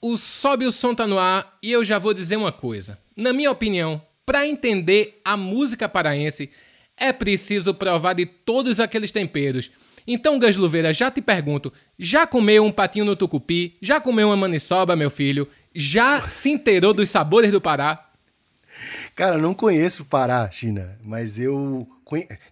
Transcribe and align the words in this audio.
O 0.00 0.16
Sobe 0.16 0.66
o 0.66 0.72
Som 0.72 0.94
tá 0.94 1.06
no 1.06 1.18
ar 1.18 1.58
e 1.62 1.70
eu 1.70 1.84
já 1.84 1.98
vou 1.98 2.12
dizer 2.12 2.36
uma 2.36 2.50
coisa. 2.50 2.98
Na 3.16 3.32
minha 3.32 3.50
opinião, 3.50 4.02
para 4.26 4.46
entender 4.46 5.20
a 5.24 5.36
música 5.36 5.88
paraense, 5.88 6.50
é 6.96 7.12
preciso 7.12 7.74
provar 7.74 8.14
de 8.14 8.26
todos 8.26 8.80
aqueles 8.80 9.10
temperos. 9.10 9.70
Então, 10.06 10.38
Gasluveira, 10.38 10.92
já 10.92 11.10
te 11.10 11.20
pergunto, 11.20 11.72
já 11.98 12.26
comeu 12.26 12.64
um 12.64 12.72
patinho 12.72 13.04
no 13.04 13.14
tucupi? 13.14 13.76
Já 13.80 14.00
comeu 14.00 14.28
uma 14.28 14.36
maniçoba, 14.36 14.96
meu 14.96 15.10
filho? 15.10 15.46
Já 15.74 16.28
se 16.28 16.50
inteirou 16.50 16.92
dos 16.92 17.08
sabores 17.08 17.52
do 17.52 17.60
Pará? 17.60 18.10
Cara, 19.14 19.38
não 19.38 19.54
conheço 19.54 20.02
o 20.02 20.06
Pará, 20.06 20.50
China, 20.50 20.98
mas 21.04 21.38
eu 21.38 21.88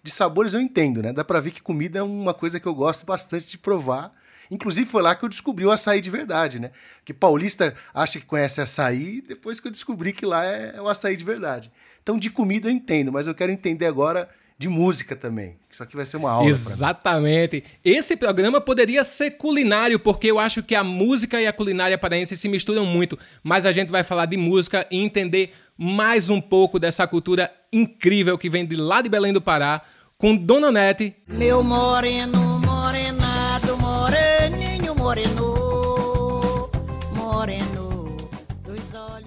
de 0.03 0.09
sabores 0.09 0.53
eu 0.53 0.59
entendo, 0.59 1.03
né? 1.03 1.13
Dá 1.13 1.23
pra 1.23 1.39
ver 1.39 1.51
que 1.51 1.61
comida 1.61 1.99
é 1.99 2.03
uma 2.03 2.33
coisa 2.33 2.59
que 2.59 2.65
eu 2.65 2.73
gosto 2.73 3.05
bastante 3.05 3.47
de 3.47 3.57
provar. 3.59 4.11
Inclusive 4.51 4.85
foi 4.85 5.01
lá 5.01 5.15
que 5.15 5.23
eu 5.23 5.29
descobri 5.29 5.65
o 5.65 5.71
açaí 5.71 6.01
de 6.01 6.09
verdade, 6.09 6.59
né? 6.59 6.71
Que 7.05 7.13
paulista 7.13 7.73
acha 7.93 8.19
que 8.19 8.25
conhece 8.25 8.59
açaí, 8.59 9.21
depois 9.25 9.61
que 9.61 9.67
eu 9.67 9.71
descobri 9.71 10.11
que 10.11 10.25
lá 10.25 10.45
é 10.45 10.79
o 10.81 10.89
açaí 10.89 11.15
de 11.15 11.23
verdade. 11.23 11.71
Então 12.03 12.19
de 12.19 12.29
comida 12.29 12.67
eu 12.67 12.71
entendo, 12.71 13.13
mas 13.13 13.27
eu 13.27 13.33
quero 13.33 13.51
entender 13.51 13.85
agora 13.85 14.29
de 14.57 14.67
música 14.67 15.15
também. 15.15 15.57
Isso 15.71 15.81
aqui 15.81 15.95
vai 15.95 16.05
ser 16.05 16.17
uma 16.17 16.29
aula. 16.29 16.47
Exatamente. 16.47 17.63
Esse 17.83 18.15
programa 18.15 18.61
poderia 18.61 19.03
ser 19.03 19.31
culinário, 19.31 19.99
porque 19.99 20.27
eu 20.27 20.37
acho 20.37 20.61
que 20.61 20.75
a 20.75 20.83
música 20.83 21.41
e 21.41 21.47
a 21.47 21.53
culinária 21.53 21.97
paraense 21.97 22.37
se 22.37 22.47
misturam 22.47 22.85
muito. 22.85 23.17
Mas 23.41 23.65
a 23.65 23.71
gente 23.71 23.89
vai 23.89 24.03
falar 24.03 24.27
de 24.27 24.37
música 24.37 24.85
e 24.91 25.01
entender 25.01 25.51
mais 25.75 26.29
um 26.29 26.39
pouco 26.39 26.77
dessa 26.77 27.07
cultura 27.07 27.51
incrível 27.73 28.37
que 28.37 28.51
vem 28.51 28.65
de 28.65 28.75
lá 28.75 29.01
de 29.01 29.09
Belém 29.09 29.33
do 29.33 29.41
Pará, 29.41 29.81
com 30.15 30.35
Dona 30.35 30.71
Nete. 30.71 31.15
Meu 31.27 31.63
moreno, 31.63 32.50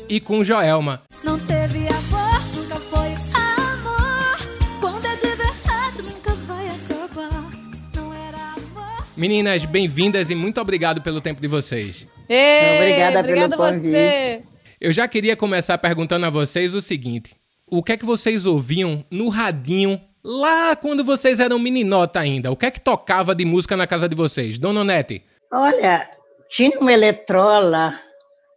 E 0.08 0.20
com 0.20 0.44
Joelma. 0.44 1.02
Não 1.22 1.38
teve 1.38 1.88
amor, 1.88 2.40
nunca 2.54 2.76
foi 2.76 3.08
amor, 3.34 4.36
quando 4.80 5.06
é 5.06 5.16
de 5.16 5.34
verdade 5.34 6.02
nunca 6.02 6.34
vai 6.46 6.68
acabar, 6.68 7.50
não 7.96 8.12
era 8.12 8.36
amor... 8.36 9.06
Meninas, 9.16 9.64
bem-vindas 9.64 10.28
e 10.28 10.34
muito 10.34 10.60
obrigado 10.60 11.00
pelo 11.00 11.20
tempo 11.20 11.40
de 11.40 11.48
vocês. 11.48 12.06
Ei, 12.28 12.76
obrigada 12.76 13.24
pelo 13.24 13.56
convite. 13.56 13.90
Você. 13.90 14.42
Eu 14.80 14.92
já 14.92 15.08
queria 15.08 15.36
começar 15.36 15.78
perguntando 15.78 16.26
a 16.26 16.30
vocês 16.30 16.74
o 16.74 16.80
seguinte: 16.82 17.34
o 17.66 17.82
que 17.82 17.92
é 17.92 17.96
que 17.96 18.04
vocês 18.04 18.44
ouviam 18.44 19.04
no 19.10 19.30
radinho 19.30 19.98
lá 20.22 20.76
quando 20.76 21.02
vocês 21.02 21.40
eram 21.40 21.58
meninota 21.58 22.20
ainda? 22.20 22.50
O 22.50 22.56
que 22.56 22.66
é 22.66 22.70
que 22.70 22.80
tocava 22.80 23.34
de 23.34 23.44
música 23.46 23.74
na 23.76 23.86
casa 23.86 24.06
de 24.06 24.14
vocês? 24.14 24.58
Dona 24.58 24.82
Onete? 24.82 25.22
Olha, 25.50 26.08
tinha 26.50 26.78
uma 26.78 26.92
eletrola, 26.92 27.98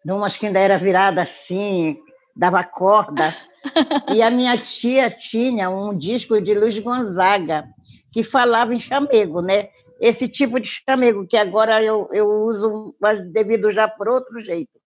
umas 0.06 0.38
que 0.38 0.46
ainda 0.46 0.60
era 0.60 0.78
virada 0.78 1.22
assim, 1.22 1.98
dava 2.36 2.64
corda. 2.64 3.36
e 4.14 4.22
a 4.22 4.30
minha 4.30 4.58
tia 4.58 5.10
tinha 5.10 5.70
um 5.70 5.98
disco 5.98 6.42
de 6.42 6.54
Luiz 6.54 6.78
Gonzaga, 6.80 7.66
que 8.12 8.24
falava 8.24 8.74
em 8.74 8.80
chamego, 8.80 9.42
né? 9.42 9.70
Esse 10.00 10.28
tipo 10.28 10.60
de 10.60 10.68
chamego 10.68 11.28
que 11.28 11.36
agora 11.36 11.84
eu, 11.84 12.08
eu 12.12 12.26
uso, 12.26 12.96
mas 13.02 13.20
devido 13.32 13.72
já 13.72 13.88
por 13.88 14.08
outro 14.08 14.40
jeito 14.40 14.78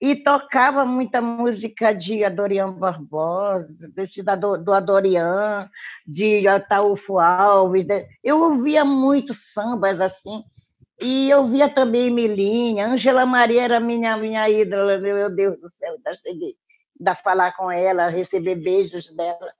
e 0.00 0.14
tocava 0.14 0.84
muita 0.84 1.20
música 1.20 1.92
de 1.92 2.24
Adorian 2.24 2.72
Barbosa, 2.72 3.88
desse 3.94 4.22
do, 4.22 4.56
do 4.56 4.72
Adorian, 4.72 5.68
de 6.06 6.46
Ataúfo 6.46 7.18
Alves. 7.18 7.84
Eu 8.22 8.40
ouvia 8.40 8.84
muito 8.84 9.34
sambas 9.34 10.00
assim, 10.00 10.44
e 11.00 11.30
eu 11.30 11.46
via 11.46 11.68
também 11.68 12.10
Milinha, 12.10 12.86
Ângela 12.86 13.24
Maria 13.24 13.62
era 13.62 13.80
minha, 13.80 14.16
minha 14.16 14.48
ídola, 14.48 14.98
meu 14.98 15.30
Deus 15.34 15.58
do 15.60 15.68
céu, 15.68 15.94
ainda 15.94 16.14
cheguei 16.14 16.56
a 17.06 17.14
falar 17.14 17.56
com 17.56 17.70
ela, 17.70 18.08
receber 18.08 18.56
beijos 18.56 19.10
dela. 19.10 19.52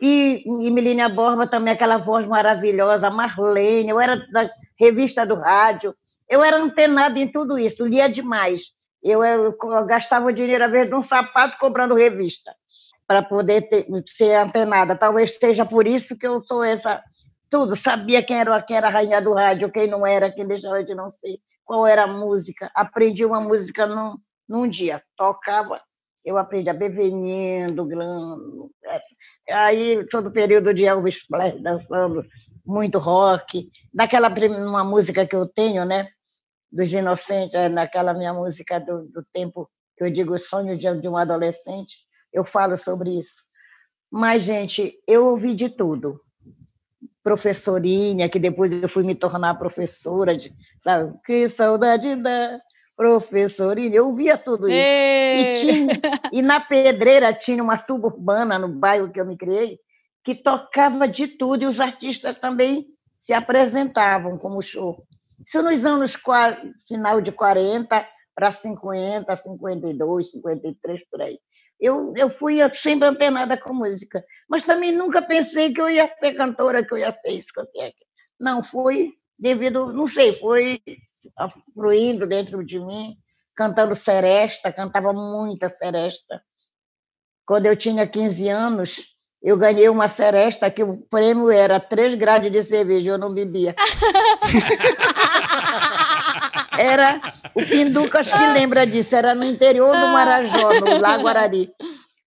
E, 0.00 0.42
e 0.46 0.70
Milínia 0.70 1.08
Borba 1.08 1.46
também, 1.46 1.72
aquela 1.72 1.98
voz 1.98 2.26
maravilhosa, 2.26 3.10
Marlene, 3.10 3.90
eu 3.90 4.00
era 4.00 4.16
da 4.32 4.50
revista 4.78 5.24
do 5.24 5.36
rádio, 5.36 5.94
eu 6.28 6.42
era 6.42 6.56
antenada 6.56 7.18
em 7.18 7.28
tudo 7.28 7.58
isso, 7.58 7.86
lia 7.86 8.08
demais 8.08 8.74
eu, 9.04 9.22
eu, 9.22 9.54
eu 9.62 9.84
gastava 9.84 10.32
dinheiro, 10.32 10.64
às 10.64 10.70
vezes, 10.70 10.90
num 10.90 11.02
sapato 11.02 11.58
comprando 11.58 11.94
revista, 11.94 12.56
para 13.06 13.22
poder 13.22 13.68
ter, 13.68 13.86
ser 14.06 14.36
antenada. 14.36 14.96
Talvez 14.96 15.36
seja 15.36 15.66
por 15.66 15.86
isso 15.86 16.16
que 16.16 16.26
eu 16.26 16.42
sou 16.42 16.64
essa. 16.64 17.02
Tudo, 17.54 17.76
sabia 17.76 18.20
quem 18.20 18.40
era, 18.40 18.60
quem 18.60 18.76
era 18.76 18.88
a 18.88 18.90
rainha 18.90 19.22
do 19.22 19.32
rádio, 19.32 19.70
quem 19.70 19.86
não 19.86 20.04
era, 20.04 20.28
quem 20.28 20.44
deixava 20.44 20.82
de 20.82 20.92
não 20.92 21.08
ser, 21.08 21.38
qual 21.64 21.86
era 21.86 22.02
a 22.02 22.06
música. 22.08 22.68
Aprendi 22.74 23.24
uma 23.24 23.40
música 23.40 23.86
num, 23.86 24.16
num 24.48 24.68
dia, 24.68 25.00
tocava, 25.16 25.76
eu 26.24 26.36
aprendi 26.36 26.68
a 26.68 26.74
Bevenindo, 26.74 27.86
Glando. 27.86 28.72
Aí, 29.48 30.04
todo 30.10 30.30
o 30.30 30.32
período 30.32 30.74
de 30.74 30.84
Elvis 30.84 31.24
Presley 31.28 31.62
dançando, 31.62 32.24
muito 32.66 32.98
rock. 32.98 33.70
Daquela 33.92 34.28
uma 34.28 34.82
música 34.82 35.24
que 35.24 35.36
eu 35.36 35.46
tenho, 35.46 35.84
né? 35.84 36.08
dos 36.72 36.92
inocentes, 36.92 37.54
é, 37.54 37.68
naquela 37.68 38.12
minha 38.12 38.34
música 38.34 38.80
do, 38.80 39.04
do 39.04 39.24
tempo 39.32 39.70
que 39.96 40.02
eu 40.02 40.10
digo 40.10 40.36
sonho 40.40 40.76
de, 40.76 40.92
de 41.00 41.08
um 41.08 41.16
adolescente, 41.16 41.98
eu 42.32 42.44
falo 42.44 42.76
sobre 42.76 43.16
isso. 43.16 43.44
Mas, 44.10 44.42
gente, 44.42 44.92
eu 45.06 45.26
ouvi 45.26 45.54
de 45.54 45.68
tudo. 45.68 46.20
Professorinha, 47.24 48.28
que 48.28 48.38
depois 48.38 48.72
eu 48.72 48.88
fui 48.88 49.02
me 49.02 49.14
tornar 49.14 49.54
professora, 49.54 50.36
de, 50.36 50.54
sabe? 50.78 51.12
Que 51.24 51.48
saudade 51.48 52.14
da 52.14 52.60
professorinha. 52.96 53.96
Eu 53.96 54.06
ouvia 54.06 54.38
tudo 54.38 54.68
isso. 54.68 54.76
E, 54.76 55.60
tinha, 55.60 56.00
e 56.32 56.42
na 56.42 56.60
Pedreira 56.60 57.32
tinha 57.32 57.62
uma 57.62 57.76
suburbana, 57.76 58.58
no 58.58 58.68
bairro 58.68 59.10
que 59.10 59.20
eu 59.20 59.26
me 59.26 59.36
criei, 59.36 59.80
que 60.22 60.34
tocava 60.34 61.08
de 61.08 61.26
tudo, 61.26 61.64
e 61.64 61.66
os 61.66 61.80
artistas 61.80 62.36
também 62.36 62.86
se 63.18 63.32
apresentavam 63.32 64.38
como 64.38 64.62
show. 64.62 65.02
Isso 65.44 65.62
nos 65.62 65.84
anos 65.84 66.14
final 66.86 67.20
de 67.20 67.32
40 67.32 68.06
para 68.34 68.52
50, 68.52 69.34
52, 69.34 70.30
53, 70.30 71.08
por 71.10 71.22
aí. 71.22 71.38
Eu, 71.80 72.12
eu 72.16 72.30
fui 72.30 72.58
sempre 72.74 73.08
antenada 73.08 73.58
com 73.58 73.74
música, 73.74 74.24
mas 74.48 74.62
também 74.62 74.92
nunca 74.92 75.20
pensei 75.20 75.72
que 75.72 75.80
eu 75.80 75.90
ia 75.90 76.06
ser 76.06 76.34
cantora, 76.34 76.84
que 76.84 76.94
eu 76.94 76.98
ia 76.98 77.10
ser 77.10 77.32
isso, 77.32 77.48
que 77.52 77.60
eu 77.60 77.64
ia 77.64 77.86
ser 77.86 77.94
Não, 78.40 78.62
foi 78.62 79.12
devido, 79.38 79.92
não 79.92 80.08
sei, 80.08 80.38
foi 80.38 80.80
fluindo 81.74 82.26
dentro 82.26 82.64
de 82.64 82.78
mim, 82.78 83.16
cantando 83.54 83.94
seresta, 83.94 84.72
cantava 84.72 85.12
muita 85.12 85.68
seresta. 85.68 86.42
Quando 87.46 87.66
eu 87.66 87.76
tinha 87.76 88.06
15 88.06 88.48
anos, 88.48 89.14
eu 89.42 89.58
ganhei 89.58 89.88
uma 89.88 90.08
seresta 90.08 90.70
que 90.70 90.82
o 90.82 90.96
prêmio 91.08 91.50
era 91.50 91.78
três 91.78 92.14
grades 92.14 92.50
de 92.50 92.62
cerveja, 92.62 93.10
eu 93.10 93.18
não 93.18 93.34
bebia. 93.34 93.74
Era 96.78 97.20
o 97.54 97.64
Pinduca, 97.64 98.20
acho 98.20 98.36
que 98.36 98.46
lembra 98.52 98.86
disso, 98.86 99.14
era 99.14 99.34
no 99.34 99.44
interior 99.44 99.94
do 99.94 100.08
Marajó, 100.08 100.80
no 100.80 100.98
Lago 101.00 101.28
Arari. 101.28 101.70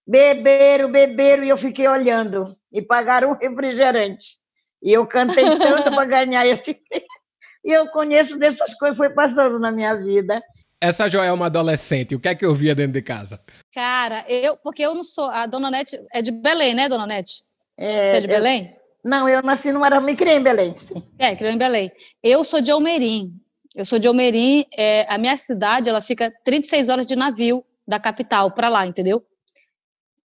Beberam, 0.06 0.92
beberam, 0.92 1.44
e 1.44 1.50
eu 1.50 1.58
fiquei 1.58 1.88
olhando. 1.88 2.56
E 2.72 2.82
pagaram 2.82 3.32
um 3.32 3.38
refrigerante. 3.38 4.38
E 4.82 4.94
eu 4.94 5.06
cantei 5.06 5.44
tanto 5.58 5.92
para 5.92 6.06
ganhar 6.06 6.46
esse 6.46 6.80
E 7.66 7.72
eu 7.72 7.88
conheço 7.90 8.40
dessas 8.40 8.74
coisas, 8.76 8.96
foi 8.96 9.10
passando 9.10 9.60
na 9.60 9.72
minha 9.72 9.94
vida. 9.94 10.42
Essa 10.80 11.10
Joel 11.10 11.26
é 11.26 11.34
uma 11.34 11.48
adolescente, 11.48 12.16
o 12.16 12.20
que 12.20 12.30
é 12.30 12.36
que 12.36 12.46
eu 12.46 12.56
via 12.56 12.74
dentro 12.74 12.94
de 12.94 13.02
casa? 13.02 13.42
Cara, 13.74 14.24
eu, 14.30 14.56
porque 14.58 14.84
eu 14.84 14.96
não 14.96 15.04
sou. 15.04 15.30
A 15.30 15.46
dona 15.46 15.70
Nete 15.70 16.00
é 16.14 16.22
de 16.22 16.32
Belém, 16.32 16.74
né, 16.74 16.88
dona 16.88 17.06
Nete? 17.06 17.44
É, 17.78 18.12
Você 18.12 18.18
é 18.18 18.22
de 18.22 18.28
Belém? 18.28 18.74
Eu, 19.04 19.10
não, 19.10 19.28
eu 19.28 19.42
nasci 19.42 19.74
no 19.74 19.82
Maranhão, 19.82 20.04
me 20.04 20.16
criei 20.16 20.38
em 20.38 20.44
Belém. 20.44 20.76
Sim. 20.78 21.04
É, 21.20 21.36
criou 21.36 21.52
em 21.52 21.58
Belém. 21.58 21.92
Eu 22.24 22.46
sou 22.46 22.62
de 22.62 22.72
Almerim. 22.72 23.34
Eu 23.78 23.86
sou 23.86 24.00
de 24.00 24.08
Almerim, 24.08 24.66
é, 24.76 25.06
a 25.08 25.20
minha 25.20 25.38
cidade, 25.38 25.88
ela 25.88 26.02
fica 26.02 26.34
36 26.44 26.90
horas 26.90 27.06
de 27.06 27.16
navio 27.16 27.64
da 27.88 28.00
capital 28.00 28.50
para 28.50 28.70
lá, 28.70 28.88
entendeu? 28.88 29.24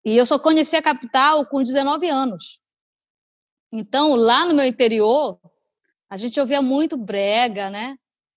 E 0.04 0.14
eu 0.14 0.26
só 0.26 0.38
conheci 0.38 0.76
a 0.76 0.82
capital 0.82 1.46
com 1.46 1.62
19 1.62 2.10
anos. 2.10 2.60
Então, 3.72 4.14
lá 4.14 4.44
no 4.44 4.52
meu 4.52 4.66
interior, 4.66 5.40
a 6.10 6.16
gente 6.18 6.38
ouvia 6.38 6.60
muito 6.60 6.94
brega, 6.94 7.70
né? 7.70 7.96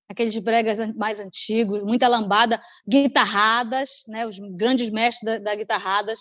aqueles 0.09 0.37
bregas 0.37 0.79
mais 0.95 1.19
antigos, 1.19 1.83
muita 1.83 2.07
lambada, 2.07 2.61
guitarradas, 2.87 4.03
né, 4.07 4.25
os 4.27 4.37
grandes 4.39 4.89
mestres 4.89 5.23
da, 5.23 5.51
da 5.51 5.55
guitarradas. 5.55 6.19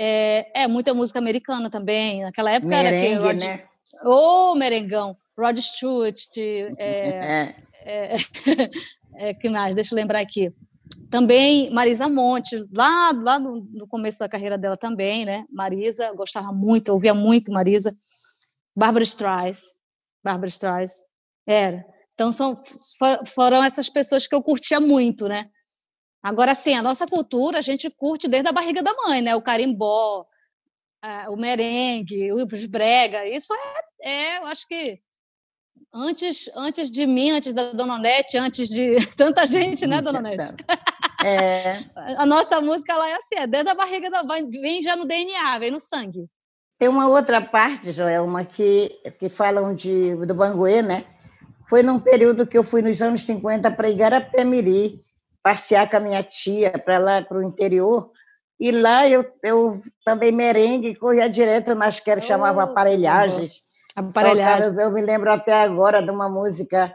É, 0.00 0.62
é, 0.62 0.68
muita 0.68 0.94
música 0.94 1.18
americana 1.18 1.68
também. 1.68 2.22
Naquela 2.22 2.52
época 2.52 2.70
Merengue, 2.70 3.06
era 3.06 3.16
que 3.16 3.22
Rod... 3.22 3.42
né? 3.42 3.64
Ô, 4.04 4.52
oh, 4.52 4.54
merengão, 4.54 5.16
Rod 5.38 5.58
Stewart, 5.58 6.16
é, 6.36 7.54
é. 7.84 8.16
é, 9.30 9.34
que 9.34 9.48
mais? 9.48 9.76
Deixa 9.76 9.94
eu 9.94 9.96
lembrar 9.96 10.20
aqui. 10.20 10.52
Também 11.08 11.70
Marisa 11.70 12.08
Monte, 12.08 12.62
lá, 12.72 13.12
lá 13.12 13.38
no, 13.38 13.64
no, 13.70 13.86
começo 13.86 14.18
da 14.18 14.28
carreira 14.28 14.58
dela 14.58 14.76
também, 14.76 15.24
né? 15.24 15.44
Marisa, 15.50 16.12
gostava 16.12 16.52
muito, 16.52 16.92
ouvia 16.92 17.14
muito 17.14 17.52
Marisa. 17.52 17.96
Barbara 18.76 19.04
Streisand, 19.04 19.62
Barbara 20.24 20.48
Streisand, 20.48 21.06
era. 21.46 21.84
Então, 22.14 22.32
são, 22.32 22.60
foram 23.26 23.62
essas 23.62 23.88
pessoas 23.88 24.26
que 24.26 24.34
eu 24.34 24.42
curtia 24.42 24.80
muito, 24.80 25.28
né? 25.28 25.48
Agora, 26.20 26.52
sim, 26.54 26.74
a 26.74 26.82
nossa 26.82 27.06
cultura 27.06 27.58
a 27.58 27.62
gente 27.62 27.88
curte 27.90 28.26
desde 28.28 28.48
a 28.48 28.52
barriga 28.52 28.82
da 28.82 28.92
mãe, 28.92 29.22
né? 29.22 29.36
O 29.36 29.42
carimbó, 29.42 30.26
o 31.30 31.36
merengue, 31.36 32.32
os 32.32 32.66
brega. 32.66 33.26
Isso 33.26 33.54
é, 33.54 34.10
é, 34.10 34.38
eu 34.38 34.46
acho 34.46 34.66
que 34.66 35.00
antes, 35.92 36.50
antes 36.54 36.90
de 36.90 37.06
mim, 37.06 37.30
antes 37.30 37.54
da 37.54 37.72
Dona 37.72 37.98
Nete, 37.98 38.38
antes 38.38 38.68
de 38.68 38.96
tanta 39.16 39.46
gente, 39.46 39.86
né, 39.86 40.00
Dona 40.00 40.20
Nete? 40.20 40.54
É. 41.24 41.78
A 42.16 42.26
nossa 42.26 42.60
música 42.60 42.92
ela 42.92 43.08
é 43.08 43.14
assim, 43.14 43.36
é 43.36 43.46
dentro 43.46 43.66
da 43.66 43.74
barriga 43.74 44.10
da 44.10 44.22
vem 44.22 44.82
já 44.82 44.96
no 44.96 45.04
DNA, 45.04 45.58
vem 45.58 45.70
no 45.70 45.80
sangue. 45.80 46.26
Tem 46.78 46.88
uma 46.88 47.08
outra 47.08 47.40
parte, 47.40 47.90
Joelma, 47.90 48.44
que, 48.44 48.88
que 49.18 49.28
falam 49.28 49.74
de, 49.74 50.14
do 50.14 50.34
Banguê, 50.34 50.80
né? 50.80 51.04
Foi 51.68 51.82
num 51.82 51.98
período 51.98 52.46
que 52.46 52.56
eu 52.56 52.62
fui 52.62 52.80
nos 52.82 53.02
anos 53.02 53.22
50 53.22 53.70
para 53.72 53.90
Igarapé-Miri, 53.90 55.00
passear 55.42 55.90
com 55.90 55.96
a 55.96 56.00
minha 56.00 56.22
tia 56.22 56.70
para 56.70 56.98
lá, 56.98 57.22
para 57.22 57.38
o 57.38 57.42
interior, 57.42 58.12
e 58.60 58.70
lá 58.70 59.08
eu, 59.08 59.24
eu 59.42 59.80
também 60.04 60.32
merengue, 60.32 60.96
corria 60.96 61.28
direto 61.28 61.74
nas 61.74 62.00
que 62.00 62.12
oh, 62.12 62.20
chamava 62.20 62.62
aparelhagens. 62.62 63.60
Aparelhagem. 63.98 64.74
eu 64.78 64.92
me 64.92 65.02
lembro 65.02 65.32
até 65.32 65.52
agora 65.62 66.00
de 66.00 66.10
uma 66.10 66.28
música 66.28 66.94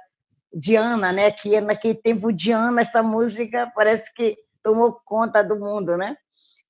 Diana, 0.53 1.11
né? 1.11 1.31
Que 1.31 1.59
naquele 1.59 1.95
tempo 1.95 2.31
Diana, 2.31 2.81
essa 2.81 3.03
música 3.03 3.69
parece 3.75 4.13
que 4.13 4.37
tomou 4.61 5.01
conta 5.03 5.43
do 5.43 5.59
mundo, 5.59 5.97
né? 5.97 6.15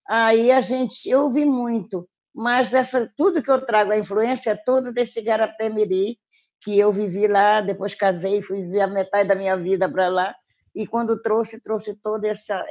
Aí 0.10 0.52
a 0.52 0.60
gente, 0.60 1.08
eu 1.08 1.24
ouvi 1.24 1.46
muito, 1.46 2.10
mas 2.34 2.74
essa 2.74 3.10
tudo 3.16 3.44
que 3.44 3.52
eu 3.52 3.64
trago 3.64 3.92
a 3.92 3.98
influência 3.98 4.52
é 4.52 4.56
todo 4.56 4.92
desse 4.92 5.22
Garapé 5.22 5.70
Miri, 5.70 6.18
que 6.62 6.80
eu 6.80 6.92
vivi 6.92 7.28
lá, 7.28 7.62
depois 7.62 7.94
casei, 7.94 8.42
fui 8.42 8.62
viver 8.62 8.82
a 8.82 8.88
metade 8.88 9.30
da 9.30 9.36
minha 9.36 9.56
vida 9.56 9.88
para 9.88 10.08
lá, 10.08 10.34
e 10.74 10.88
quando 10.88 11.22
trouxe, 11.22 11.62
trouxe 11.62 11.94
toda 11.94 12.28
essa, 12.28 12.66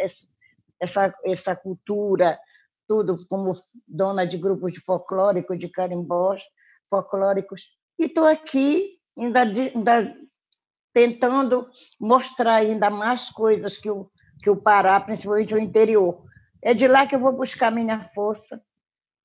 essa, 0.81 1.13
essa 1.25 1.55
cultura, 1.55 2.39
tudo 2.89 3.25
como 3.29 3.55
dona 3.87 4.27
de 4.27 4.37
grupos 4.37 4.73
de 4.73 4.81
folclórico, 4.81 5.57
de 5.57 5.69
carimbós, 5.69 6.43
folclóricos. 6.93 7.71
E 7.99 8.05
estou 8.05 8.27
aqui 8.27 8.99
ainda, 9.19 9.41
ainda 9.41 10.15
tentando 10.93 11.67
mostrar 11.99 12.57
ainda 12.57 12.91
mais 12.91 13.31
coisas 13.31 13.79
que 13.79 13.91
o, 13.91 14.11
que 14.43 14.51
o 14.51 14.57
Pará, 14.57 15.01
principalmente 15.01 15.55
o 15.55 15.59
interior. 15.59 16.23
É 16.61 16.75
de 16.75 16.87
lá 16.87 17.07
que 17.07 17.15
eu 17.15 17.19
vou 17.19 17.33
buscar 17.33 17.73
minha 17.73 18.01
força, 18.09 18.63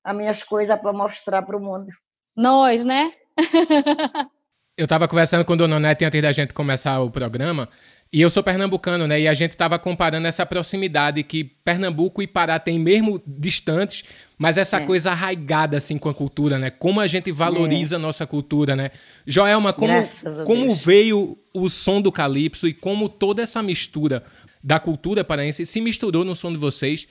as 0.02 0.16
minhas 0.16 0.42
coisas 0.42 0.80
para 0.80 0.92
mostrar 0.94 1.42
para 1.42 1.56
o 1.56 1.60
mundo. 1.60 1.92
Nós, 2.34 2.84
né? 2.86 3.10
eu 4.78 4.84
estava 4.84 5.08
conversando 5.08 5.44
com 5.44 5.54
a 5.54 5.56
Dona 5.56 5.80
Nete 5.80 6.04
antes 6.04 6.22
da 6.22 6.30
gente 6.30 6.54
começar 6.54 7.00
o 7.00 7.10
programa, 7.10 7.68
e 8.12 8.22
eu 8.22 8.30
sou 8.30 8.44
pernambucano, 8.44 9.08
né? 9.08 9.20
E 9.20 9.28
a 9.28 9.34
gente 9.34 9.50
estava 9.50 9.76
comparando 9.76 10.26
essa 10.26 10.46
proximidade 10.46 11.22
que 11.24 11.42
Pernambuco 11.44 12.22
e 12.22 12.26
Pará 12.28 12.58
têm 12.58 12.78
mesmo 12.78 13.20
distantes, 13.26 14.04
mas 14.38 14.56
essa 14.56 14.78
é. 14.78 14.86
coisa 14.86 15.10
arraigada 15.10 15.76
assim 15.76 15.98
com 15.98 16.08
a 16.08 16.14
cultura, 16.14 16.58
né? 16.58 16.70
Como 16.70 17.00
a 17.00 17.08
gente 17.08 17.30
valoriza 17.32 17.96
é. 17.96 17.98
a 17.98 17.98
nossa 17.98 18.24
cultura, 18.24 18.76
né? 18.76 18.92
Joelma, 19.26 19.72
como, 19.72 20.08
como 20.46 20.74
veio 20.74 21.36
o 21.52 21.68
som 21.68 22.00
do 22.00 22.12
calypso 22.12 22.68
e 22.68 22.72
como 22.72 23.08
toda 23.08 23.42
essa 23.42 23.62
mistura 23.62 24.22
da 24.62 24.78
cultura 24.78 25.24
paraense 25.24 25.66
se 25.66 25.80
misturou 25.80 26.24
no 26.24 26.34
som 26.34 26.52
de 26.52 26.56
vocês 26.56 27.06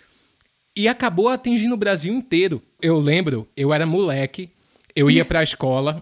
e 0.76 0.88
acabou 0.88 1.28
atingindo 1.28 1.76
o 1.76 1.78
Brasil 1.78 2.14
inteiro. 2.14 2.62
Eu 2.82 2.98
lembro, 2.98 3.48
eu 3.56 3.74
era 3.74 3.86
moleque, 3.86 4.50
eu 4.96 5.12
ia 5.12 5.26
para 5.26 5.40
a 5.40 5.44
escola, 5.44 6.02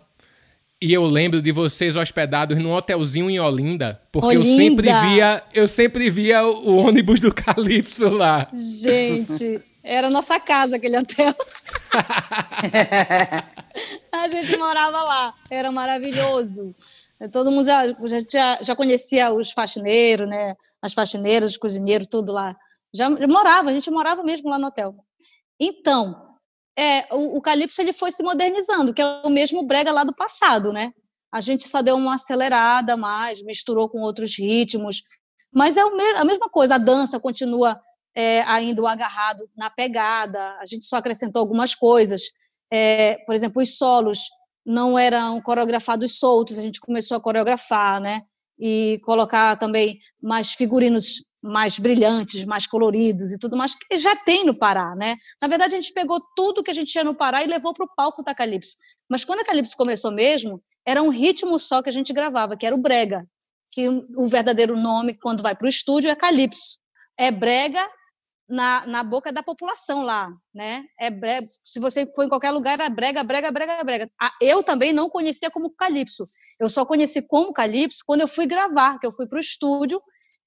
e 0.85 0.93
eu 0.93 1.03
lembro 1.03 1.41
de 1.41 1.51
vocês 1.51 1.95
hospedados 1.95 2.59
num 2.59 2.71
hotelzinho 2.71 3.27
em 3.27 3.39
Olinda, 3.39 3.99
porque 4.11 4.37
Olinda. 4.37 4.47
eu 4.47 4.55
sempre 4.55 4.93
via, 4.93 5.43
eu 5.51 5.67
sempre 5.67 6.11
via 6.11 6.45
o 6.45 6.77
ônibus 6.77 7.19
do 7.19 7.33
Calypso 7.35 8.07
lá. 8.09 8.47
Gente, 8.53 9.59
era 9.81 10.11
nossa 10.11 10.39
casa 10.39 10.75
aquele 10.75 10.99
hotel. 10.99 11.33
a 14.11 14.27
gente 14.27 14.55
morava 14.57 15.01
lá, 15.01 15.33
era 15.49 15.71
maravilhoso. 15.71 16.75
Todo 17.33 17.49
mundo 17.49 17.65
já, 17.65 17.87
já, 18.31 18.59
já 18.61 18.75
conhecia 18.75 19.33
os 19.33 19.51
faxineiros, 19.51 20.29
né? 20.29 20.55
As 20.79 20.93
faxineiras, 20.93 21.49
os 21.49 21.57
cozinheiros, 21.57 22.05
tudo 22.05 22.31
lá. 22.31 22.55
Já, 22.93 23.11
já 23.11 23.27
morava, 23.27 23.71
a 23.71 23.73
gente 23.73 23.89
morava 23.89 24.21
mesmo 24.21 24.51
lá 24.51 24.59
no 24.59 24.67
hotel. 24.67 24.93
Então, 25.59 26.34
é, 26.77 27.13
o, 27.13 27.37
o 27.37 27.41
Calypso 27.41 27.81
ele 27.81 27.93
foi 27.93 28.11
se 28.11 28.21
modernizando, 28.21 28.93
que 28.93 29.01
é 29.01 29.21
o 29.23 29.29
mesmo 29.29 29.63
brega 29.63 29.91
lá 29.91 30.03
do 30.03 30.15
passado, 30.15 30.73
né? 30.73 30.91
A 31.31 31.41
gente 31.41 31.67
só 31.67 31.81
deu 31.81 31.95
uma 31.95 32.15
acelerada 32.15 32.95
mais, 32.95 33.43
misturou 33.43 33.89
com 33.89 33.99
outros 34.01 34.37
ritmos, 34.37 35.03
mas 35.53 35.77
é 35.77 35.81
a 35.81 36.25
mesma 36.25 36.49
coisa, 36.49 36.75
a 36.75 36.77
dança 36.77 37.19
continua 37.19 37.79
é, 38.15 38.41
ainda 38.43 38.89
agarrado 38.89 39.49
na 39.55 39.69
pegada, 39.69 40.57
a 40.59 40.65
gente 40.65 40.85
só 40.85 40.97
acrescentou 40.97 41.39
algumas 41.39 41.75
coisas. 41.75 42.23
É, 42.71 43.17
por 43.25 43.35
exemplo, 43.35 43.61
os 43.61 43.77
solos 43.77 44.19
não 44.65 44.97
eram 44.97 45.41
coreografados 45.41 46.17
soltos, 46.17 46.57
a 46.57 46.61
gente 46.61 46.79
começou 46.79 47.15
a 47.15 47.21
coreografar, 47.21 47.99
né? 48.01 48.19
E 48.59 48.99
colocar 49.03 49.57
também 49.57 49.99
mais 50.21 50.51
figurinos 50.51 51.23
mais 51.45 51.77
brilhantes, 51.77 52.43
mais 52.45 52.65
coloridos 52.65 53.31
e 53.31 53.37
tudo 53.37 53.55
mais, 53.55 53.75
que 53.75 53.97
já 53.97 54.15
tem 54.15 54.45
no 54.45 54.57
Pará, 54.57 54.95
né? 54.95 55.13
Na 55.41 55.47
verdade, 55.47 55.75
a 55.75 55.77
gente 55.77 55.93
pegou 55.93 56.19
tudo 56.35 56.63
que 56.63 56.71
a 56.71 56.73
gente 56.73 56.91
tinha 56.91 57.03
no 57.03 57.15
Pará 57.15 57.43
e 57.43 57.47
levou 57.47 57.73
para 57.73 57.85
o 57.85 57.89
palco 57.95 58.23
da 58.23 58.33
Calypso. 58.33 58.75
Mas 59.09 59.23
quando 59.23 59.41
a 59.41 59.45
Calypso 59.45 59.77
começou 59.77 60.11
mesmo, 60.11 60.61
era 60.85 61.01
um 61.01 61.09
ritmo 61.09 61.59
só 61.59 61.81
que 61.81 61.89
a 61.89 61.93
gente 61.93 62.11
gravava, 62.11 62.57
que 62.57 62.65
era 62.65 62.75
o 62.75 62.81
brega, 62.81 63.25
que 63.73 63.87
o 63.87 64.27
verdadeiro 64.27 64.75
nome, 64.75 65.17
quando 65.19 65.43
vai 65.43 65.55
para 65.55 65.65
o 65.65 65.69
estúdio, 65.69 66.09
é 66.09 66.15
Calypso. 66.15 66.79
É 67.17 67.31
brega 67.31 67.87
na, 68.47 68.85
na 68.85 69.03
boca 69.03 69.31
da 69.31 69.41
população 69.41 70.03
lá, 70.03 70.31
né? 70.53 70.85
É 70.99 71.09
brega, 71.09 71.45
se 71.63 71.79
você 71.79 72.05
for 72.05 72.25
em 72.25 72.29
qualquer 72.29 72.51
lugar, 72.51 72.79
é 72.79 72.89
brega, 72.89 73.23
brega, 73.23 73.51
brega, 73.51 73.83
brega. 73.83 74.11
Ah, 74.21 74.31
eu 74.41 74.63
também 74.63 74.93
não 74.93 75.09
conhecia 75.09 75.49
como 75.49 75.71
Calypso. 75.71 76.23
Eu 76.59 76.69
só 76.69 76.85
conheci 76.85 77.21
como 77.21 77.53
Calypso 77.53 78.03
quando 78.05 78.21
eu 78.21 78.27
fui 78.27 78.45
gravar, 78.45 78.99
que 78.99 79.07
eu 79.07 79.11
fui 79.11 79.27
para 79.27 79.37
o 79.37 79.41
estúdio 79.41 79.99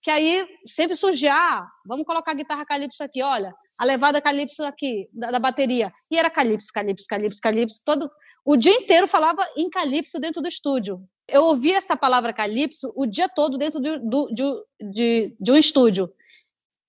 que 0.03 0.11
aí 0.11 0.47
sempre 0.63 0.97
surgia, 0.97 1.35
ah, 1.35 1.67
vamos 1.85 2.07
colocar 2.07 2.31
a 2.31 2.35
guitarra 2.35 2.65
calypso 2.65 3.03
aqui, 3.03 3.23
olha, 3.23 3.55
a 3.81 3.85
levada 3.85 4.21
calypso 4.21 4.63
aqui, 4.65 5.09
da, 5.13 5.31
da, 5.33 5.39
bateria. 5.39 5.93
E 6.11 6.17
era 6.17 6.31
calypso, 6.31 6.73
calypso, 6.73 7.07
calypso, 7.07 7.41
calypso, 7.41 7.83
todo... 7.85 8.11
O 8.45 8.57
dia 8.57 8.73
inteiro 8.73 9.07
falava 9.07 9.47
em 9.57 9.69
calypso 9.69 10.19
dentro 10.19 10.41
do 10.41 10.49
estúdio. 10.49 11.03
Eu 11.29 11.45
ouvia 11.45 11.77
essa 11.77 11.95
palavra 11.95 12.33
calypso 12.33 12.91
o 12.97 13.05
dia 13.05 13.29
todo 13.29 13.59
dentro 13.59 13.79
do, 13.79 13.99
do, 13.99 14.33
de, 14.33 14.45
de, 14.93 15.35
de 15.39 15.53
um 15.53 15.57
estúdio. 15.57 16.11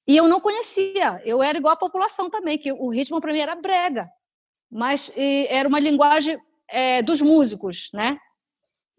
E 0.10 0.18
eu 0.18 0.28
não 0.28 0.42
conhecia, 0.42 1.22
eu 1.24 1.44
era 1.44 1.60
igual 1.60 1.76
a 1.76 1.78
população 1.78 2.32
também, 2.32 2.58
que 2.58 2.72
o 2.72 2.90
ritmo 2.90 3.22
para 3.22 3.32
mim 3.32 3.42
era 3.42 3.54
brega. 3.54 4.02
Mas 4.72 5.14
era 5.16 5.70
uma 5.70 5.80
linguagem 5.80 6.36
é, 6.68 7.04
dos 7.04 7.22
músicos, 7.22 7.92
né? 7.94 8.18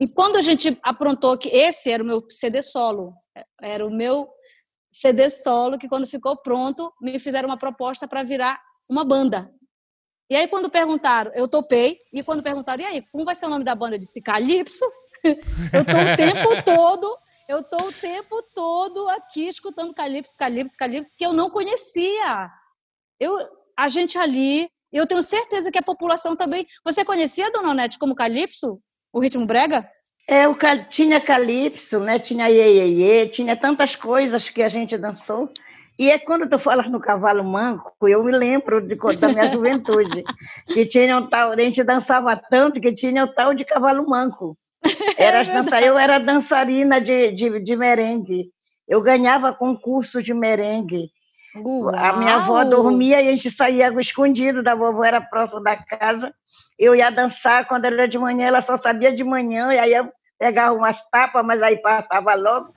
E 0.01 0.07
quando 0.07 0.37
a 0.37 0.41
gente 0.41 0.79
aprontou 0.85 1.37
que 1.37 1.49
esse 1.49 1.91
era 1.91 2.01
o 2.01 2.07
meu 2.07 2.25
CD 2.31 2.63
solo, 2.63 3.13
era 3.61 3.85
o 3.85 3.93
meu 3.93 4.29
CD 4.93 5.29
solo, 5.31 5.77
que 5.79 5.89
quando 5.89 6.07
ficou 6.07 6.41
pronto, 6.41 6.93
me 7.03 7.19
fizeram 7.19 7.49
uma 7.49 7.59
proposta 7.59 8.07
para 8.07 8.23
virar 8.23 8.61
uma 8.89 9.05
banda. 9.05 9.53
E 10.31 10.37
aí, 10.37 10.47
quando 10.47 10.71
perguntaram, 10.71 11.33
eu 11.35 11.51
topei, 11.51 11.99
e 12.15 12.23
quando 12.23 12.41
perguntaram, 12.41 12.85
e 12.85 12.87
aí, 12.87 13.03
como 13.11 13.25
vai 13.25 13.35
ser 13.35 13.47
o 13.47 13.51
nome 13.51 13.65
da 13.65 13.75
banda? 13.75 13.97
Eu 13.97 13.99
disse, 13.99 14.23
Calypso. 14.23 14.85
eu 15.25 15.83
estou 15.83 16.01
o 16.01 16.17
tempo 16.17 16.63
todo, 16.65 17.19
eu 17.51 17.59
estou 17.59 17.89
o 17.89 17.93
tempo 17.93 18.41
todo 18.55 19.09
aqui 19.09 19.49
escutando 19.49 19.93
Calypso, 19.93 20.37
Calypso, 20.39 20.77
Calypso, 20.79 21.11
que 21.19 21.27
eu 21.27 21.33
não 21.33 21.51
conhecia. 21.51 22.49
Eu, 23.19 23.37
a 23.77 23.89
gente 23.89 24.17
ali, 24.17 24.71
eu 24.93 25.05
tenho 25.05 25.21
certeza 25.21 25.69
que 25.69 25.79
a 25.79 25.83
população 25.83 26.37
também. 26.37 26.65
Você 26.85 27.05
conhecia 27.05 27.51
Dona 27.51 27.71
Onete 27.71 27.99
como 27.99 28.15
Calypso? 28.15 28.81
O 29.13 29.19
ritmo 29.19 29.47
brega? 29.47 29.91
É, 30.29 30.47
o, 30.47 30.57
tinha 30.89 31.21
calypso, 31.21 31.99
né? 31.99 32.21
tinha 32.21 32.49
iê, 32.49 33.27
tinha 33.27 33.57
tantas 33.57 33.97
coisas 33.97 34.49
que 34.49 34.63
a 34.63 34.69
gente 34.69 34.97
dançou. 34.97 35.53
E 35.99 36.09
é 36.09 36.21
quando 36.21 36.49
tu 36.49 36.57
falas 36.57 36.89
no 36.89 37.01
cavalo 37.01 37.43
manco, 37.43 37.93
eu 38.09 38.23
me 38.23 38.31
lembro 38.31 38.81
de, 38.81 38.95
da 39.19 39.29
minha 39.29 39.53
juventude, 39.53 40.23
que 40.73 40.87
tinha 40.87 41.19
um 41.19 41.29
tal, 41.29 41.51
a 41.51 41.59
gente 41.59 41.83
dançava 41.83 42.37
tanto 42.37 42.81
que 42.81 42.93
tinha 42.93 43.25
o 43.25 43.35
tal 43.35 43.53
de 43.55 43.65
cavalo 43.65 44.09
manco. 44.09 44.57
Era 45.17 45.41
é 45.41 45.45
dança, 45.45 45.81
eu 45.81 45.99
era 45.99 46.19
dançarina 46.19 47.01
de, 47.01 47.33
de, 47.33 47.61
de 47.61 47.77
merengue. 47.77 48.51
Eu 48.89 49.03
ganhava 49.03 49.53
concurso 49.53 50.23
de 50.23 50.35
merengue. 50.35 51.11
Uau. 51.57 51.95
A 51.95 52.13
minha 52.15 52.37
avó 52.37 52.65
dormia 52.65 53.21
e 53.21 53.29
a 53.29 53.31
gente 53.33 53.51
saía 53.51 53.93
escondido 54.01 54.63
da 54.63 54.75
vovó, 54.75 55.05
era 55.05 55.21
próximo 55.21 55.61
da 55.61 55.77
casa 55.77 56.33
eu 56.81 56.97
ia 56.97 57.11
dançar 57.11 57.67
quando 57.67 57.85
era 57.85 58.09
de 58.09 58.19
manhã, 58.19 58.47
ela 58.47 58.63
só 58.63 58.75
sabia 58.75 59.13
de 59.13 59.23
manhã, 59.23 59.71
e 59.75 59.79
aí 59.79 59.93
eu 59.93 60.11
pegava 60.39 60.75
umas 60.75 60.99
tapas, 61.11 61.45
mas 61.45 61.63
aí 61.63 61.77
passava 61.77 62.35
logo. 62.35 62.73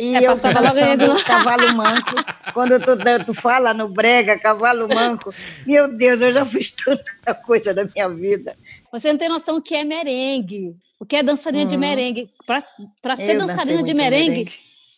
E 0.00 0.16
é, 0.16 0.20
eu 0.20 0.26
passava 0.28 0.60
logo 0.60 1.20
cavalo 1.22 1.76
manco. 1.76 2.14
Quando 2.54 2.80
tu, 2.80 2.96
tu 3.26 3.34
fala 3.34 3.74
no 3.74 3.86
brega, 3.86 4.38
cavalo 4.38 4.88
manco, 4.88 5.32
meu 5.66 5.86
Deus, 5.88 6.20
eu 6.22 6.32
já 6.32 6.46
fiz 6.46 6.70
tanta 6.70 7.34
coisa 7.34 7.74
na 7.74 7.84
minha 7.84 8.08
vida. 8.08 8.56
Você 8.90 9.12
não 9.12 9.18
tem 9.18 9.28
noção 9.28 9.58
o 9.58 9.62
que 9.62 9.74
é 9.74 9.84
merengue, 9.84 10.74
o 10.98 11.04
que 11.04 11.16
é 11.16 11.22
dançarina 11.22 11.64
uhum. 11.64 11.68
de 11.68 11.76
merengue. 11.76 12.30
Para 12.46 13.16
ser 13.16 13.34
eu 13.34 13.40
dançarina 13.40 13.82
de 13.82 13.92
merengue, 13.92 14.30
merengue, 14.30 14.52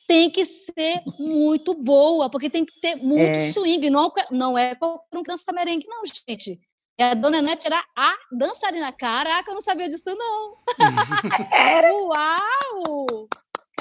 tem 0.07 0.31
que 0.31 0.47
ser 0.47 1.03
muito 1.19 1.75
boa, 1.75 2.31
porque 2.31 2.49
tem 2.49 2.65
que 2.65 2.81
ter 2.81 2.95
muito 2.95 3.39
É. 3.39 3.51
swing. 3.51 3.91
Não, 3.91 4.13
não 4.31 4.57
é 4.57 4.77
qualquer 4.77 5.19
um 5.19 5.23
que 5.25 5.31
dança 5.33 5.53
merengue, 5.53 5.87
não, 5.89 6.03
gente. 6.07 6.61
É 6.97 7.11
a 7.11 7.15
dona 7.15 7.43
Nete 7.43 7.67
era 7.67 7.83
a 7.97 8.15
dançarina. 8.31 8.93
Caraca, 8.93 9.51
eu 9.51 9.55
não 9.55 9.63
sabia 9.63 9.89
disso, 9.89 10.15
não. 10.15 10.59
Uau! 12.07 13.29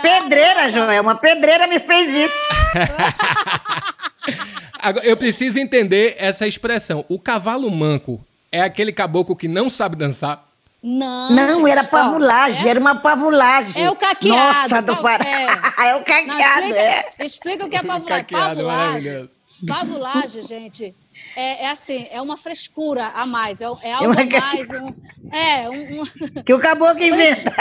Pedreira, 0.01 0.53
Caraca! 0.55 0.71
Joel, 0.71 1.01
uma 1.03 1.15
pedreira 1.15 1.67
me 1.67 1.79
fez 1.79 2.15
isso. 2.15 2.33
Agora, 4.81 5.05
eu 5.05 5.15
preciso 5.15 5.59
entender 5.59 6.15
essa 6.17 6.47
expressão. 6.47 7.05
O 7.07 7.19
cavalo 7.19 7.69
manco 7.69 8.19
é 8.51 8.61
aquele 8.61 8.91
caboclo 8.91 9.35
que 9.35 9.47
não 9.47 9.69
sabe 9.69 9.95
dançar? 9.95 10.47
Não, 10.83 11.29
Não, 11.31 11.59
gente, 11.59 11.69
era 11.69 11.81
ó, 11.81 11.87
pavulagem, 11.87 12.67
era 12.67 12.79
uma 12.79 12.95
pavulagem. 12.95 13.83
É 13.83 13.89
o 13.91 13.95
caqueado. 13.95 14.69
Nossa, 14.69 14.81
do 14.81 14.97
Pará. 14.97 15.73
É, 15.77 15.93
o 15.93 15.97
Não, 15.99 16.03
caqueado, 16.03 16.61
explica, 16.65 16.79
é. 16.79 17.09
explica 17.19 17.65
o 17.65 17.69
que 17.69 17.75
é 17.75 17.81
pavulagem. 17.83 18.23
Caqueado, 18.25 18.55
Pavulagem, 18.55 19.11
maravilhoso. 19.11 19.29
pavulagem, 19.67 20.41
gente, 20.41 20.95
é, 21.35 21.65
é 21.65 21.69
assim, 21.69 22.07
é 22.11 22.21
uma 22.21 22.37
frescura 22.37 23.07
a 23.07 23.25
mais, 23.25 23.61
é, 23.61 23.65
é 23.65 23.89
É 23.89 23.93
algo 23.93 24.11
uma 24.11 24.21
a 24.21 24.41
mais. 24.41 24.69
Um, 24.69 24.87
é, 25.35 25.69
um, 25.69 26.01
um- 26.01 26.05
Que 26.45 26.53
o 26.53 26.59
caboclo 26.59 27.03
inventa. 27.03 27.51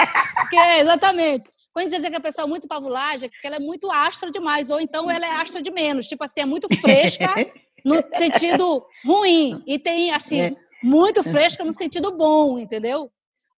que 0.49 0.57
é, 0.57 0.81
exatamente. 0.81 1.49
Quando 1.73 1.89
dizer 1.89 2.11
que 2.11 2.17
a 2.17 2.21
pessoa 2.21 2.47
é 2.47 2.49
muito 2.49 2.67
pavulagem, 2.67 3.29
é 3.29 3.41
que 3.41 3.47
ela 3.47 3.57
é 3.57 3.61
muito 3.61 3.91
astra 3.93 4.31
demais, 4.31 4.71
ou 4.71 4.81
então 4.81 5.11
ela 5.11 5.25
é 5.25 5.31
astra 5.41 5.63
de 5.63 5.71
menos. 5.71 6.07
Tipo 6.09 6.25
assim, 6.25 6.41
é 6.41 6.45
muito 6.45 6.69
fresca 6.81 7.33
no 7.85 8.03
sentido 8.15 8.85
ruim. 9.05 9.63
E 9.67 9.79
tem, 9.79 10.11
assim, 10.13 10.41
É. 10.41 10.57
muito 10.83 11.23
fresca 11.23 11.65
no 11.65 11.73
sentido 11.73 12.17
bom, 12.17 12.59
entendeu? 12.59 13.11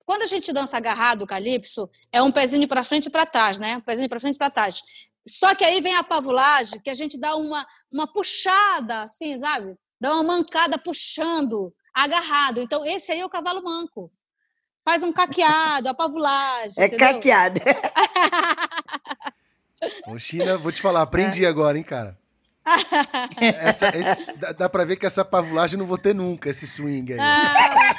Quando 0.04 0.22
a 0.22 0.26
gente 0.26 0.52
dança 0.52 0.76
agarrado, 0.76 1.26
calypso, 1.26 1.88
é 2.12 2.20
um 2.20 2.30
pezinho 2.32 2.68
para 2.68 2.84
frente 2.84 3.06
e 3.06 3.10
para 3.10 3.24
trás, 3.24 3.58
né? 3.58 3.76
Um 3.76 3.80
pezinho 3.80 4.08
para 4.08 4.20
frente 4.20 4.34
e 4.34 4.38
para 4.38 4.50
trás. 4.50 4.82
Só 5.26 5.54
que 5.54 5.64
aí 5.64 5.80
vem 5.80 5.94
a 5.94 6.02
pavulagem, 6.02 6.80
que 6.82 6.90
a 6.90 6.94
gente 6.94 7.18
dá 7.18 7.36
uma, 7.36 7.64
uma 7.90 8.12
puxada, 8.12 9.02
assim, 9.02 9.38
sabe? 9.38 9.74
Dá 10.02 10.14
uma 10.14 10.24
mancada 10.24 10.76
puxando, 10.78 11.72
agarrado. 11.94 12.60
Então, 12.60 12.84
esse 12.84 13.12
aí 13.12 13.20
é 13.20 13.24
o 13.24 13.28
cavalo 13.28 13.62
manco. 13.62 14.10
Faz 14.84 15.04
um 15.04 15.12
caqueado, 15.12 15.88
a 15.88 15.94
pavulagem. 15.94 16.82
É 16.82 16.86
entendeu? 16.88 17.06
caqueado. 17.06 17.60
Ô, 20.08 20.18
China, 20.18 20.58
vou 20.58 20.72
te 20.72 20.82
falar, 20.82 20.98
É. 20.98 21.02
aprendi 21.04 21.46
agora, 21.46 21.78
hein, 21.78 21.84
cara. 21.84 22.18
Essa, 23.36 23.88
esse- 23.96 24.32
dá, 24.38 24.52
dá 24.52 24.68
pra 24.68 24.84
ver 24.84 24.96
que 24.96 25.04
essa 25.06 25.24
pavulagem 25.24 25.78
não 25.78 25.86
vou 25.86 25.98
ter 25.98 26.14
nunca, 26.14 26.48
esse 26.50 26.66
swing 26.66 27.12
aí. 27.12 27.18
Ah, 27.20 27.96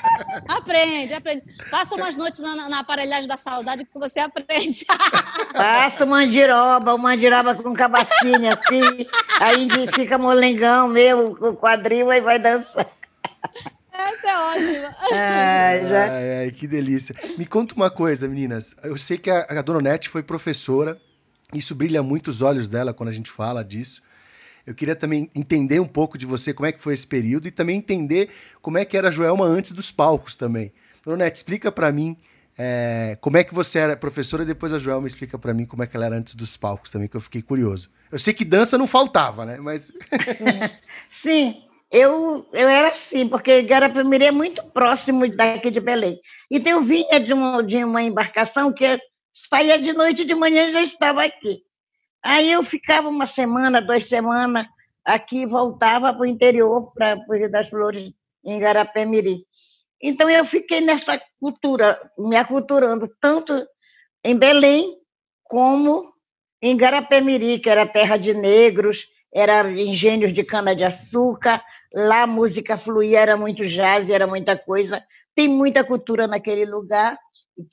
aprende, 0.48 1.13
aprende. 1.13 1.43
Passa 1.70 1.96
umas 1.96 2.15
noites 2.15 2.39
na, 2.39 2.70
na 2.70 2.79
aparelhagem 2.79 3.27
da 3.27 3.36
saudade, 3.38 3.84
porque 3.86 4.10
você 4.10 4.20
aprende. 4.22 4.86
Passa 5.53 6.05
o 6.05 6.08
mandiroba, 6.08 6.93
o 6.93 6.98
mandiroba 6.98 7.55
com 7.55 7.74
cabacinha 7.74 8.53
assim, 8.53 9.05
aí 9.39 9.67
fica 9.93 10.17
molengão 10.17 10.88
mesmo, 10.88 11.36
com 11.36 11.50
o 11.50 11.55
quadril, 11.55 12.10
aí 12.10 12.22
vai 12.22 12.39
dançar. 12.39 12.89
Essa 13.91 14.27
é 14.27 14.38
ótima. 14.38 14.96
Já. 15.89 16.03
Ai, 16.12 16.39
ai, 16.46 16.51
que 16.51 16.67
delícia. 16.67 17.13
Me 17.38 17.46
conta 17.46 17.75
uma 17.75 17.89
coisa, 17.91 18.27
meninas. 18.27 18.75
Eu 18.84 18.98
sei 18.98 19.17
que 19.17 19.29
a, 19.29 19.46
a 19.50 19.62
Dona 19.62 19.82
Nete 19.82 20.10
foi 20.10 20.24
professora, 20.24 21.00
isso 21.53 21.75
brilha 21.75 22.01
muito 22.01 22.29
os 22.29 22.41
olhos 22.41 22.67
dela 22.70 22.93
quando 22.93 23.10
a 23.10 23.13
gente 23.13 23.29
fala 23.29 23.63
disso. 23.63 24.01
Eu 24.65 24.74
queria 24.74 24.96
também 24.96 25.29
entender 25.36 25.79
um 25.79 25.88
pouco 25.88 26.17
de 26.17 26.25
você, 26.25 26.53
como 26.53 26.65
é 26.65 26.72
que 26.72 26.82
foi 26.82 26.93
esse 26.93 27.05
período, 27.05 27.48
e 27.48 27.51
também 27.51 27.77
entender 27.77 28.29
como 28.62 28.77
é 28.77 28.86
que 28.86 28.96
era 28.96 29.10
a 29.10 29.12
Joelma 29.12 29.46
antes 29.46 29.72
dos 29.72 29.91
palcos 29.91 30.36
também. 30.36 30.72
Dona 31.03 31.25
Nete, 31.25 31.38
explica 31.38 31.72
pra 31.72 31.91
mim 31.91 32.17
é, 32.58 33.17
como 33.20 33.38
é 33.38 33.43
que 33.43 33.53
você 33.53 33.79
era 33.79 33.98
professora, 33.98 34.43
e 34.43 34.46
depois 34.46 34.72
a 34.72 34.79
Joelma 34.79 35.08
explica 35.08 35.38
pra 35.38 35.53
mim 35.53 35.65
como 35.65 35.84
é 35.84 35.88
que 35.88 35.96
ela 35.96 36.05
era 36.05 36.15
antes 36.15 36.36
dos 36.36 36.55
palcos 36.55 36.91
também, 36.91 37.08
que 37.08 37.17
eu 37.17 37.22
fiquei 37.22 37.41
curioso. 37.41 37.89
Eu 38.12 38.20
sei 38.20 38.34
que 38.34 38.46
dança 38.46 38.77
não 38.77 38.88
faltava, 38.88 39.46
né? 39.46 39.58
Mas 39.58 39.91
Sim, 41.22 41.55
eu, 41.91 42.48
eu 42.53 42.67
era 42.67 42.89
assim, 42.89 43.27
porque 43.27 43.63
Garapé-Miri 43.63 44.25
é 44.25 44.32
muito 44.32 44.63
próximo 44.63 45.27
daqui 45.27 45.70
de 45.70 45.79
Belém. 45.79 46.20
Então 46.50 46.72
eu 46.72 46.82
vinha 46.82 47.20
de 47.20 47.34
uma, 47.34 47.62
de 47.62 47.84
uma 47.84 48.01
embarcação 48.01 48.72
que 48.72 49.00
saía 49.32 49.77
de 49.77 49.93
noite 49.93 50.22
e 50.22 50.25
de 50.25 50.36
manhã 50.36 50.72
já 50.72 50.82
estava 50.82 51.24
aqui. 51.24 51.63
Aí 52.24 52.51
eu 52.51 52.63
ficava 52.63 53.10
uma 53.10 53.27
semana, 53.27 53.82
duas 53.82 54.06
semanas 54.06 54.65
aqui 55.03 55.46
voltava 55.46 56.13
para 56.13 56.22
o 56.22 56.25
interior, 56.25 56.94
para 56.94 57.20
o 57.27 57.34
Rio 57.34 57.51
das 57.51 57.68
Flores, 57.68 58.12
em 58.44 58.58
Garapé-Miri. 58.60 59.46
Então 60.01 60.30
eu 60.30 60.46
fiquei 60.46 60.82
nessa 60.82 61.22
cultura, 61.39 62.00
me 62.18 62.36
aculturando 62.36 63.10
tanto 63.20 63.65
em 64.24 64.38
Belém 64.38 64.98
como 65.44 66.13
em 66.62 66.75
Garapé-Miri, 66.77 67.60
que 67.60 67.70
era 67.70 67.86
terra 67.86 68.15
de 68.15 68.34
negros, 68.34 69.08
era 69.34 69.70
engenhos 69.70 70.32
de 70.32 70.44
cana-de-açúcar, 70.44 71.63
lá 71.94 72.24
a 72.24 72.27
música 72.27 72.77
fluía, 72.77 73.20
era 73.20 73.36
muito 73.36 73.65
jazz, 73.65 74.10
era 74.10 74.27
muita 74.27 74.58
coisa. 74.58 75.03
Tem 75.36 75.48
muita 75.48 75.84
cultura 75.84 76.27
naquele 76.27 76.65
lugar, 76.65 77.18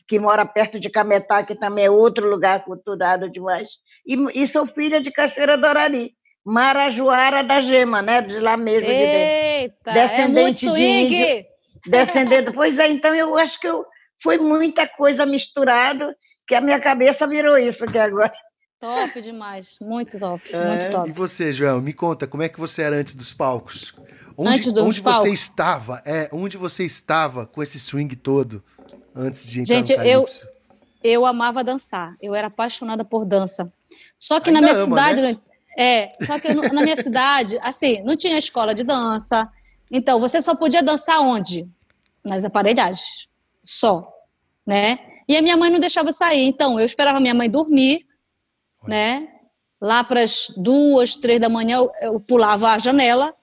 que 0.07 0.19
mora 0.19 0.45
perto 0.45 0.79
de 0.79 0.91
Cametá, 0.91 1.43
que 1.43 1.55
também 1.55 1.87
é 1.87 1.91
outro 1.91 2.29
lugar 2.29 2.65
culturado 2.65 3.31
demais. 3.31 3.71
E, 4.07 4.43
e 4.43 4.47
sou 4.47 4.67
filha 4.67 5.01
de 5.01 5.11
Cachoeira 5.11 5.57
do 5.57 5.67
Arari, 5.67 6.13
Marajoara 6.45 7.43
da 7.43 7.61
Gema, 7.61 8.03
né? 8.03 8.21
de 8.23 8.39
lá 8.41 8.57
mesmo 8.57 8.87
de 8.87 8.93
dentro. 8.93 9.19
Eita, 9.19 9.91
é 9.91 10.29
muito 10.29 10.53
Descendente 10.55 10.61
de 10.61 10.71
swing. 10.71 11.15
índio. 11.15 11.45
Descendendo. 11.87 12.53
Pois 12.53 12.79
é, 12.79 12.89
então 12.89 13.15
eu 13.15 13.37
acho 13.39 13.59
que 13.59 13.67
eu, 13.67 13.85
foi 14.23 14.37
muita 14.39 14.87
coisa 14.87 15.25
misturada 15.25 16.15
que 16.47 16.55
a 16.55 16.61
minha 16.61 16.79
cabeça 16.81 17.27
virou 17.27 17.57
isso 17.57 17.85
aqui 17.85 17.99
agora. 17.99 18.33
Top 18.81 19.21
demais, 19.21 19.77
muito 19.81 20.19
top, 20.19 20.43
É. 20.55 20.65
muito 20.67 20.87
E 20.87 20.91
top. 20.91 21.13
você, 21.13 21.53
Joel, 21.53 21.81
me 21.83 21.93
conta, 21.93 22.27
como 22.27 22.43
é 22.43 22.49
que 22.49 22.59
você 22.59 22.83
era 22.83 22.97
antes 22.97 23.15
dos 23.15 23.33
palcos? 23.35 23.93
Onde, 24.37 24.51
Antes 24.57 24.73
dos 24.73 24.85
onde 24.85 25.01
você 25.01 25.29
estava? 25.31 26.03
É, 26.07 26.29
onde 26.33 26.57
você 26.57 26.85
estava 26.85 27.47
com 27.47 27.63
esse 27.63 27.79
swing 27.79 28.15
todo 28.17 28.63
antes 29.15 29.51
de 29.51 29.61
entrar 29.61 29.75
Gente, 29.77 29.97
no 29.97 30.03
eu- 30.05 30.21
Calypso? 30.23 30.49
Eu 31.03 31.25
amava 31.25 31.65
dançar, 31.65 32.15
eu 32.21 32.35
era 32.35 32.49
apaixonada 32.49 33.05
por 33.05 33.25
dança. 33.25 33.73
Só 34.19 34.39
que 34.39 34.51
na 34.51 34.59
Ainda 34.59 34.73
minha 34.73 34.85
ama, 34.85 34.97
cidade, 34.97 35.23
né? 35.23 35.33
não- 35.33 35.41
é, 35.79 36.09
só 36.27 36.39
que 36.39 36.53
no- 36.53 36.63
na 36.73 36.83
minha 36.83 36.97
cidade, 37.03 37.59
assim, 37.63 38.03
não 38.03 38.17
tinha 38.17 38.37
escola 38.37 38.75
de 38.75 38.85
dança. 38.85 39.49
Então, 39.91 40.21
você 40.21 40.43
só 40.43 40.55
podia 40.55 40.83
dançar 40.83 41.21
onde? 41.21 41.67
Nas 42.23 42.45
aparelhagens, 42.45 43.29
só, 43.65 44.13
né? 44.67 44.99
E 45.27 45.37
a 45.37 45.43
minha 45.43 45.57
mãe 45.57 45.71
não 45.71 45.79
deixava 45.79 46.13
sair, 46.13 46.45
então 46.45 46.79
eu 46.79 46.85
esperava 46.85 47.19
minha 47.19 47.35
mãe 47.35 47.49
dormir, 47.49 48.07
Olha. 48.83 48.91
né? 48.91 49.29
Lá 49.81 50.05
para 50.05 50.21
as 50.23 50.53
duas, 50.57 51.17
três 51.17 51.41
da 51.41 51.49
manhã, 51.49 51.79
eu, 51.79 51.91
eu 52.03 52.21
pulava 52.21 52.73
a 52.73 52.79
janela 52.79 53.35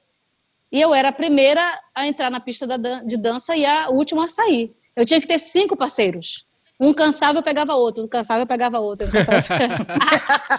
e 0.71 0.81
eu 0.81 0.93
era 0.93 1.09
a 1.09 1.13
primeira 1.13 1.61
a 1.95 2.07
entrar 2.07 2.29
na 2.29 2.39
pista 2.39 2.67
da 2.67 2.77
de 3.01 3.17
dança 3.17 3.55
e 3.55 3.65
a 3.65 3.89
última 3.89 4.25
a 4.25 4.27
sair. 4.29 4.73
Eu 4.95 5.05
tinha 5.05 5.21
que 5.21 5.27
ter 5.27 5.39
cinco 5.39 5.75
parceiros. 5.75 6.45
Um 6.79 6.93
cansava, 6.93 7.39
eu 7.39 7.43
pegava 7.43 7.75
outro. 7.75 8.03
Um 8.03 8.07
cansava, 8.07 8.41
eu 8.41 8.47
pegava 8.47 8.79
outro. 8.79 9.09
Cansava. 9.09 9.41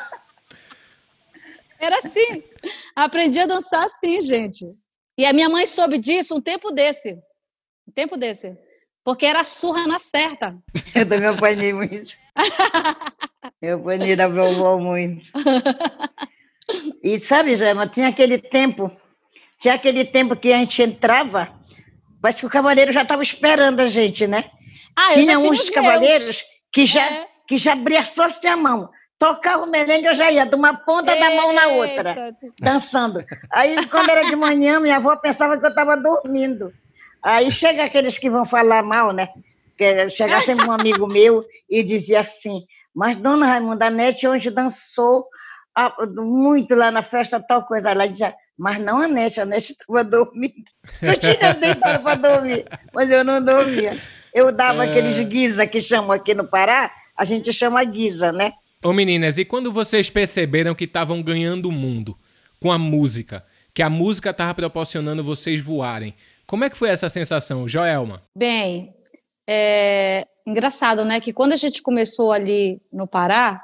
Era 1.78 1.98
assim. 1.98 2.42
Aprendi 2.94 3.38
a 3.40 3.46
dançar 3.46 3.84
assim, 3.84 4.20
gente. 4.20 4.64
E 5.16 5.24
a 5.24 5.32
minha 5.32 5.48
mãe 5.48 5.66
soube 5.66 5.98
disso 5.98 6.36
um 6.36 6.40
tempo 6.40 6.72
desse. 6.72 7.14
Um 7.86 7.92
tempo 7.92 8.16
desse. 8.16 8.56
Porque 9.04 9.24
era 9.24 9.42
surra 9.42 9.86
na 9.86 9.98
certa. 9.98 10.56
Eu 10.94 11.08
também 11.08 11.28
apanhei 11.28 11.72
muito. 11.72 12.16
Eu 13.62 13.78
apanhei 13.78 14.14
da 14.14 14.28
vovó 14.28 14.76
muito. 14.78 15.24
E 17.02 17.18
sabe, 17.20 17.54
Gema, 17.54 17.86
tinha 17.86 18.08
aquele 18.08 18.36
tempo, 18.36 18.90
tinha 19.58 19.74
aquele 19.74 20.04
tempo 20.04 20.36
que 20.36 20.52
a 20.52 20.58
gente 20.58 20.82
entrava, 20.82 21.48
parece 22.22 22.40
que 22.40 22.46
o 22.46 22.50
cavaleiro 22.50 22.92
já 22.92 23.02
estava 23.02 23.22
esperando 23.22 23.80
a 23.80 23.86
gente, 23.86 24.26
né? 24.26 24.44
Ah, 24.96 25.14
tinha 25.14 25.38
uns 25.38 25.60
os 25.60 25.70
cavaleiros 25.70 26.44
que 26.72 26.86
já, 26.86 27.04
É. 27.04 27.26
que 27.46 27.56
já 27.56 27.72
abria 27.72 28.04
só 28.04 28.24
assim 28.24 28.48
a 28.48 28.56
mão. 28.56 28.90
Tocava 29.18 29.64
o 29.64 29.66
merengue, 29.70 30.06
eu 30.06 30.14
já 30.14 30.30
ia 30.30 30.46
de 30.46 30.54
uma 30.54 30.74
ponta 30.74 31.14
da 31.14 31.30
mão 31.34 31.52
na 31.52 31.66
outra, 31.68 32.10
Eita, 32.10 32.46
dançando. 32.60 33.24
Aí, 33.50 33.74
quando 33.86 34.10
era 34.10 34.22
de 34.22 34.36
manhã, 34.36 34.78
minha 34.78 34.96
avó 34.96 35.16
pensava 35.16 35.58
que 35.58 35.66
eu 35.66 35.70
estava 35.70 35.96
dormindo. 35.96 36.72
Aí 37.20 37.50
chega 37.50 37.82
aqueles 37.82 38.16
que 38.16 38.30
vão 38.30 38.46
falar 38.46 38.82
mal, 38.84 39.12
né? 39.12 39.28
Chega 40.10 40.40
sempre 40.40 40.68
um 40.68 40.72
amigo 40.72 41.06
meu 41.08 41.44
e 41.68 41.82
dizia 41.82 42.20
assim: 42.20 42.62
Mas 42.94 43.16
dona 43.16 43.46
Raimunda, 43.46 43.90
Nete 43.90 44.26
hoje 44.28 44.50
dançou 44.50 45.26
muito 46.16 46.74
lá 46.74 46.90
na 46.90 47.02
festa, 47.02 47.40
tal 47.40 47.64
coisa. 47.64 47.90
Ela 47.90 48.06
dizia: 48.06 48.34
Mas 48.56 48.78
não 48.78 48.98
a 48.98 49.08
Nete, 49.08 49.40
a 49.40 49.44
Nete 49.46 49.72
estava 49.72 50.02
dormindo. 50.04 50.64
Eu 51.02 51.18
tinha 51.18 51.54
deitado 51.54 52.02
para 52.02 52.14
dormir, 52.16 52.64
mas 52.94 53.10
eu 53.10 53.22
não 53.24 53.42
dormia. 53.44 53.98
Eu 54.34 54.50
dava 54.52 54.84
É. 54.84 54.90
aqueles 54.90 55.18
guisa 55.20 55.66
que 55.66 55.80
chamam 55.80 56.12
aqui 56.12 56.34
no 56.34 56.44
Pará, 56.46 56.90
a 57.16 57.24
gente 57.24 57.52
chama 57.52 57.82
guisa, 57.84 58.32
né? 58.32 58.52
Ô 58.84 58.92
meninas, 58.92 59.38
e 59.38 59.44
quando 59.44 59.72
vocês 59.72 60.08
perceberam 60.10 60.74
que 60.74 60.84
estavam 60.84 61.22
ganhando 61.22 61.68
o 61.68 61.72
mundo 61.72 62.16
com 62.60 62.70
a 62.70 62.78
música, 62.78 63.44
que 63.74 63.82
a 63.82 63.90
música 63.90 64.30
estava 64.30 64.54
proporcionando 64.54 65.22
vocês 65.24 65.64
voarem, 65.64 66.14
como 66.46 66.64
é 66.64 66.70
que 66.70 66.78
foi 66.78 66.88
essa 66.88 67.08
sensação, 67.08 67.68
Joelma? 67.68 68.22
Bem, 68.36 68.94
é 69.48 70.26
engraçado, 70.46 71.04
né? 71.04 71.20
Que 71.20 71.32
quando 71.32 71.52
a 71.52 71.56
gente 71.56 71.82
começou 71.82 72.32
ali 72.32 72.80
no 72.92 73.06
Pará, 73.06 73.60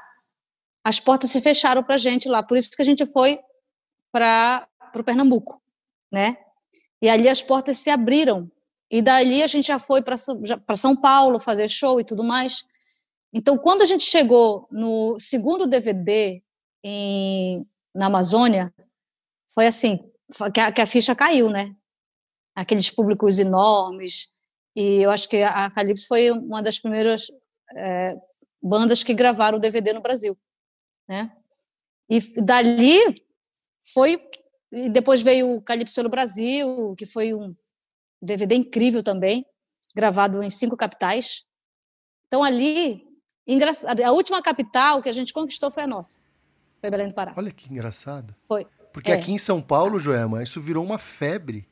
as 0.85 0.99
portas 0.99 1.31
se 1.31 1.41
fecharam 1.41 1.81
para 1.81 1.95
a 1.95 1.97
gente 1.97 2.29
lá. 2.29 2.43
Por 2.43 2.55
isso 2.55 2.69
que 2.69 2.81
a 2.83 2.85
gente 2.85 3.03
foi 3.07 3.39
para 4.11 4.69
o 4.93 5.03
Pernambuco, 5.03 5.59
né? 6.13 6.37
E 7.01 7.09
ali 7.09 7.27
as 7.27 7.41
portas 7.41 7.79
se 7.79 7.89
abriram. 7.89 8.51
E 8.91 9.01
dali 9.01 9.41
a 9.41 9.47
gente 9.47 9.65
já 9.65 9.79
foi 9.79 10.03
para 10.03 10.75
São 10.75 10.95
Paulo 10.95 11.39
fazer 11.39 11.67
show 11.69 11.99
e 11.99 12.05
tudo 12.05 12.23
mais. 12.23 12.63
Então, 13.33 13.57
quando 13.57 13.81
a 13.81 13.85
gente 13.85 14.03
chegou 14.03 14.67
no 14.71 15.17
segundo 15.19 15.65
DVD 15.65 16.39
em, 16.83 17.65
na 17.93 18.05
Amazônia, 18.05 18.71
foi 19.55 19.65
assim, 19.65 19.99
que 20.53 20.59
a, 20.59 20.71
que 20.71 20.81
a 20.81 20.85
ficha 20.85 21.15
caiu, 21.15 21.49
né? 21.49 21.75
Aqueles 22.55 22.91
públicos 22.91 23.39
enormes. 23.39 24.31
E 24.75 25.03
eu 25.03 25.09
acho 25.09 25.27
que 25.27 25.41
a 25.41 25.69
Calypso 25.71 26.07
foi 26.07 26.29
uma 26.29 26.61
das 26.61 26.77
primeiras 26.77 27.25
é, 27.75 28.15
bandas 28.61 29.03
que 29.03 29.15
gravaram 29.15 29.57
o 29.57 29.61
DVD 29.61 29.91
no 29.91 30.01
Brasil, 30.01 30.37
né? 31.07 31.31
E 32.09 32.19
dali 32.41 32.99
foi 33.93 34.21
e 34.71 34.89
depois 34.89 35.21
veio 35.21 35.55
o 35.55 35.61
Calypso 35.61 35.95
pelo 35.95 36.09
Brasil, 36.09 36.93
que 36.97 37.05
foi 37.05 37.33
um 37.33 37.47
DVD 38.21 38.55
incrível 38.55 39.01
também, 39.03 39.45
gravado 39.95 40.43
em 40.43 40.49
cinco 40.49 40.75
capitais. 40.75 41.45
Então 42.27 42.43
ali, 42.43 43.03
engraçado, 43.47 44.01
a 44.01 44.11
última 44.11 44.41
capital 44.41 45.01
que 45.01 45.09
a 45.09 45.13
gente 45.13 45.31
conquistou 45.33 45.71
foi 45.71 45.83
a 45.83 45.87
nossa. 45.87 46.21
Foi 46.81 46.89
Belém 46.89 47.07
do 47.07 47.13
Pará. 47.13 47.33
Olha 47.37 47.51
que 47.51 47.71
engraçado. 47.71 48.35
Foi. 48.47 48.65
Porque 48.91 49.11
É. 49.11 49.15
aqui 49.15 49.31
em 49.31 49.37
São 49.37 49.61
Paulo, 49.61 49.99
Joelma, 49.99 50.43
isso 50.43 50.59
virou 50.61 50.83
uma 50.83 50.97
febre 50.97 51.67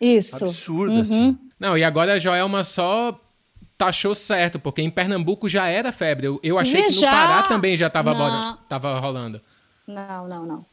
Isso. 0.00 0.44
absurda, 0.44 0.94
Uhum. 0.94 1.00
assim. 1.02 1.38
Não, 1.58 1.76
e 1.76 1.84
agora 1.84 2.14
a 2.14 2.18
Joelma 2.18 2.62
só 2.64 3.18
taxou 3.78 4.14
certo, 4.14 4.58
porque 4.58 4.82
em 4.82 4.90
Pernambuco 4.90 5.48
já 5.48 5.68
era 5.68 5.92
febre. 5.92 6.26
Eu, 6.26 6.40
eu 6.42 6.58
achei 6.58 6.82
que 6.82 6.94
no 6.94 7.00
Já? 7.00 7.10
Pará 7.10 7.42
também 7.42 7.76
já 7.76 7.88
tava, 7.88 8.10
Não. 8.10 8.18
bora- 8.18 8.58
tava 8.68 8.98
rolando. 8.98 9.40
Não, 9.86 10.26
não, 10.28 10.44
não. 10.44 10.66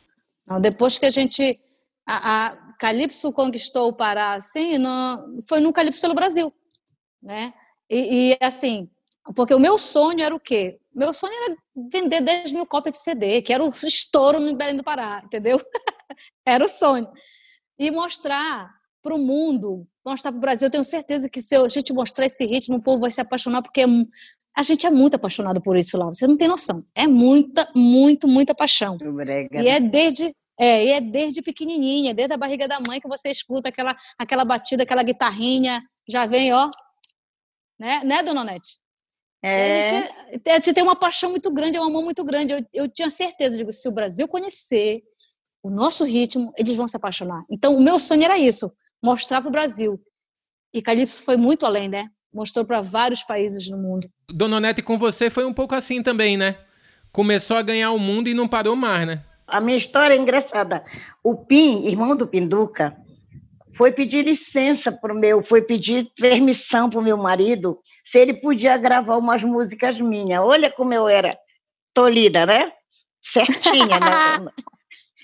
Não, 0.48 0.60
depois 0.60 0.98
que 0.98 1.06
a 1.06 1.12
gente. 1.12 1.60
A, 2.06 2.48
a 2.48 2.56
Calypso 2.80 3.32
conquistou 3.32 3.88
o 3.88 3.94
Pará, 3.94 4.34
assim, 4.34 4.78
no, 4.78 5.42
foi 5.48 5.60
no 5.60 5.72
Calypso 5.72 6.02
pelo 6.02 6.14
Brasil. 6.14 6.54
Né? 7.22 7.54
E, 7.90 8.34
e, 8.34 8.38
assim, 8.42 8.90
porque 9.36 9.54
o 9.54 9.60
meu 9.60 9.78
sonho 9.78 10.22
era 10.22 10.36
o 10.36 10.40
quê? 10.40 10.78
Meu 10.94 11.14
sonho 11.14 11.34
era 11.34 11.56
vender 11.92 12.22
10 12.22 12.52
mil 12.52 12.66
cópias 12.66 12.94
de 12.98 13.04
CD, 13.04 13.42
que 13.42 13.54
era 13.54 13.64
o 13.64 13.70
estouro 13.70 14.40
no 14.40 14.56
Belém 14.56 14.76
do 14.76 14.84
Pará, 14.84 15.22
entendeu? 15.24 15.60
era 16.46 16.66
o 16.66 16.70
sonho. 16.70 17.08
E 17.78 17.90
mostrar 17.90 18.72
para 19.06 19.14
o 19.14 19.20
mundo, 19.20 19.88
mostrar 20.04 20.32
para 20.32 20.40
o 20.40 20.42
Brasil. 20.42 20.66
Eu 20.66 20.72
tenho 20.72 20.84
certeza 20.84 21.30
que 21.30 21.40
se 21.40 21.56
a 21.56 21.68
gente 21.68 21.94
mostrar 21.94 22.26
esse 22.26 22.44
ritmo, 22.44 22.78
o 22.78 22.82
povo 22.82 23.02
vai 23.02 23.12
se 23.12 23.22
apaixonar, 23.22 23.62
porque 23.62 23.82
é 23.82 23.86
a 24.58 24.64
gente 24.64 24.88
é 24.88 24.90
muito 24.90 25.16
apaixonado 25.16 25.62
por 25.62 25.78
isso 25.78 25.98
lá. 25.98 26.06
Você 26.06 26.26
não 26.26 26.38
tem 26.38 26.48
noção. 26.48 26.80
É 26.96 27.06
muita, 27.06 27.70
muito, 27.76 28.28
muita 28.28 28.56
paixão. 28.56 28.98
Brega. 28.98 29.62
E 29.62 29.68
é 29.68 29.80
desde, 29.82 30.32
é, 30.58 30.86
e 30.86 30.90
é 30.92 31.02
desde 31.02 31.42
pequenininha, 31.42 32.14
desde 32.14 32.34
a 32.34 32.38
barriga 32.38 32.68
da 32.68 32.80
mãe 32.88 33.00
que 33.00 33.08
você 33.08 33.30
escuta 33.30 33.70
aquela, 33.70 33.96
aquela 34.18 34.46
batida, 34.46 34.84
aquela 34.84 35.04
guitarrinha, 35.04 35.84
já 36.08 36.26
vem, 36.26 36.54
ó. 36.54 36.72
Né, 37.78 38.02
né 38.06 38.24
dona 38.24 38.42
Onete? 38.42 38.80
E 39.44 39.48
a 39.48 39.52
É, 39.52 40.02
gente, 40.02 40.50
a 40.50 40.54
gente 40.56 40.74
tem 40.74 40.84
uma 40.84 40.96
paixão 40.96 41.30
muito 41.30 41.52
grande, 41.52 41.78
é 41.78 41.82
um 41.82 41.86
amor 41.88 42.04
muito 42.04 42.24
grande. 42.24 42.54
Eu, 42.54 42.66
eu 42.74 42.88
tinha 42.88 43.10
certeza, 43.10 43.58
digo, 43.58 43.72
se 43.72 43.88
o 43.88 43.92
Brasil 43.92 44.26
conhecer 44.26 45.04
o 45.62 45.70
nosso 45.70 46.06
ritmo, 46.06 46.50
eles 46.58 46.76
vão 46.76 46.88
se 46.88 46.96
apaixonar. 46.96 47.44
Então, 47.52 47.76
o 47.76 47.82
meu 47.82 48.00
sonho 48.00 48.24
era 48.24 48.38
isso, 48.38 48.72
mostrar 49.06 49.42
para 49.42 49.50
o 49.50 49.52
Brasil. 49.52 50.02
E 50.74 50.82
Calypso 50.82 51.24
foi 51.24 51.38
muito 51.38 51.66
além, 51.66 51.88
né? 51.88 52.10
Mostrou 52.34 52.66
para 52.66 52.82
vários 52.82 53.24
países 53.24 53.70
no 53.70 53.78
mundo. 53.78 54.10
Dona 54.30 54.58
Onete, 54.58 54.82
com 54.82 54.98
você 54.98 55.30
foi 55.30 55.46
um 55.46 55.54
pouco 55.54 55.74
assim 55.74 56.04
também, 56.04 56.36
né? 56.36 56.58
Começou 57.12 57.56
a 57.56 57.62
ganhar 57.62 57.92
o 57.92 58.00
mundo 58.00 58.28
e 58.28 58.34
não 58.34 58.48
parou 58.48 58.76
mais, 58.76 59.08
né? 59.08 59.24
a 59.48 59.62
minha 59.62 59.78
história 59.78 60.14
é 60.14 60.18
engraçada. 60.18 60.84
O 61.24 61.36
Pim, 61.36 61.86
irmão 61.86 62.16
do 62.16 62.28
Pinduca, 62.28 62.96
foi 63.74 63.92
pedir 63.92 64.26
licença 64.26 64.92
para 64.92 65.14
o 65.14 65.18
meu, 65.18 65.44
foi 65.44 65.62
pedir 65.62 66.10
permissão 66.16 66.90
para 66.90 67.00
o 67.00 67.04
meu 67.04 67.18
marido 67.18 67.80
se 68.04 68.18
ele 68.18 68.34
podia 68.34 68.78
gravar 68.78 69.18
umas 69.18 69.44
músicas 69.44 70.00
minhas. 70.00 70.42
Olha 70.42 70.72
como 70.72 70.94
eu 70.94 71.08
era 71.08 71.38
tolida, 71.94 72.46
né? 72.46 72.72
Certinha. 73.22 74.00
né? 74.00 74.52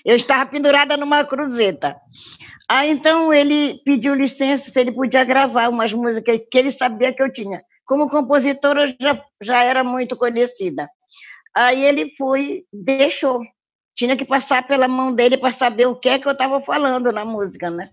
Eu 0.04 0.16
estava 0.16 0.50
pendurada 0.50 0.96
numa 0.96 1.24
cruzeta. 1.24 1.96
Aí 2.72 2.90
então 2.90 3.30
ele 3.34 3.82
pediu 3.84 4.14
licença 4.14 4.70
se 4.70 4.80
ele 4.80 4.92
podia 4.92 5.22
gravar 5.24 5.68
umas 5.68 5.92
músicas 5.92 6.40
que 6.50 6.56
ele 6.56 6.70
sabia 6.70 7.12
que 7.12 7.22
eu 7.22 7.30
tinha. 7.30 7.62
Como 7.84 8.08
compositora, 8.08 8.86
já, 8.98 9.22
já 9.42 9.62
era 9.62 9.84
muito 9.84 10.16
conhecida. 10.16 10.88
Aí 11.54 11.84
ele 11.84 12.14
foi, 12.16 12.64
deixou. 12.72 13.42
Tinha 13.94 14.16
que 14.16 14.24
passar 14.24 14.66
pela 14.66 14.88
mão 14.88 15.14
dele 15.14 15.36
para 15.36 15.52
saber 15.52 15.84
o 15.84 15.94
que 15.94 16.08
é 16.08 16.18
que 16.18 16.26
eu 16.26 16.32
estava 16.32 16.62
falando 16.62 17.12
na 17.12 17.26
música, 17.26 17.68
né? 17.68 17.90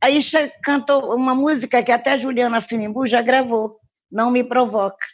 Aí 0.00 0.18
cantou 0.64 1.14
uma 1.14 1.32
música 1.32 1.80
que 1.80 1.92
até 1.92 2.16
Juliana 2.16 2.60
Sinimbu 2.60 3.06
já 3.06 3.22
gravou, 3.22 3.78
Não 4.10 4.28
Me 4.28 4.42
Provoca. 4.42 5.06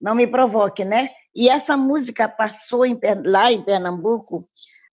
Não 0.00 0.16
Me 0.16 0.26
Provoque, 0.26 0.84
né? 0.84 1.10
E 1.36 1.48
essa 1.48 1.76
música 1.76 2.28
passou 2.28 2.84
em 2.84 2.98
lá 3.24 3.52
em 3.52 3.62
Pernambuco 3.62 4.48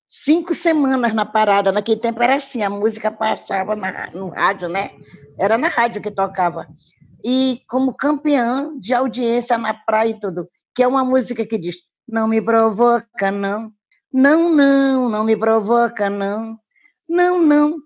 cinco 0.07 0.53
semanas 0.55 1.13
na 1.13 1.25
parada. 1.25 1.71
Naquele 1.71 1.99
tempo 1.99 2.21
era 2.23 2.35
assim, 2.35 2.61
a 2.63 2.69
música 2.69 3.11
passava 3.11 3.75
na- 3.75 4.09
no 4.13 4.29
rádio, 4.29 4.69
né? 4.69 4.91
Era 5.39 5.57
na 5.57 5.67
rádio 5.67 6.01
que 6.01 6.11
tocava. 6.11 6.67
E 7.23 7.61
como 7.69 7.95
campeã 7.95 8.71
de 8.79 8.93
audiência 8.93 9.57
na 9.57 9.73
praia 9.73 10.09
e 10.11 10.19
tudo, 10.19 10.47
que 10.75 10.83
é 10.83 10.87
uma 10.87 11.03
música 11.03 11.45
que 11.45 11.57
diz: 11.57 11.77
Não 12.07 12.27
me 12.27 12.41
provoca, 12.41 13.31
não. 13.31 13.71
Não, 14.13 14.51
não, 14.53 15.09
não 15.09 15.23
me 15.23 15.35
provoca, 15.35 16.09
não. 16.09 16.57
Não, 17.09 17.41
não. 17.41 17.77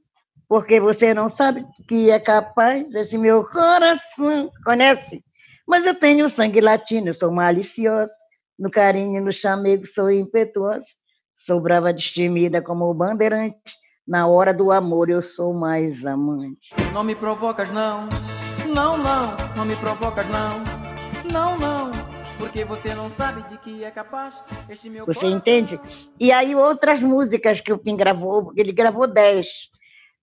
Porque 0.47 0.79
você 0.79 1.13
não 1.13 1.29
sabe 1.29 1.65
que 1.87 2.11
é 2.11 2.19
capaz 2.19 2.93
esse 2.93 3.17
meu 3.17 3.43
coração. 3.45 4.51
Conhece? 4.65 5.23
Mas 5.67 5.85
eu 5.85 5.95
tenho 5.95 6.29
sangue 6.29 6.59
latino, 6.61 7.09
eu 7.09 7.13
sou 7.13 7.31
maliciosa. 7.31 8.11
No 8.57 8.69
carinho, 8.69 9.23
no 9.23 9.31
chamego, 9.31 9.85
sou 9.85 10.11
impetuosa. 10.11 10.85
Sou 11.45 11.61
brava, 11.61 11.93
destemida 11.93 12.61
como 12.61 12.83
o 12.89 12.93
bandeirante. 12.93 13.77
Na 14.05 14.27
hora 14.27 14.53
do 14.53 14.73
amor, 14.73 15.09
eu 15.09 15.21
sou 15.21 15.53
mais 15.53 16.05
amante. 16.05 16.75
Não 16.91 17.01
me 17.01 17.15
provocas 17.15 17.71
não, 17.71 18.09
não, 18.67 18.97
não, 18.97 19.37
não 19.55 19.65
me 19.65 19.73
provocas 19.77 20.27
não, 20.27 20.59
não, 21.31 21.57
não, 21.57 21.91
porque 22.37 22.65
você 22.65 22.93
não 22.93 23.09
sabe 23.09 23.41
de 23.43 23.57
que 23.59 23.85
é 23.85 23.89
capaz 23.89 24.37
este 24.67 24.89
meu 24.89 25.05
Você 25.05 25.21
coração. 25.21 25.37
entende? 25.37 25.79
E 26.19 26.29
aí 26.29 26.53
outras 26.55 27.01
músicas 27.01 27.61
que 27.61 27.71
o 27.71 27.77
Pim 27.77 27.95
gravou, 27.95 28.51
ele 28.57 28.73
gravou 28.73 29.07
dez. 29.07 29.69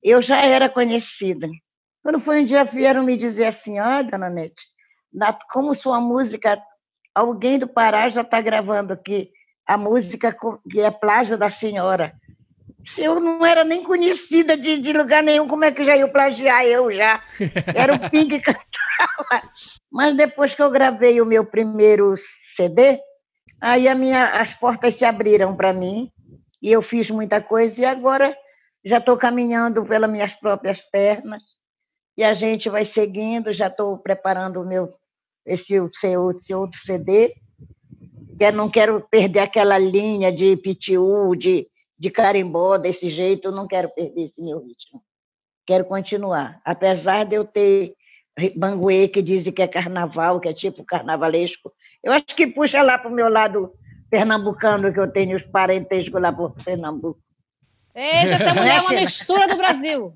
Eu 0.03 0.21
já 0.21 0.45
era 0.45 0.69
conhecida. 0.69 1.49
Quando 2.03 2.21
foi 2.21 2.43
um 2.43 2.45
dia 2.45 2.63
vieram 2.63 3.03
me 3.03 3.17
dizer 3.17 3.47
assim, 3.47 3.81
ó, 3.81 4.03
dona 4.03 4.29
Nete, 4.29 4.67
como 5.51 5.75
sua 5.75 5.99
música, 5.99 6.61
alguém 7.15 7.59
do 7.59 7.67
Pará 7.67 8.07
já 8.07 8.21
está 8.21 8.39
gravando 8.43 8.93
aqui 8.93 9.31
a 9.67 9.77
música 9.77 10.37
que 10.71 10.81
é 10.81 10.91
plágio 10.91 11.37
da 11.37 11.51
senhora. 11.51 12.15
Se 12.85 13.03
eu 13.03 13.19
não 13.19 13.45
era 13.45 13.65
nem 13.65 13.83
conhecida 13.83 14.57
de, 14.57 14.79
de 14.79 14.93
lugar 14.93 15.23
nenhum, 15.23 15.49
como 15.49 15.65
é 15.65 15.73
que 15.73 15.83
já 15.83 15.97
ia 15.97 16.07
plagiar 16.07 16.65
eu 16.65 16.91
já? 16.93 17.21
Era 17.75 17.95
o 17.95 18.11
Pim 18.11 18.29
que 18.29 18.39
cantava. 18.39 19.51
Mas 19.91 20.15
depois 20.15 20.55
que 20.55 20.63
eu 20.63 20.71
gravei 20.71 21.21
o 21.21 21.27
meu 21.27 21.45
primeiro 21.45 22.15
CD, 22.55 23.01
Aí 23.61 23.89
a 23.89 23.95
minha, 23.95 24.41
as 24.41 24.53
portas 24.53 24.95
se 24.95 25.05
abriram 25.05 25.57
para 25.57 25.73
mim 25.73 26.11
e 26.61 26.71
eu 26.71 26.83
fiz 26.83 27.11
muita 27.11 27.41
coisa 27.41 27.83
e 27.83 27.85
agora 27.85 28.37
já 28.85 28.99
estou 28.99 29.17
caminhando 29.17 29.85
pelas 29.85 30.11
minhas 30.11 30.35
próprias 30.35 30.81
pernas 30.81 31.57
e 32.17 32.23
a 32.23 32.33
gente 32.33 32.69
vai 32.69 32.85
seguindo. 32.85 33.53
Já 33.53 33.69
estou 33.69 33.99
preparando 33.99 34.61
o 34.61 34.67
meu 34.67 34.89
esse, 35.45 35.79
outro 35.81 35.99
esse 36.39 36.55
outro 36.55 36.79
CD. 36.81 37.35
Que 38.37 38.45
eu 38.45 38.53
não 38.53 38.69
quero 38.69 39.01
perder 39.11 39.41
aquela 39.41 39.79
linha 39.79 40.33
de 40.33 40.57
pitiu, 40.57 41.35
de, 41.35 41.67
de 41.99 42.11
carimbó 42.11 42.77
desse 42.77 43.09
jeito. 43.09 43.49
Eu 43.49 43.53
não 43.53 43.67
quero 43.67 43.89
perder 43.91 44.23
esse 44.23 44.43
meu 44.43 44.59
ritmo. 44.59 45.03
Quero 45.67 45.85
continuar, 45.85 46.61
apesar 46.65 47.25
de 47.25 47.35
eu 47.37 47.45
ter 47.45 47.95
banguê 48.57 49.09
que 49.09 49.23
dizem 49.23 49.53
que 49.53 49.63
é 49.63 49.67
carnaval, 49.67 50.39
que 50.39 50.49
é 50.49 50.53
tipo 50.53 50.85
carnavalesco. 50.85 51.73
Eu 52.05 52.13
acho 52.13 52.27
que 52.27 52.47
puxa 52.47 52.83
lá 52.83 52.99
para 52.99 53.11
o 53.11 53.15
meu 53.15 53.29
lado 53.29 53.73
pernambucano, 54.11 54.93
que 54.93 55.01
eu 55.01 55.11
tenho 55.11 55.35
os 55.35 55.43
parentescos 55.43 56.21
lá 56.21 56.33
por 56.33 56.53
Pernambuco. 56.63 57.19
Eita, 57.95 58.35
essa 58.35 58.55
mulher 58.55 58.77
é 58.77 58.81
uma 58.83 58.93
mistura 59.01 59.49
do 59.49 59.57
Brasil. 59.57 60.15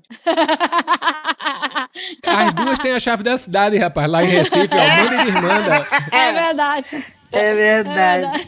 As 2.25 2.53
duas 2.53 2.79
têm 2.79 2.91
a 2.93 2.99
chave 2.99 3.23
da 3.23 3.35
cidade, 3.35 3.77
rapaz. 3.77 4.09
Lá 4.09 4.23
em 4.23 4.27
Recife, 4.27 4.69
ó. 4.71 5.03
Manda 5.03 5.15
e 5.15 5.25
desmanda. 5.25 5.87
É 6.11 6.31
verdade. 6.31 7.05
É 7.31 7.55
verdade. 7.55 8.47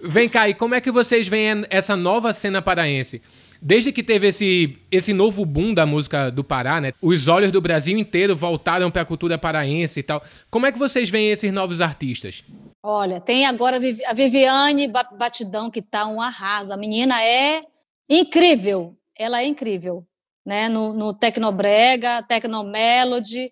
Vem 0.00 0.28
cá, 0.28 0.48
e 0.48 0.54
como 0.54 0.74
é 0.74 0.80
que 0.80 0.90
vocês 0.90 1.26
veem 1.26 1.64
essa 1.70 1.96
nova 1.96 2.32
cena 2.32 2.62
paraense? 2.62 3.20
Desde 3.60 3.90
que 3.90 4.04
teve 4.04 4.28
esse, 4.28 4.78
esse 4.92 5.12
novo 5.12 5.44
boom 5.44 5.74
da 5.74 5.84
música 5.84 6.30
do 6.30 6.44
Pará, 6.44 6.80
né? 6.80 6.92
Os 7.02 7.26
olhos 7.26 7.50
do 7.50 7.60
Brasil 7.60 7.98
inteiro 7.98 8.36
voltaram 8.36 8.88
para 8.88 9.02
a 9.02 9.04
cultura 9.04 9.36
paraense 9.36 9.98
e 9.98 10.02
tal. 10.04 10.22
Como 10.48 10.64
é 10.66 10.70
que 10.70 10.78
vocês 10.78 11.10
veem 11.10 11.30
esses 11.32 11.50
novos 11.52 11.80
artistas? 11.80 12.44
Olha, 12.80 13.20
tem 13.20 13.44
agora 13.46 13.76
a 13.76 13.80
Vivi- 13.80 14.04
a 14.06 14.12
Viviane 14.12 14.86
Ba- 14.86 15.10
Batidão, 15.18 15.68
que 15.68 15.82
tá 15.82 16.06
um 16.06 16.22
arraso. 16.22 16.72
A 16.72 16.76
menina 16.76 17.20
é 17.20 17.62
incrível. 18.08 18.94
Ela 19.18 19.42
é 19.42 19.46
incrível, 19.46 20.04
né? 20.46 20.68
No, 20.68 20.92
no 20.92 21.12
Tecnobrega, 21.12 22.22
Tecnomelody. 22.22 23.50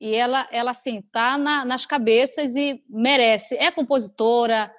E 0.00 0.14
ela, 0.14 0.46
ela 0.50 0.70
assim, 0.72 1.02
tá 1.12 1.38
na- 1.38 1.64
nas 1.64 1.86
cabeças 1.86 2.54
e 2.54 2.82
merece. 2.88 3.54
É 3.56 3.70
compositora, 3.70 4.70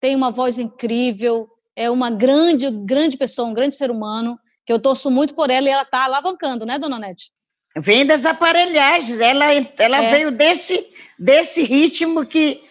tem 0.00 0.16
uma 0.16 0.30
voz 0.30 0.58
incrível, 0.58 1.48
é 1.76 1.90
uma 1.90 2.10
grande, 2.10 2.68
grande 2.70 3.16
pessoa, 3.16 3.48
um 3.48 3.54
grande 3.54 3.74
ser 3.74 3.90
humano, 3.90 4.38
que 4.64 4.72
eu 4.72 4.78
torço 4.80 5.10
muito 5.10 5.34
por 5.34 5.50
ela 5.50 5.68
e 5.68 5.70
ela 5.70 5.84
tá 5.84 6.04
alavancando, 6.04 6.66
né, 6.66 6.78
dona 6.78 6.98
Nete? 6.98 7.30
Vem 7.78 8.04
das 8.06 8.24
aparelhagens. 8.24 9.20
Ela, 9.20 9.46
ela 9.78 10.02
É. 10.02 10.10
veio 10.10 10.30
desse, 10.32 10.86
desse 11.18 11.62
ritmo 11.62 12.24
que 12.26 12.62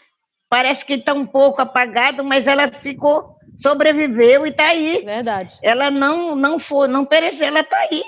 parece 0.50 0.84
que 0.86 0.94
está 0.94 1.14
um 1.14 1.26
pouco 1.26 1.62
apagado, 1.62 2.24
mas 2.24 2.48
ela 2.48 2.70
ficou, 2.72 3.36
sobreviveu 3.56 4.46
e 4.46 4.50
está 4.50 4.66
aí. 4.68 5.02
Verdade. 5.06 5.54
Ela 5.64 5.90
não, 5.92 6.36
não 6.36 6.60
foi, 6.60 6.88
não 6.88 7.06
pereceu, 7.06 7.48
ela 7.48 7.62
está 7.62 7.78
aí, 7.78 8.04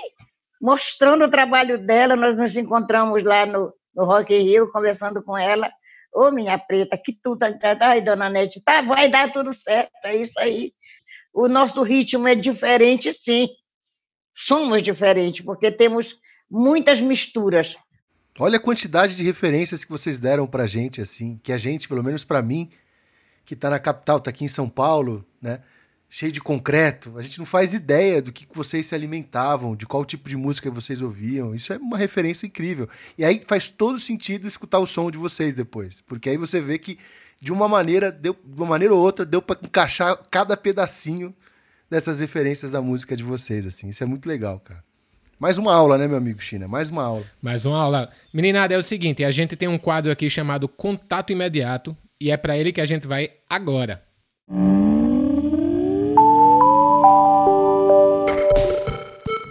mostrando 0.60 1.24
o 1.24 1.30
trabalho 1.30 1.78
dela. 1.78 2.16
Nós 2.16 2.36
nos 2.36 2.56
encontramos 2.56 3.22
lá 3.22 3.46
no, 3.46 3.72
no 3.94 4.04
Rock 4.04 4.34
in 4.34 4.42
Rio, 4.42 4.72
conversando 4.72 5.22
com 5.22 5.36
ela. 5.36 5.70
Ô, 6.12 6.30
minha 6.30 6.58
preta, 6.58 6.96
que 6.96 7.12
tudo. 7.12 7.44
Ai, 7.80 8.00
dona 8.00 8.28
Nete, 8.28 8.62
tá, 8.62 8.80
vai 8.82 9.08
dar 9.08 9.32
tudo 9.32 9.52
certo, 9.52 9.92
é 10.04 10.16
isso 10.16 10.38
aí. 10.38 10.72
O 11.32 11.48
nosso 11.48 11.82
ritmo 11.82 12.26
é 12.26 12.34
diferente, 12.34 13.12
sim. 13.12 13.48
Somos 14.32 14.82
diferentes, 14.82 15.44
porque 15.44 15.70
temos 15.70 16.16
muitas 16.50 17.00
misturas. 17.00 17.76
Olha 18.38 18.56
a 18.56 18.60
quantidade 18.60 19.16
de 19.16 19.22
referências 19.22 19.84
que 19.84 19.90
vocês 19.90 20.20
deram 20.20 20.46
pra 20.46 20.66
gente, 20.66 21.00
assim, 21.00 21.40
que 21.42 21.52
a 21.52 21.58
gente, 21.58 21.88
pelo 21.88 22.04
menos 22.04 22.24
pra 22.24 22.40
mim, 22.40 22.70
que 23.44 23.56
tá 23.56 23.68
na 23.68 23.78
capital, 23.78 24.20
tá 24.20 24.30
aqui 24.30 24.44
em 24.44 24.48
São 24.48 24.68
Paulo, 24.68 25.24
né? 25.42 25.62
Cheio 26.10 26.32
de 26.32 26.40
concreto, 26.40 27.18
a 27.18 27.22
gente 27.22 27.38
não 27.38 27.44
faz 27.44 27.74
ideia 27.74 28.22
do 28.22 28.32
que 28.32 28.46
vocês 28.52 28.86
se 28.86 28.94
alimentavam, 28.94 29.76
de 29.76 29.84
qual 29.84 30.06
tipo 30.06 30.28
de 30.28 30.36
música 30.36 30.70
vocês 30.70 31.02
ouviam. 31.02 31.54
Isso 31.54 31.72
é 31.72 31.76
uma 31.76 31.98
referência 31.98 32.46
incrível. 32.46 32.88
E 33.18 33.24
aí 33.24 33.40
faz 33.46 33.68
todo 33.68 33.98
sentido 33.98 34.48
escutar 34.48 34.78
o 34.78 34.86
som 34.86 35.10
de 35.10 35.18
vocês 35.18 35.54
depois, 35.54 36.00
porque 36.00 36.30
aí 36.30 36.38
você 36.38 36.60
vê 36.62 36.78
que 36.78 36.98
de 37.40 37.52
uma 37.52 37.68
maneira, 37.68 38.10
deu, 38.10 38.34
de 38.44 38.56
uma 38.56 38.66
maneira 38.66 38.94
ou 38.94 39.00
outra, 39.00 39.24
deu 39.24 39.40
pra 39.42 39.56
encaixar 39.62 40.18
cada 40.30 40.56
pedacinho 40.56 41.34
dessas 41.90 42.20
referências 42.20 42.70
da 42.70 42.80
música 42.80 43.16
de 43.16 43.22
vocês, 43.22 43.66
assim. 43.66 43.88
Isso 43.88 44.02
é 44.02 44.06
muito 44.06 44.28
legal, 44.28 44.60
cara. 44.60 44.82
Mais 45.38 45.56
uma 45.56 45.72
aula, 45.72 45.96
né, 45.96 46.08
meu 46.08 46.16
amigo 46.16 46.40
China? 46.40 46.66
Mais 46.66 46.90
uma 46.90 47.04
aula. 47.04 47.24
Mais 47.40 47.64
uma 47.64 47.80
aula. 47.80 48.10
Meninada, 48.32 48.74
é 48.74 48.78
o 48.78 48.82
seguinte, 48.82 49.24
a 49.24 49.30
gente 49.30 49.54
tem 49.54 49.68
um 49.68 49.78
quadro 49.78 50.10
aqui 50.10 50.28
chamado 50.28 50.68
Contato 50.68 51.32
Imediato 51.32 51.96
e 52.20 52.30
é 52.30 52.36
pra 52.36 52.58
ele 52.58 52.72
que 52.72 52.80
a 52.80 52.86
gente 52.86 53.06
vai 53.06 53.30
agora. 53.48 54.02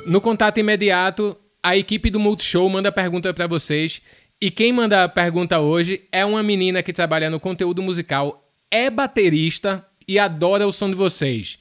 No 0.08 0.22
contato 0.22 0.58
imediato, 0.58 1.36
a 1.62 1.76
equipe 1.76 2.10
do 2.10 2.18
Multishow 2.18 2.70
manda 2.70 2.90
pergunta 2.94 3.34
pra 3.34 3.46
vocês 3.46 4.02
e 4.40 4.50
quem 4.50 4.72
manda 4.72 5.04
a 5.04 5.10
pergunta 5.10 5.60
hoje 5.60 6.02
é 6.14 6.24
uma 6.24 6.42
menina 6.42 6.82
que 6.82 6.94
trabalha 6.94 7.30
no 7.30 7.42
conteúdo 7.42 7.82
musical, 7.82 8.50
é 8.72 8.90
baterista 8.90 9.86
e 10.08 10.18
adora 10.18 10.66
o 10.66 10.72
som 10.72 10.90
de 10.90 10.96
vocês. 10.96 11.60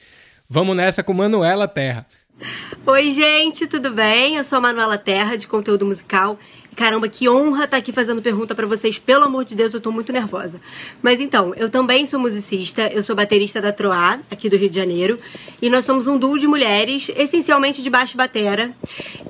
Vamos 0.48 0.76
nessa 0.76 1.02
com 1.02 1.12
Manuela 1.12 1.66
Terra. 1.66 2.06
Oi, 2.86 3.10
gente, 3.10 3.66
tudo 3.66 3.90
bem? 3.90 4.36
Eu 4.36 4.44
sou 4.44 4.58
a 4.58 4.60
Manuela 4.60 4.96
Terra, 4.96 5.34
de 5.34 5.48
conteúdo 5.48 5.84
musical. 5.84 6.38
Caramba, 6.76 7.08
que 7.08 7.26
honra 7.26 7.64
estar 7.64 7.78
aqui 7.78 7.90
fazendo 7.90 8.20
pergunta 8.20 8.54
pra 8.54 8.66
vocês. 8.66 8.98
Pelo 8.98 9.24
amor 9.24 9.46
de 9.46 9.54
Deus, 9.54 9.72
eu 9.72 9.80
tô 9.80 9.90
muito 9.90 10.12
nervosa. 10.12 10.60
Mas 11.00 11.22
então, 11.22 11.54
eu 11.56 11.70
também 11.70 12.04
sou 12.04 12.20
musicista, 12.20 12.86
eu 12.88 13.02
sou 13.02 13.16
baterista 13.16 13.62
da 13.62 13.72
Troá, 13.72 14.20
aqui 14.30 14.50
do 14.50 14.58
Rio 14.58 14.68
de 14.68 14.76
Janeiro. 14.76 15.18
E 15.62 15.70
nós 15.70 15.86
somos 15.86 16.06
um 16.06 16.18
duo 16.18 16.38
de 16.38 16.46
mulheres, 16.46 17.10
essencialmente 17.16 17.82
de 17.82 17.88
baixo 17.88 18.14
batera. 18.14 18.76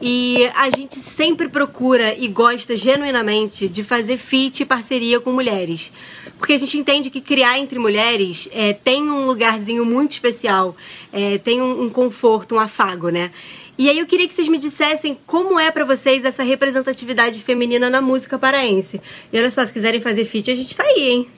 E 0.03 0.51
a 0.57 0.71
gente 0.71 0.97
sempre 0.97 1.49
procura 1.49 2.17
e 2.19 2.27
gosta 2.27 2.77
genuinamente 2.77 3.69
de 3.69 3.85
fazer 3.85 4.17
feat 4.17 4.65
e 4.65 4.67
parceria 4.67 5.21
com 5.21 5.31
mulheres. 5.33 5.93
Porque 6.39 6.53
a 6.53 6.59
gente 6.59 6.77
entende 6.77 7.11
que 7.11 7.21
criar 7.21 7.61
entre 7.61 7.79
mulheres 7.79 8.49
é, 8.53 8.73
tem 8.73 9.09
um 9.09 9.25
lugarzinho 9.25 9.87
muito 9.87 10.11
especial, 10.11 10.77
é, 11.13 11.39
tem 11.39 11.63
um, 11.63 11.85
um 11.85 11.89
conforto, 11.89 12.57
um 12.57 12.59
afago, 12.59 13.09
né? 13.09 13.31
E 13.79 13.91
aí 13.91 13.99
eu 13.99 14.07
queria 14.07 14.27
que 14.27 14.33
vocês 14.35 14.49
me 14.49 14.59
dissessem 14.59 15.19
como 15.27 15.61
é 15.61 15.71
pra 15.71 15.85
vocês 15.85 16.25
essa 16.25 16.43
representatividade 16.43 17.43
feminina 17.43 17.91
na 17.91 18.01
música 18.01 18.39
paraense. 18.39 19.01
E 19.33 19.39
olha 19.39 19.51
só, 19.51 19.65
se 19.65 19.73
quiserem 19.73 20.01
fazer 20.01 20.25
feat, 20.25 20.51
a 20.51 20.55
gente 20.55 20.77
tá 20.77 20.83
aí, 20.83 21.09
hein? 21.09 21.31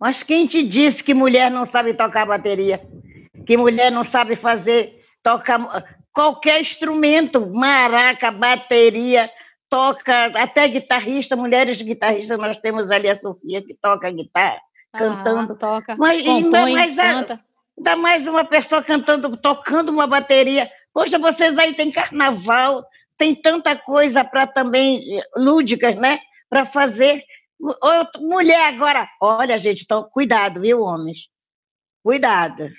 Mas 0.00 0.22
quem 0.22 0.46
te 0.46 0.66
disse 0.66 1.02
que 1.02 1.14
mulher 1.14 1.50
não 1.50 1.64
sabe 1.64 1.94
tocar 1.94 2.26
bateria? 2.26 2.80
Que 3.46 3.56
mulher 3.56 3.90
não 3.90 4.04
sabe 4.04 4.36
fazer, 4.36 5.00
tocar 5.22 5.58
qualquer 6.12 6.60
instrumento, 6.60 7.46
maraca, 7.52 8.30
bateria, 8.30 9.30
toca, 9.70 10.26
até 10.34 10.66
guitarrista, 10.66 11.36
mulheres 11.36 11.80
guitarristas, 11.80 12.38
nós 12.38 12.56
temos 12.56 12.90
ali 12.90 13.08
a 13.08 13.16
Sofia 13.16 13.62
que 13.62 13.74
toca 13.80 14.10
guitarra, 14.10 14.58
cantando. 14.92 15.52
Ah, 15.52 15.56
toca, 15.56 15.96
Mas 15.96 16.26
ainda 16.26 16.30
compõe, 16.58 16.72
mais, 16.74 16.98
a- 16.98 17.02
canta. 17.14 17.40
ainda 17.76 17.96
mais 17.96 18.26
uma 18.26 18.44
pessoa 18.44 18.82
cantando, 18.82 19.36
tocando 19.36 19.90
uma 19.90 20.06
bateria. 20.06 20.68
Poxa, 20.92 21.18
vocês 21.18 21.58
aí 21.58 21.74
têm 21.74 21.90
carnaval, 21.90 22.84
tem 23.16 23.34
tanta 23.34 23.76
coisa 23.76 24.24
para 24.24 24.46
também, 24.46 25.18
eh, 25.18 25.22
lúdicas, 25.36 25.94
né? 25.96 26.20
Para 26.48 26.66
fazer. 26.66 27.22
Mulher 28.20 28.68
agora, 28.68 29.08
olha, 29.20 29.58
gente, 29.58 29.82
então, 29.82 30.08
cuidado, 30.10 30.60
viu, 30.60 30.80
homens? 30.82 31.28
Cuidado. 32.02 32.70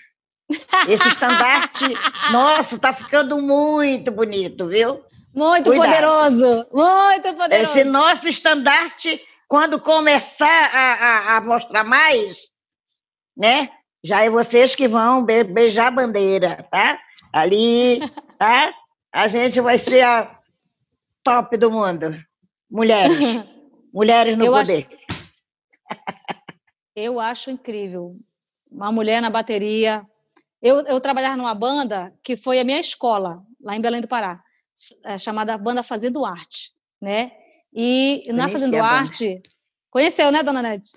Esse 0.88 1.08
estandarte 1.08 1.84
nosso 2.32 2.80
tá 2.80 2.92
ficando 2.94 3.40
muito 3.42 4.12
bonito, 4.12 4.68
viu? 4.68 5.04
Muito 5.34 5.70
Cuidado. 5.70 5.88
poderoso, 5.90 6.66
muito 6.74 7.34
poderoso. 7.36 7.72
Esse 7.72 7.84
nosso 7.84 8.28
estandarte, 8.28 9.22
quando 9.48 9.80
começar 9.80 10.70
a, 10.74 10.94
a, 10.94 11.38
a 11.38 11.42
mostrar 11.42 11.84
mais, 11.84 12.48
né? 13.38 13.70
Já 14.04 14.24
é 14.24 14.30
vocês 14.30 14.76
que 14.76 14.88
vão 14.88 15.24
be- 15.24 15.44
beijar 15.44 15.88
a 15.88 15.92
bandeira, 15.92 16.66
tá? 16.72 17.00
Ali, 17.32 18.00
tá? 18.38 18.74
A 19.12 19.28
gente 19.28 19.60
vai 19.62 19.78
ser 19.78 20.02
a 20.02 20.40
top 21.24 21.58
do 21.58 21.72
mundo. 21.72 22.18
Mulheres. 22.70 23.18
Mulheres 23.94 24.38
no 24.38 24.46
Eu 24.46 24.56
acho- 24.56 24.72
poder. 24.72 24.88
Eu 26.96 27.20
acho 27.20 27.50
incrível. 27.52 28.16
Uma 28.72 28.92
mulher 28.92 29.22
na 29.22 29.30
bateria. 29.30 30.06
Eu, 30.62 30.78
eu 30.86 31.00
trabalhava 31.00 31.38
numa 31.38 31.56
banda 31.56 32.14
que 32.24 32.36
foi 32.36 32.60
a 32.60 32.64
minha 32.64 32.80
escola, 32.80 33.42
lá 33.62 33.76
em 33.76 33.82
Belém 33.82 34.02
do 34.02 34.08
Pará, 34.08 34.42
é, 35.06 35.18
chamada 35.18 35.58
Banda 35.58 35.82
Fazendo 35.82 36.26
Arte, 36.26 36.74
né? 37.02 37.32
E 37.74 38.24
na 38.34 38.44
Conheci 38.44 38.54
Fazendo 38.54 38.76
a 38.76 38.82
banda. 38.82 38.94
Arte, 38.94 39.42
conheceu, 39.90 40.32
né, 40.32 40.44
dona 40.44 40.62
Nete? 40.62 40.90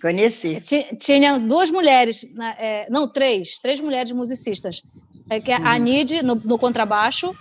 Conheci. 0.00 0.60
Ti- 0.62 0.96
Tinha 0.96 1.38
duas 1.38 1.70
mulheres, 1.70 2.32
né, 2.34 2.54
é, 2.58 2.86
não, 2.90 3.06
três, 3.12 3.58
três 3.58 3.78
mulheres 3.80 4.10
musicistas. 4.12 4.82
É, 5.30 5.40
que 5.40 5.52
é 5.52 5.54
a 5.56 5.78
Nid 5.78 6.22
no, 6.22 6.34
no 6.34 6.58
contrabaixo, 6.58 7.34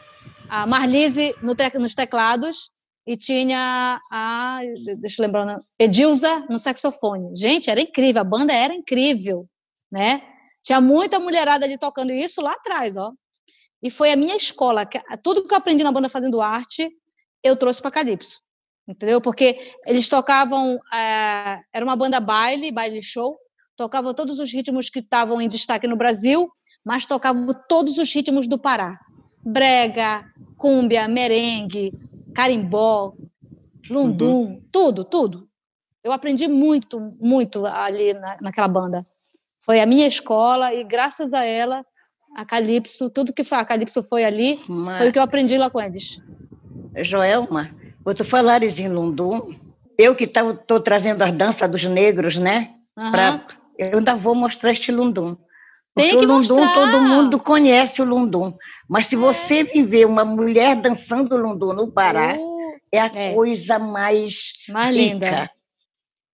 a 0.47 0.65
Marlise 0.67 1.35
no 1.41 1.55
te- 1.55 1.77
nos 1.79 1.95
teclados 1.95 2.69
e 3.05 3.17
tinha 3.17 3.99
a, 4.11 4.59
deixa 4.99 5.21
eu 5.21 5.25
lembrar, 5.25 5.57
Edilza 5.79 6.45
no 6.49 6.59
saxofone. 6.59 7.35
Gente, 7.35 7.69
era 7.69 7.81
incrível, 7.81 8.21
a 8.21 8.23
banda 8.23 8.53
era 8.53 8.73
incrível, 8.73 9.47
né? 9.91 10.21
Tinha 10.63 10.79
muita 10.79 11.19
mulherada 11.19 11.65
ali 11.65 11.77
tocando 11.77 12.11
isso 12.11 12.41
lá 12.41 12.51
atrás, 12.53 12.95
ó. 12.95 13.11
E 13.81 13.89
foi 13.89 14.11
a 14.11 14.15
minha 14.15 14.35
escola, 14.35 14.85
que- 14.85 15.01
tudo 15.23 15.47
que 15.47 15.53
eu 15.53 15.57
aprendi 15.57 15.83
na 15.83 15.91
banda 15.91 16.07
fazendo 16.09 16.41
arte, 16.41 16.89
eu 17.43 17.55
trouxe 17.55 17.81
para 17.81 17.91
Calypso 17.91 18.39
entendeu? 18.89 19.21
Porque 19.21 19.59
eles 19.85 20.09
tocavam, 20.09 20.79
eh, 20.91 21.61
era 21.71 21.85
uma 21.85 21.95
banda 21.95 22.19
baile, 22.19 22.71
baile 22.71 23.03
show, 23.03 23.37
tocavam 23.77 24.15
todos 24.15 24.39
os 24.39 24.51
ritmos 24.51 24.89
que 24.89 24.97
estavam 24.99 25.39
em 25.39 25.47
destaque 25.47 25.87
no 25.87 25.95
Brasil, 25.95 26.51
mas 26.85 27.05
tocavam 27.05 27.47
todos 27.67 27.97
os 27.97 28.13
ritmos 28.13 28.47
do 28.47 28.57
Pará. 28.57 28.99
Brega, 29.43 30.25
cúmbia, 30.57 31.07
merengue, 31.07 31.93
carimbó, 32.33 33.13
lundum, 33.89 34.61
tudo, 34.71 35.03
tudo. 35.03 35.47
Eu 36.03 36.11
aprendi 36.11 36.47
muito, 36.47 36.99
muito 37.19 37.65
ali 37.65 38.13
na, 38.13 38.37
naquela 38.41 38.67
banda. 38.67 39.05
Foi 39.59 39.79
a 39.81 39.85
minha 39.85 40.07
escola 40.07 40.73
e 40.73 40.83
graças 40.83 41.33
a 41.33 41.43
ela, 41.43 41.85
a 42.35 42.45
Calypso, 42.45 43.09
tudo 43.09 43.33
que 43.33 43.43
foi, 43.43 43.57
a 43.57 43.65
Calypso 43.65 44.01
foi 44.03 44.23
ali, 44.23 44.59
Mas- 44.67 44.97
foi 44.97 45.09
o 45.09 45.11
que 45.13 45.19
eu 45.19 45.23
aprendi 45.23 45.57
lá 45.57 45.69
com 45.69 45.81
eles. 45.81 46.21
Joelma, 47.01 47.71
tu 48.15 48.25
falares 48.25 48.79
em 48.79 48.87
Lundum, 48.87 49.53
eu 49.97 50.15
que 50.15 50.23
estou 50.23 50.79
trazendo 50.79 51.21
as 51.23 51.31
danças 51.31 51.69
dos 51.69 51.83
negros, 51.85 52.37
né? 52.37 52.73
Aham. 52.97 53.11
Pra- 53.11 53.45
eu 53.77 53.97
ainda 53.99 54.15
vou 54.15 54.33
mostrar 54.35 54.71
este 54.71 54.91
Lundum. 54.91 55.37
Tem 55.99 56.11
Porque 56.11 56.25
que 56.25 56.31
o 56.31 56.35
Lundum, 56.35 56.59
mostrar. 56.59 56.73
todo 56.73 57.01
mundo 57.01 57.39
conhece 57.39 58.01
o 58.01 58.05
Lundum. 58.05 58.57
Mas 58.87 59.07
se 59.07 59.15
você 59.15 59.63
viver 59.63 60.05
uma 60.05 60.23
mulher 60.23 60.75
dançando 60.75 61.37
Lundum 61.37 61.73
no 61.73 61.91
Pará, 61.91 62.35
Uh, 62.37 62.59
é 62.91 62.99
a 62.99 63.11
é. 63.13 63.33
coisa 63.33 63.77
mais 63.77 64.51
mais 64.69 64.95
rica. 64.95 65.13
linda. 65.13 65.51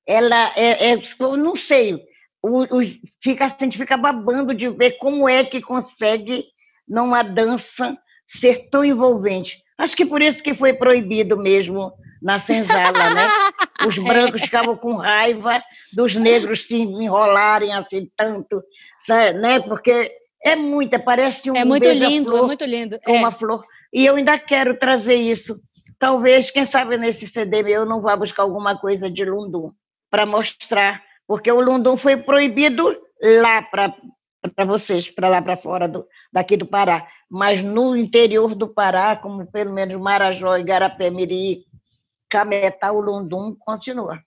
ela 0.08 0.52
é, 0.56 0.92
é 0.92 1.02
eu 1.20 1.38
não 1.38 1.56
sei, 1.56 2.00
o, 2.42 2.64
o, 2.64 2.82
fica, 3.22 3.46
a 3.46 3.48
gente 3.48 3.78
fica 3.78 3.98
babando 3.98 4.54
de 4.54 4.70
ver 4.70 4.92
como 5.00 5.28
é 5.28 5.44
que 5.44 5.60
consegue, 5.62 6.46
numa 6.88 7.24
dança, 7.24 7.98
ser 8.28 8.70
tão 8.70 8.86
envolvente. 8.86 9.58
Acho 9.78 9.96
que 9.98 10.06
por 10.06 10.22
isso 10.22 10.44
que 10.44 10.54
foi 10.54 10.74
proibido 10.74 11.36
mesmo 11.38 11.92
na 12.22 12.40
senzala, 12.40 13.14
né? 13.14 13.28
Os 13.86 13.98
brancos 13.98 14.42
ficavam 14.42 14.78
com 14.78 14.96
raiva 14.96 15.62
dos 15.94 16.16
negros 16.16 16.66
se 16.66 16.76
enrolarem 16.76 17.74
assim 17.74 18.10
tanto, 18.16 18.64
sabe, 19.00 19.38
né? 19.40 19.60
Porque 19.60 20.12
é 20.44 20.56
muita, 20.56 21.00
parece 21.00 21.52
um 21.52 21.56
É 21.56 21.66
muito 21.66 21.90
lindo, 21.90 22.38
é 22.38 22.42
muito 22.44 22.66
lindo. 22.66 22.98
É. 23.06 23.12
uma 23.12 23.32
flor. 23.32 23.66
E 23.92 24.06
eu 24.06 24.16
ainda 24.16 24.38
quero 24.38 24.78
trazer 24.78 25.16
isso. 25.16 25.60
Talvez, 25.98 26.52
quem 26.52 26.66
sabe, 26.66 26.98
nesse 26.98 27.28
CD 27.28 27.64
eu 27.68 27.86
não 27.86 28.02
vá 28.02 28.16
buscar 28.16 28.44
alguma 28.44 28.78
coisa 28.78 29.10
de 29.10 29.26
Lundum 29.26 29.72
para 30.10 30.26
mostrar, 30.26 31.02
porque 31.28 31.52
o 31.52 31.60
Lundum 31.60 31.98
foi 31.98 32.18
proibido 32.18 32.96
lá 33.42 33.62
para 33.62 34.66
vocês, 34.66 35.10
para 35.10 35.30
lá 35.30 35.42
para 35.42 35.58
fora 35.58 35.88
do, 35.88 36.06
daqui 36.32 36.56
do 36.56 36.66
Pará. 36.66 37.08
Mas 37.30 37.62
no 37.62 37.96
interior 37.96 38.54
do 38.54 38.68
Pará, 38.68 39.16
como 39.16 39.46
pelo 39.48 39.74
menos 39.74 39.96
Marajó, 39.96 40.58
Igarapé, 40.58 41.10
Miri, 41.10 41.66
Cametá, 42.36 42.92
o 42.92 43.00
Lundum 43.02 43.56
continua. 43.60 44.20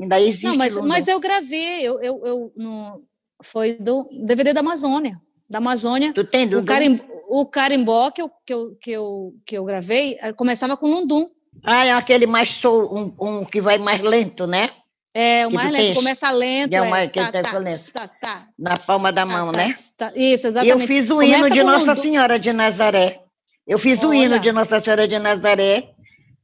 Ainda 0.00 0.20
existe 0.20 0.44
Não, 0.46 0.56
mas, 0.56 0.76
mas 0.78 1.08
eu 1.08 1.18
gravei, 1.20 1.80
eu, 1.80 2.00
eu, 2.02 2.22
eu 2.24 2.52
no, 2.56 3.02
foi 3.42 3.74
do 3.74 4.08
DVD 4.24 4.52
da 4.52 4.60
Amazônia. 4.60 5.20
Da 5.48 5.58
Amazônia. 5.58 6.12
Tu 6.12 6.24
tem 6.24 6.46
O, 6.46 6.56
Lundum? 6.56 6.64
carim, 6.64 7.00
o 7.28 7.46
carimbó 7.46 8.10
que 8.10 8.20
eu, 8.20 8.30
que, 8.44 8.52
eu, 8.52 8.76
que, 8.80 8.90
eu, 8.90 9.34
que 9.46 9.56
eu 9.56 9.64
gravei 9.64 10.16
eh, 10.20 10.32
começava 10.32 10.76
com 10.76 10.88
Lundum. 10.88 11.24
Ah, 11.64 11.86
é 11.86 11.92
aquele 11.92 12.26
mais 12.26 12.50
sol, 12.50 12.94
um, 12.94 13.14
um 13.18 13.44
que 13.44 13.60
vai 13.60 13.78
mais 13.78 14.02
lento, 14.02 14.46
né? 14.46 14.70
É, 15.14 15.46
o 15.46 15.50
mais 15.50 15.70
lento, 15.72 15.86
tens. 15.86 15.96
começa 15.96 16.30
lento. 16.30 16.74
É 16.74 16.80
o 16.82 16.84
é, 16.84 16.90
mais- 16.90 17.10
que 17.10 17.18
tá, 17.18 17.40
tá, 17.42 17.58
lento. 17.58 17.92
tá, 17.92 18.08
tá, 18.20 18.48
Na 18.58 18.74
palma 18.74 19.10
da 19.10 19.24
tá, 19.26 19.32
mão, 19.32 19.50
tá, 19.50 19.58
né? 19.60 19.72
tá. 19.96 20.12
Isso, 20.14 20.46
E 20.46 20.48
eu 20.48 20.50
exatamente. 20.50 20.86
fiz 20.88 21.08
o 21.08 21.14
Começa 21.14 21.38
hino 21.38 21.50
de 21.50 21.62
Nossa 21.64 21.90
Lundum. 21.92 22.02
Senhora 22.02 22.38
de 22.38 22.52
Nazaré. 22.52 23.22
Eu 23.66 23.78
fiz 23.78 24.02
o 24.02 24.12
hino 24.12 24.34
Olha. 24.34 24.40
de 24.40 24.52
Nossa 24.52 24.78
Senhora 24.78 25.08
de 25.08 25.18
Nazaré, 25.18 25.94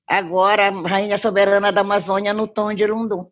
agora 0.07 0.71
Rainha 0.71 1.19
Soberana 1.19 1.73
da 1.73 1.81
Amazônia, 1.81 2.33
no 2.33 2.47
tom 2.47 2.73
de 2.75 2.87
Lundum. 2.87 3.27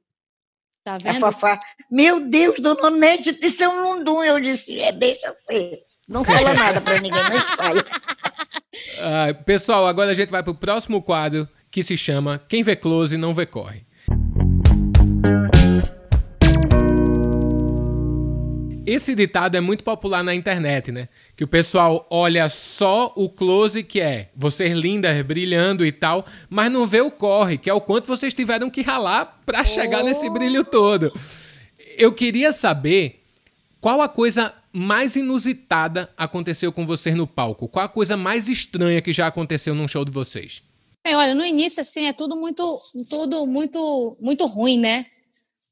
Tá 0.85 0.95
A 0.95 0.99
vendo? 0.99 1.21
Fafá, 1.21 1.61
meu 1.91 2.21
Deus, 2.29 2.59
dona 2.59 2.87
Onete, 2.87 3.39
isso 3.43 3.63
é 3.63 3.69
um 3.69 3.83
Lundum. 3.83 4.23
Eu 4.23 4.41
disse, 4.41 4.81
é, 4.81 4.93
deixa 4.93 5.35
ser. 5.47 5.83
Não 6.09 6.25
fala 6.25 6.55
nada 6.55 6.81
para 6.81 7.01
ninguém, 7.01 7.23
não 7.23 7.37
espalha. 7.37 7.85
Ah, 9.03 9.35
pessoal, 9.45 9.87
agora 9.87 10.11
a 10.11 10.15
gente 10.15 10.31
vai 10.31 10.43
pro 10.43 10.55
próximo 10.55 11.03
quadro 11.03 11.47
que 11.71 11.83
se 11.83 11.97
chama 11.97 12.39
Quem 12.39 12.63
vê 12.63 12.77
close 12.77 13.17
não 13.17 13.35
vê 13.35 13.45
corre. 13.45 13.85
Esse 18.91 19.15
ditado 19.15 19.57
é 19.57 19.61
muito 19.61 19.85
popular 19.85 20.25
na 20.25 20.35
internet, 20.35 20.91
né? 20.91 21.09
Que 21.37 21.45
o 21.45 21.47
pessoal 21.47 22.09
olha 22.11 22.49
só 22.49 23.13
o 23.15 23.29
close, 23.29 23.85
que 23.85 24.01
é 24.01 24.31
vocês 24.35 24.77
lindas, 24.77 25.25
brilhando 25.25 25.87
e 25.87 25.93
tal, 25.93 26.27
mas 26.49 26.73
não 26.73 26.85
vê 26.85 27.01
o 27.01 27.09
corre, 27.09 27.57
que 27.57 27.71
é 27.71 27.73
o 27.73 27.81
quanto 27.81 28.09
vocês 28.09 28.35
tiveram 28.35 28.69
que 28.69 28.83
ralar 28.83 29.43
pra 29.47 29.65
chegar 29.65 30.03
nesse 30.03 30.29
brilho 30.29 30.65
todo. 30.65 31.13
Eu 31.97 32.13
queria 32.13 32.51
saber 32.51 33.23
qual 33.81 34.03
a 34.03 34.09
coisa 34.09 34.53
mais 34.73 35.15
inusitada 35.15 36.11
aconteceu 36.17 36.73
com 36.73 36.85
vocês 36.85 37.15
no 37.15 37.29
palco? 37.29 37.69
Qual 37.69 37.85
a 37.85 37.89
coisa 37.89 38.17
mais 38.17 38.49
estranha 38.49 39.01
que 39.01 39.13
já 39.13 39.29
aconteceu 39.29 39.73
num 39.73 39.87
show 39.87 40.05
de 40.05 40.11
vocês? 40.11 40.65
É, 41.05 41.17
olha, 41.17 41.33
no 41.33 41.47
início, 41.47 41.81
assim, 41.81 42.07
é 42.07 42.13
tudo 42.13 42.35
muito, 42.35 42.65
tudo 43.09 43.47
muito, 43.47 44.17
muito 44.21 44.47
ruim, 44.47 44.81
né? 44.81 45.05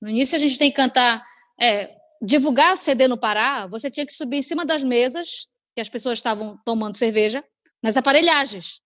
No 0.00 0.08
início 0.08 0.36
a 0.36 0.38
gente 0.38 0.56
tem 0.56 0.70
que 0.70 0.76
cantar, 0.76 1.20
é, 1.60 1.88
divulgar 2.20 2.72
o 2.72 2.76
CD 2.76 3.08
no 3.08 3.18
Pará, 3.18 3.66
você 3.66 3.90
tinha 3.90 4.06
que 4.06 4.12
subir 4.12 4.38
em 4.38 4.42
cima 4.42 4.64
das 4.64 4.82
mesas, 4.82 5.46
que 5.74 5.80
as 5.80 5.88
pessoas 5.88 6.18
estavam 6.18 6.58
tomando 6.64 6.96
cerveja, 6.96 7.44
nas 7.82 7.96
aparelhagens. 7.96 8.80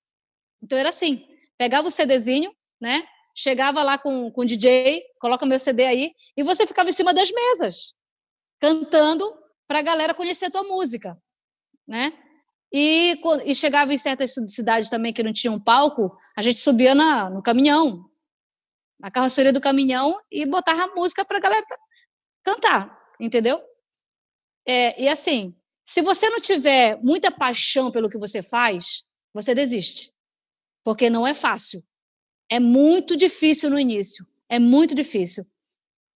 Então 0.62 0.78
era 0.78 0.90
assim, 0.90 1.26
pegava 1.56 1.88
o 1.88 1.90
CDzinho, 1.90 2.54
né? 2.80 3.06
Chegava 3.34 3.82
lá 3.82 3.96
com, 3.96 4.30
com 4.30 4.42
o 4.42 4.44
DJ, 4.44 5.02
coloca 5.18 5.46
meu 5.46 5.58
CD 5.58 5.86
aí, 5.86 6.12
e 6.36 6.42
você 6.42 6.66
ficava 6.66 6.90
em 6.90 6.92
cima 6.92 7.14
das 7.14 7.30
mesas, 7.30 7.94
cantando 8.60 9.24
para 9.66 9.78
a 9.78 9.82
galera 9.82 10.12
conhecer 10.12 10.46
a 10.46 10.50
tua 10.50 10.64
música, 10.64 11.16
né? 11.88 12.12
E, 12.72 13.20
e 13.44 13.54
chegava 13.54 13.92
em 13.92 13.98
certas 13.98 14.32
ci- 14.32 14.48
cidades 14.48 14.88
também 14.88 15.12
que 15.12 15.22
não 15.22 15.32
tinham 15.32 15.60
palco, 15.60 16.16
a 16.36 16.42
gente 16.42 16.60
subia 16.60 16.94
na, 16.94 17.28
no 17.28 17.42
caminhão, 17.42 18.08
na 18.98 19.10
carroceria 19.10 19.52
do 19.52 19.60
caminhão 19.60 20.18
e 20.30 20.46
botava 20.46 20.94
música 20.94 21.24
para 21.24 21.38
a 21.38 21.40
galera 21.40 21.66
cantar, 22.44 23.01
entendeu? 23.24 23.62
É, 24.66 25.00
e 25.00 25.08
assim, 25.08 25.54
se 25.84 26.02
você 26.02 26.28
não 26.28 26.40
tiver 26.40 26.98
muita 27.02 27.30
paixão 27.30 27.90
pelo 27.90 28.10
que 28.10 28.18
você 28.18 28.42
faz, 28.42 29.04
você 29.32 29.54
desiste, 29.54 30.12
porque 30.84 31.08
não 31.08 31.26
é 31.26 31.32
fácil. 31.32 31.84
É 32.50 32.58
muito 32.58 33.16
difícil 33.16 33.70
no 33.70 33.78
início, 33.78 34.26
é 34.48 34.58
muito 34.58 34.94
difícil. 34.94 35.46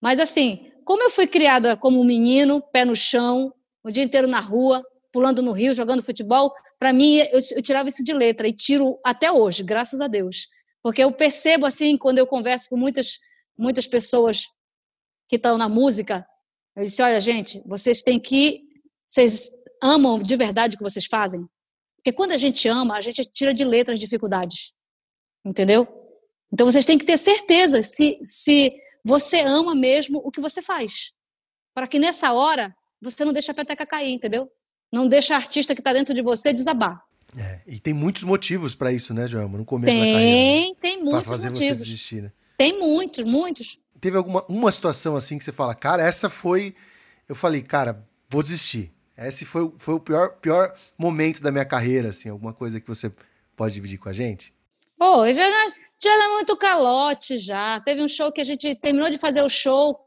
Mas 0.01 0.19
assim, 0.19 0.73
como 0.85 1.03
eu 1.03 1.11
fui 1.11 1.27
criada 1.27 1.77
como 1.77 2.01
um 2.01 2.05
menino, 2.05 2.61
pé 2.61 2.85
no 2.85 2.97
chão, 2.97 3.55
o 3.85 3.90
dia 3.90 4.03
inteiro 4.03 4.27
na 4.27 4.40
rua, 4.40 4.85
pulando 5.12 5.40
no 5.42 5.53
rio, 5.53 5.73
jogando 5.75 6.03
futebol, 6.03 6.53
para 6.79 6.92
mim 6.92 7.19
eu, 7.19 7.38
eu 7.55 7.62
tirava 7.62 7.88
isso 7.88 8.03
de 8.03 8.12
letra 8.12 8.49
e 8.49 8.53
tiro 8.53 8.99
até 9.05 9.31
hoje, 9.31 9.62
graças 9.62 10.01
a 10.01 10.09
Deus. 10.09 10.49
Porque 10.83 11.03
eu 11.03 11.12
percebo 11.12 11.66
assim, 11.66 11.97
quando 11.97 12.19
eu 12.19 12.27
converso 12.27 12.69
com 12.69 12.77
muitas 12.77 13.21
muitas 13.57 13.87
pessoas 13.87 14.49
que 15.29 15.37
estão 15.37 15.57
na 15.57 15.69
música, 15.69 16.27
eu 16.77 16.85
disse, 16.85 17.03
olha, 17.03 17.21
gente, 17.21 17.62
vocês 17.67 18.03
têm 18.03 18.21
que 18.21 18.62
vocês 19.09 19.51
amam 19.83 20.21
de 20.23 20.37
verdade 20.37 20.75
o 20.75 20.79
que 20.79 20.85
vocês 20.85 21.07
fazem? 21.07 21.47
Porque 21.97 22.12
quando 22.12 22.33
a 22.33 22.37
gente 22.37 22.69
ama, 22.69 22.97
a 22.97 23.01
gente 23.01 23.25
tira 23.25 23.53
de 23.55 23.65
letra 23.65 23.95
as 23.95 24.01
dificuldades. 24.01 24.73
Entendeu? 25.45 25.87
Então 26.53 26.67
vocês 26.67 26.87
têm 26.87 26.99
que 26.99 27.05
ter 27.05 27.19
certeza 27.19 27.83
se 27.83 28.19
se 28.23 28.73
você 29.05 29.41
ama 29.41 29.75
mesmo 29.75 30.21
o 30.25 30.31
que 30.31 30.41
você 30.41 30.61
faz. 30.61 31.12
Para 31.75 31.87
que 31.87 31.99
nessa 31.99 32.33
hora 32.33 32.75
você 33.01 33.25
não 33.25 33.33
deixe 33.33 33.51
a 33.51 33.55
peteca 33.55 33.87
cair, 33.87 34.12
entendeu? 34.12 34.49
Não 34.93 35.07
deixa 35.07 35.35
a 35.35 35.37
artista 35.37 35.75
que 35.75 35.81
está 35.81 35.93
dentro 35.93 36.15
de 36.15 36.23
você 36.23 36.53
desabar. 36.53 37.01
É, 37.37 37.61
e 37.67 37.79
tem 37.79 37.93
muitos 37.93 38.23
motivos 38.25 38.75
pra 38.75 38.93
isso, 38.93 39.12
né, 39.12 39.29
Joelma? 39.29 39.59
No 39.59 39.65
começo 39.65 39.93
da 39.93 40.01
carreira. 40.01 40.21
Tem, 40.21 40.75
tem 40.77 40.97
Pra 41.01 41.05
muitos 41.05 41.31
fazer 41.31 41.51
você 41.51 41.65
motivos. 41.65 41.83
desistir, 41.85 42.23
né? 42.23 42.31
Tem 42.57 42.79
muitos, 42.79 43.25
muitos. 43.25 43.79
Teve 44.07 44.19
alguma 44.19 44.45
uma 44.49 44.71
situação 44.71 45.16
assim 45.16 45.37
que 45.37 45.42
você 45.42 45.51
fala, 45.51 45.75
cara, 45.75 46.01
essa 46.01 46.31
foi. 46.31 46.77
Eu 47.29 47.35
falei, 47.35 47.61
cara, 47.61 48.07
vou 48.31 48.40
desistir. 48.40 48.92
Esse 49.19 49.45
foi, 49.45 49.62
o- 49.62 49.75
foi 49.79 49.95
o 49.95 49.99
pior, 49.99 50.37
pior 50.40 50.73
momento 50.97 51.42
da 51.42 51.51
minha 51.51 51.64
carreira, 51.64 52.11
assim, 52.11 52.29
alguma 52.29 52.53
coisa 52.53 52.81
que 52.81 52.87
você 52.87 53.11
pode 53.57 53.75
dividir 53.75 53.99
com 53.99 54.09
a 54.09 54.12
gente? 54.12 54.55
Pô, 54.97 55.27
já, 55.33 55.42
já 55.99 56.12
era 56.14 56.29
muito 56.35 56.57
calote 56.57 57.37
já. 57.37 57.81
Teve 57.81 58.01
um 58.01 58.07
show 58.07 58.31
que 58.31 58.40
a 58.40 58.45
gente 58.45 58.77
terminou 58.77 59.11
de 59.11 59.19
fazer 59.19 59.42
o 59.42 59.49
show, 59.49 59.99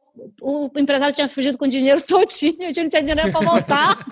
o 0.42 0.72
empresário 0.78 1.14
tinha 1.14 1.28
fugido 1.28 1.58
com 1.58 1.66
o 1.66 1.70
dinheiro 1.70 2.02
todinho, 2.08 2.62
a 2.62 2.72
gente 2.72 2.84
não 2.84 2.90
tinha 2.90 3.04
dinheiro 3.04 3.32
para 3.34 3.46
voltar. 3.46 3.98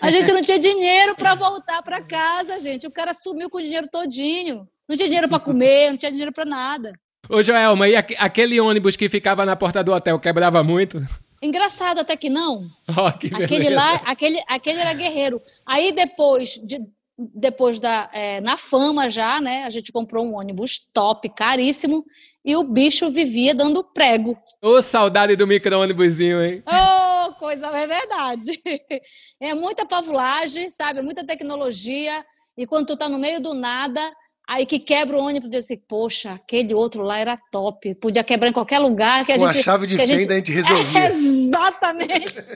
A 0.00 0.10
gente 0.10 0.30
não 0.32 0.40
tinha 0.40 0.58
dinheiro 0.58 1.14
para 1.16 1.34
voltar 1.34 1.82
para 1.82 2.00
casa, 2.00 2.58
gente. 2.60 2.86
O 2.86 2.90
cara 2.90 3.12
sumiu 3.12 3.50
com 3.50 3.58
o 3.58 3.62
dinheiro 3.62 3.88
todinho. 3.88 4.66
Não 4.88 4.96
tinha 4.96 5.08
dinheiro 5.08 5.28
para 5.28 5.38
comer, 5.40 5.90
não 5.90 5.96
tinha 5.96 6.10
dinheiro 6.10 6.32
para 6.32 6.44
nada. 6.44 6.92
Ô, 7.28 7.42
Joelma, 7.42 7.88
e 7.88 7.96
aque- 7.96 8.16
aquele 8.18 8.60
ônibus 8.60 8.96
que 8.96 9.08
ficava 9.08 9.46
na 9.46 9.56
porta 9.56 9.82
do 9.82 9.92
hotel 9.92 10.18
quebrava 10.18 10.62
muito? 10.62 11.00
Engraçado 11.42 12.00
até 12.00 12.16
que 12.16 12.28
não. 12.30 12.66
Ó, 12.96 13.10
que 13.12 13.30
Aquele 13.34 13.70
lá, 13.70 13.94
aquele, 14.04 14.42
aquele 14.48 14.80
era 14.80 14.92
guerreiro. 14.94 15.40
Aí 15.66 15.92
depois, 15.92 16.58
de, 16.62 16.80
depois 17.18 17.80
da 17.80 18.10
é, 18.12 18.40
na 18.40 18.56
fama 18.56 19.08
já, 19.08 19.40
né? 19.40 19.64
A 19.64 19.70
gente 19.70 19.90
comprou 19.92 20.24
um 20.26 20.36
ônibus 20.36 20.88
top, 20.92 21.28
caríssimo, 21.30 22.04
e 22.44 22.56
o 22.56 22.72
bicho 22.72 23.10
vivia 23.10 23.54
dando 23.54 23.82
prego. 23.84 24.34
Ô, 24.62 24.80
saudade 24.82 25.34
do 25.36 25.46
micro-ônibusinho, 25.46 26.42
hein? 26.42 26.62
Oh, 26.66 27.32
coisa 27.34 27.66
é 27.68 27.86
verdade. 27.86 28.60
É 29.40 29.52
muita 29.54 29.84
pavulagem, 29.86 30.70
sabe? 30.70 31.02
Muita 31.02 31.24
tecnologia. 31.26 32.24
E 32.56 32.66
quando 32.66 32.86
tu 32.86 32.96
tá 32.96 33.08
no 33.08 33.18
meio 33.18 33.40
do 33.40 33.52
nada, 33.52 34.00
aí 34.46 34.66
que 34.66 34.78
quebra 34.78 35.16
o 35.16 35.24
ônibus, 35.24 35.50
diz 35.50 35.64
assim, 35.64 35.76
poxa, 35.76 36.32
aquele 36.32 36.74
outro 36.74 37.02
lá 37.02 37.18
era 37.18 37.36
top. 37.50 37.94
Podia 37.96 38.22
quebrar 38.24 38.48
em 38.48 38.52
qualquer 38.52 38.78
lugar 38.78 39.24
que 39.24 39.32
a 39.32 39.38
Com 39.38 39.46
a 39.46 39.52
gente. 39.52 39.64
chave 39.64 39.86
de 39.86 39.96
que 39.96 40.06
fenda 40.06 40.34
a 40.34 40.36
gente 40.36 40.52
resolvia. 40.52 41.10
Exatamente. 41.10 42.34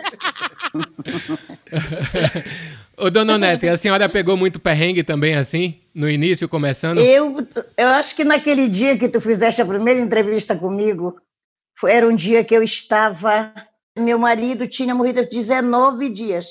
Ô, 2.97 3.11
dona 3.11 3.35
Onete, 3.35 3.69
a 3.69 3.77
senhora 3.77 4.09
pegou 4.09 4.37
muito 4.37 4.59
perrengue 4.59 5.05
também, 5.05 5.35
assim, 5.35 5.81
no 5.95 6.11
início, 6.11 6.49
começando? 6.49 6.99
Eu, 6.99 7.47
eu 7.77 7.89
acho 7.89 8.15
que 8.15 8.25
naquele 8.25 8.69
dia 8.69 8.97
que 8.99 9.09
tu 9.09 9.21
fizeste 9.21 9.63
a 9.63 9.67
primeira 9.67 10.01
entrevista 10.01 10.57
comigo, 10.57 11.17
foi- 11.79 11.93
era 11.93 12.09
um 12.09 12.15
dia 12.15 12.43
que 12.43 12.55
eu 12.55 12.63
estava. 12.63 13.55
Meu 13.97 14.19
marido 14.19 14.67
tinha 14.67 14.95
morrido 14.95 15.21
há 15.21 15.25
19 15.25 16.11
dias. 16.11 16.47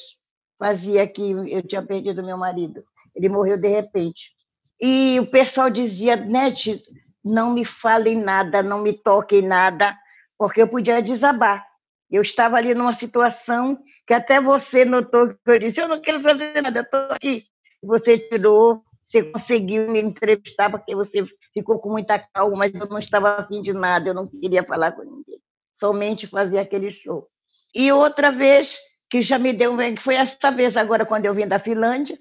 Fazia 0.59 1.05
que 1.05 1.21
eu 1.51 1.61
tinha 1.61 1.81
perdido 1.81 2.23
meu 2.25 2.37
marido. 2.37 2.83
Ele 3.15 3.29
morreu 3.29 3.57
de 3.57 3.67
repente. 3.67 4.31
E 4.79 5.19
o 5.19 5.27
pessoal 5.27 5.69
dizia, 5.69 6.15
Nete, 6.15 6.83
não 7.23 7.53
me 7.53 7.65
fale 7.65 8.15
nada, 8.15 8.61
não 8.61 8.81
me 8.81 8.93
toque 8.93 9.37
em 9.37 9.41
nada, 9.41 9.97
porque 10.37 10.61
eu 10.61 10.67
podia 10.67 11.01
desabar. 11.01 11.65
Eu 12.09 12.21
estava 12.21 12.57
ali 12.57 12.73
numa 12.73 12.93
situação 12.93 13.77
que 14.05 14.13
até 14.13 14.39
você 14.39 14.85
notou 14.85 15.29
que 15.29 15.39
eu 15.45 15.59
disse, 15.59 15.81
eu 15.81 15.87
não 15.87 15.99
quero 15.99 16.21
fazer 16.21 16.61
nada, 16.61 16.81
estou 16.81 17.01
aqui. 17.11 17.43
Você 17.83 18.17
tirou, 18.17 18.83
você 19.03 19.23
conseguiu 19.23 19.89
me 19.91 20.01
entrevistar, 20.01 20.69
porque 20.69 20.95
você 20.95 21.25
ficou 21.53 21.79
com 21.79 21.89
muita 21.89 22.17
calma, 22.19 22.61
mas 22.63 22.79
eu 22.79 22.87
não 22.87 22.99
estava 22.99 23.39
afim 23.39 23.61
de 23.61 23.73
nada, 23.73 24.09
eu 24.09 24.13
não 24.13 24.25
queria 24.25 24.63
falar 24.63 24.93
com 24.93 25.03
ninguém. 25.03 25.39
Somente 25.73 26.27
fazer 26.27 26.59
aquele 26.59 26.89
show. 26.89 27.27
E 27.75 27.91
outra 27.91 28.31
vez, 28.31 28.77
que 29.09 29.21
já 29.21 29.37
me 29.37 29.51
deu 29.51 29.75
bem, 29.75 29.95
que 29.95 30.01
foi 30.01 30.15
essa 30.15 30.49
vez 30.49 30.77
agora, 30.77 31.05
quando 31.05 31.25
eu 31.25 31.33
vim 31.33 31.47
da 31.47 31.59
Finlândia, 31.59 32.17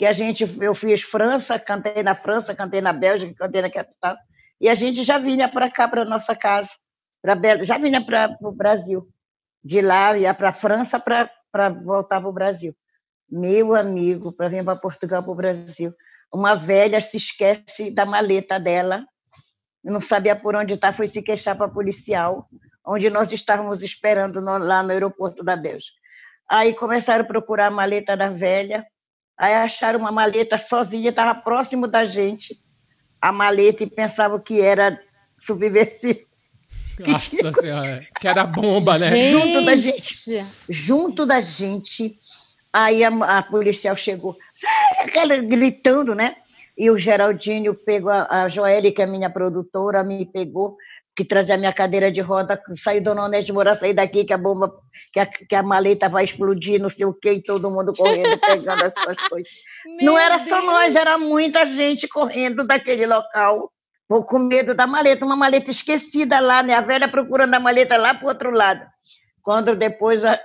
que 0.00 0.06
a 0.06 0.12
gente, 0.12 0.48
eu 0.62 0.74
fiz 0.74 1.02
França, 1.02 1.58
cantei 1.58 2.02
na 2.02 2.14
França, 2.14 2.54
cantei 2.54 2.80
na 2.80 2.90
Bélgica, 2.90 3.34
cantei 3.34 3.60
na 3.60 3.68
capital, 3.68 4.16
e 4.58 4.66
a 4.66 4.72
gente 4.72 5.04
já 5.04 5.18
vinha 5.18 5.46
para 5.46 5.70
cá, 5.70 5.86
para 5.86 6.06
nossa 6.06 6.34
casa, 6.34 6.70
pra 7.20 7.34
Bel- 7.34 7.62
já 7.62 7.76
vinha 7.76 8.02
para 8.02 8.34
o 8.40 8.50
Brasil. 8.50 9.06
De 9.62 9.82
lá 9.82 10.16
ia 10.16 10.32
para 10.32 10.48
a 10.48 10.52
França 10.54 10.98
para 10.98 11.68
voltar 11.68 12.18
para 12.18 12.30
o 12.30 12.32
Brasil. 12.32 12.74
Meu 13.30 13.74
amigo, 13.74 14.32
para 14.32 14.48
vir 14.48 14.64
para 14.64 14.74
Portugal, 14.74 15.22
para 15.22 15.32
o 15.32 15.34
Brasil. 15.34 15.92
Uma 16.32 16.54
velha 16.54 16.98
se 17.02 17.18
esquece 17.18 17.90
da 17.90 18.06
maleta 18.06 18.58
dela, 18.58 19.04
não 19.84 20.00
sabia 20.00 20.34
por 20.34 20.56
onde 20.56 20.72
está, 20.72 20.94
foi 20.94 21.08
se 21.08 21.20
queixar 21.20 21.58
para 21.58 21.68
policial, 21.68 22.48
onde 22.86 23.10
nós 23.10 23.30
estávamos 23.34 23.82
esperando 23.82 24.40
no- 24.40 24.56
lá 24.56 24.82
no 24.82 24.92
aeroporto 24.92 25.44
da 25.44 25.56
Bélgica. 25.56 25.98
Aí 26.48 26.72
começaram 26.72 27.22
a 27.22 27.28
procurar 27.28 27.66
a 27.66 27.70
maleta 27.70 28.16
da 28.16 28.30
velha, 28.30 28.82
aí 29.40 29.54
acharam 29.54 29.98
uma 29.98 30.12
maleta 30.12 30.58
sozinha, 30.58 31.08
estava 31.08 31.34
próximo 31.34 31.86
da 31.86 32.04
gente, 32.04 32.60
a 33.18 33.32
maleta, 33.32 33.82
e 33.82 33.90
pensavam 33.90 34.38
que 34.38 34.60
era 34.60 35.00
subversivo. 35.38 36.20
Nossa 37.00 37.50
senhora, 37.52 38.06
que 38.20 38.28
era 38.28 38.44
bomba, 38.44 38.98
né? 38.98 39.30
Junto 39.30 39.64
da 39.64 39.74
gente. 39.74 40.30
Gente, 40.30 40.46
junto 40.68 41.24
da 41.24 41.40
gente. 41.40 42.18
Aí 42.70 43.02
a, 43.02 43.08
a 43.38 43.42
policial 43.42 43.96
chegou, 43.96 44.36
aquela 44.98 45.36
gritando, 45.40 46.14
né? 46.14 46.36
E 46.76 46.90
o 46.90 46.98
Geraldinho 46.98 47.74
pegou, 47.74 48.12
a, 48.12 48.42
a 48.42 48.48
Joelle, 48.48 48.92
que 48.92 49.02
é 49.02 49.06
minha 49.06 49.30
produtora, 49.30 50.04
me 50.04 50.26
pegou, 50.26 50.76
que 51.16 51.24
trazia 51.24 51.54
a 51.54 51.58
minha 51.58 51.72
cadeira 51.72 52.10
de 52.10 52.20
roda, 52.20 52.60
saiu 52.76 53.02
Dona 53.02 53.24
Onete 53.24 53.52
Moura, 53.52 53.74
sair 53.74 53.92
daqui, 53.92 54.24
que 54.24 54.32
a 54.32 54.38
bomba, 54.38 54.72
que 55.12 55.20
a, 55.20 55.26
que 55.26 55.54
a 55.54 55.62
maleta 55.62 56.08
vai 56.08 56.24
explodir, 56.24 56.80
não 56.80 56.88
sei 56.88 57.04
o 57.04 57.12
quê, 57.12 57.32
e 57.32 57.42
todo 57.42 57.70
mundo 57.70 57.92
correndo, 57.94 58.38
pegando 58.40 58.84
as 58.84 58.92
suas 58.92 59.16
coisas. 59.28 59.52
Não 60.00 60.18
era 60.18 60.38
só 60.38 60.60
Deus. 60.60 60.66
nós, 60.66 60.96
era 60.96 61.18
muita 61.18 61.66
gente 61.66 62.08
correndo 62.08 62.64
daquele 62.66 63.06
local, 63.06 63.70
com 64.08 64.38
medo 64.38 64.74
da 64.74 64.86
maleta, 64.86 65.24
uma 65.24 65.36
maleta 65.36 65.70
esquecida 65.70 66.40
lá, 66.40 66.62
né? 66.62 66.74
A 66.74 66.80
velha 66.80 67.08
procurando 67.08 67.54
a 67.54 67.60
maleta 67.60 67.96
lá 67.96 68.14
para 68.14 68.24
o 68.24 68.28
outro 68.28 68.50
lado. 68.50 68.84
Quando 69.42 69.76
depois 69.76 70.24
a- 70.24 70.40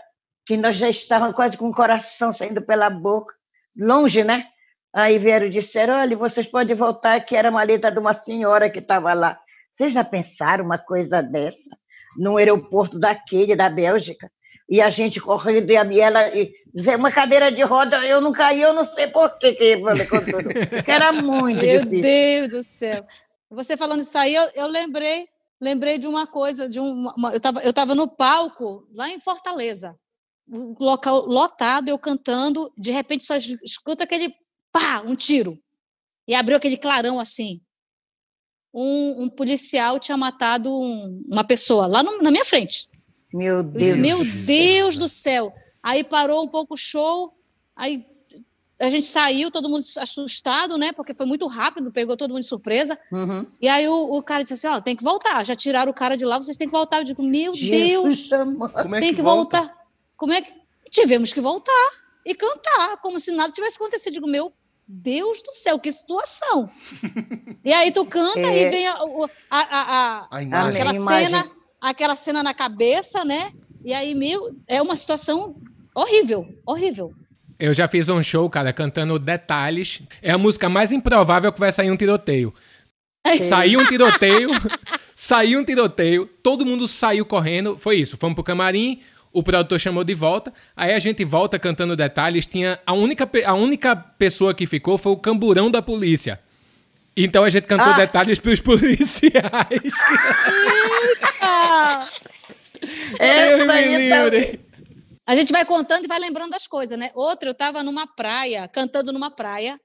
que 0.46 0.56
nós 0.58 0.78
já 0.78 0.88
estávamos 0.90 1.36
quase 1.36 1.58
com 1.58 1.70
o 1.70 1.74
coração 1.74 2.32
saindo 2.32 2.62
pela 2.62 2.90
boca, 2.90 3.34
longe, 3.76 4.24
né? 4.24 4.46
Aí 4.94 5.18
vieram 5.18 5.48
e 5.48 5.50
disseram: 5.50 5.96
olha, 5.96 6.16
vocês 6.16 6.46
podem 6.46 6.76
voltar, 6.76 7.20
que 7.22 7.36
era 7.36 7.50
a 7.50 7.52
maleta 7.52 7.92
de 7.92 8.00
uma 8.00 8.14
senhora 8.14 8.70
que 8.70 8.80
estava 8.80 9.14
lá. 9.14 9.40
Vocês 9.76 9.94
já 9.94 10.04
pensaram 10.06 10.64
uma 10.64 10.78
coisa 10.78 11.22
dessa? 11.22 11.70
No 12.18 12.38
aeroporto 12.38 12.98
daquele, 12.98 13.56
da 13.58 13.70
Bélgica? 13.70 14.32
E 14.70 14.80
a 14.82 14.90
gente 14.90 15.20
correndo, 15.20 15.70
e 15.70 15.76
a 15.78 15.84
e 15.86 16.00
ela, 16.00 16.30
e, 16.36 16.52
dizer, 16.74 16.96
uma 16.96 17.12
cadeira 17.12 17.52
de 17.52 17.62
roda, 17.62 17.98
eu 18.06 18.22
não 18.22 18.32
caí, 18.32 18.62
eu 18.62 18.74
não 18.74 18.86
sei 18.86 19.08
por 19.08 19.38
quê 19.38 19.54
que. 19.54 19.78
Porque 19.78 20.92
era 20.92 21.12
muito 21.22 21.62
Meu 21.62 21.84
difícil. 21.84 22.02
Deus 22.02 22.50
do 22.50 22.64
céu. 22.64 23.06
Você 23.52 23.76
falando 23.78 24.00
isso 24.00 24.18
aí, 24.18 24.34
eu, 24.34 24.50
eu 24.56 24.68
lembrei, 24.68 25.28
lembrei 25.62 25.98
de 25.98 26.08
uma 26.08 26.26
coisa, 26.26 26.68
de 26.70 26.80
uma, 26.80 27.14
uma- 27.16 27.32
eu 27.32 27.38
estava 27.38 27.60
eu 27.62 27.74
tava 27.74 27.94
no 27.94 28.08
palco 28.08 28.88
lá 28.96 29.10
em 29.10 29.20
Fortaleza, 29.20 29.96
um 30.50 30.74
local 30.80 31.26
lotado, 31.28 31.90
eu 31.90 32.00
cantando, 32.00 32.72
de 32.78 32.92
repente 32.92 33.24
só 33.26 33.36
es- 33.36 33.58
escuta 33.62 34.04
aquele 34.06 34.34
pá, 34.72 35.02
um 35.06 35.16
tiro. 35.16 35.60
E 36.28 36.34
abriu 36.34 36.58
aquele 36.58 36.78
clarão 36.78 37.20
assim. 37.20 37.62
Um, 38.78 39.24
um 39.24 39.30
policial 39.30 39.98
tinha 39.98 40.18
matado 40.18 40.70
um- 40.70 41.24
uma 41.30 41.46
pessoa 41.46 41.88
lá 41.88 42.04
no- 42.04 42.22
na 42.22 42.30
minha 42.30 42.44
frente. 42.44 42.90
Meu 43.34 43.58
Eu 43.58 43.64
Deus. 43.64 43.86
disse, 43.86 43.98
meu 43.98 44.20
Deus 44.46 44.98
do 44.98 45.08
céu. 45.08 45.44
Aí 45.82 46.04
parou 46.04 46.44
um 46.44 46.48
pouco 46.48 46.74
o 46.74 46.78
show, 46.78 47.32
aí 47.76 48.06
a 48.82 48.90
gente 48.90 49.08
saiu, 49.08 49.50
todo 49.50 49.70
mundo 49.70 49.86
assustado, 50.00 50.78
né? 50.78 50.92
Porque 50.92 51.14
foi 51.14 51.26
muito 51.26 51.48
rápido, 51.48 51.92
pegou 51.92 52.18
todo 52.18 52.32
mundo 52.32 52.42
de 52.42 52.48
surpresa. 52.48 53.00
Uhum. 53.12 53.46
E 53.62 53.68
aí 53.70 53.88
o, 53.88 54.18
o 54.18 54.22
cara 54.22 54.44
disse 54.44 54.54
assim: 54.56 54.68
ó, 54.68 54.82
tem 54.82 54.96
que 54.96 55.04
voltar. 55.04 55.46
Já 55.46 55.56
tiraram 55.56 55.92
o 55.92 55.96
cara 55.96 56.18
de 56.18 56.26
lá, 56.26 56.38
vocês 56.38 56.58
têm 56.58 56.68
que 56.68 56.74
voltar. 56.76 56.98
Eu 56.98 57.04
digo, 57.06 57.24
meu 57.24 57.54
Deus, 57.54 58.18
Jesus. 58.18 58.30
Como 58.30 58.96
é 58.96 59.00
tem 59.00 59.10
que, 59.12 59.16
que, 59.16 59.22
volta? 59.22 59.58
voltar. 59.60 59.76
Como 60.18 60.34
é 60.34 60.42
que. 60.42 60.52
Tivemos 60.92 61.32
que 61.32 61.40
voltar 61.42 61.90
e 62.26 62.34
cantar, 62.36 62.98
como 63.02 63.20
se 63.20 63.32
nada 63.32 63.52
tivesse 63.54 63.76
acontecido. 63.78 64.08
Eu 64.16 64.22
digo, 64.22 64.28
meu 64.28 64.52
Deus 64.88 65.42
do 65.42 65.52
céu, 65.54 65.80
que 65.80 65.92
situação. 65.92 66.70
e 67.64 67.74
aí 67.74 67.92
tu 67.92 68.06
canta 68.06 68.40
É. 68.48 68.68
e 68.68 68.70
vem 68.70 68.88
a, 68.88 68.94
a, 68.94 69.60
a, 69.60 69.82
a- 69.82 70.28
A 70.32 70.42
imagem. 70.44 70.70
aquela 70.82 70.96
imagem. 70.96 71.26
cena, 71.28 71.52
aquela 71.82 72.16
cena 72.16 72.44
na 72.44 72.54
cabeça, 72.54 73.26
né? 73.26 73.52
E 73.84 73.94
aí, 73.94 74.14
meu, 74.16 74.56
é 74.68 74.82
uma 74.82 74.96
situação 74.96 75.54
horrível, 75.96 76.48
horrível. 76.66 77.14
Eu 77.58 77.74
já 77.74 77.88
fiz 77.88 78.10
um 78.10 78.22
show, 78.22 78.50
cara, 78.50 78.74
cantando 78.74 79.18
Detalhes. 79.18 80.02
É 80.22 80.32
a 80.32 80.38
música 80.38 80.68
mais 80.68 80.92
improvável 80.92 81.52
que 81.54 81.60
vai 81.60 81.72
sair 81.72 81.90
um 81.90 81.98
tiroteio. 81.98 82.54
Saiu 83.42 83.80
um 83.80 83.86
tiroteio, 83.88 84.50
saiu 85.16 85.60
um 85.60 85.64
tiroteio, 85.64 86.28
todo 86.44 86.66
mundo 86.66 86.88
saiu 86.88 87.26
correndo. 87.26 87.76
Foi 87.78 87.96
isso, 87.98 88.18
fomos 88.18 88.36
pro 88.36 88.44
camarim, 88.44 89.02
o 89.36 89.44
produtor 89.44 89.80
chamou 89.80 90.04
de 90.04 90.14
volta. 90.14 90.54
Aí 90.76 90.94
a 90.94 91.00
gente 91.00 91.24
volta 91.26 91.60
cantando 91.60 91.96
Detalhes. 91.96 92.46
Tinha 92.46 92.80
a 92.86 92.94
única, 92.94 93.30
a 93.46 93.54
única 93.54 93.96
pessoa 93.96 94.54
que 94.54 94.66
ficou 94.66 94.98
foi 94.98 95.12
o 95.12 95.18
camburão 95.18 95.70
da 95.70 95.82
polícia. 95.82 96.40
Então 97.18 97.44
a 97.44 97.50
gente 97.50 97.66
cantou 97.68 97.94
Ah. 97.94 97.98
detalhes 97.98 98.40
pros 98.40 98.60
policiais. 98.62 99.94
Ah, 101.42 102.10
Essa 103.20 103.52
Eu 103.52 103.68
me 103.68 103.98
livre. 103.98 104.66
a 105.28 105.36
gente 105.36 105.52
vai 105.52 105.66
contando 105.66 106.06
e 106.06 106.08
vai 106.08 106.20
lembrando 106.20 106.52
das 106.52 106.68
coisas, 106.68 106.98
né? 106.98 107.12
Outra, 107.16 107.50
eu 107.50 107.54
estava 107.54 107.84
numa 107.84 108.06
praia, 108.08 108.68
cantando 108.68 109.12
numa 109.14 109.32
praia, 109.32 109.78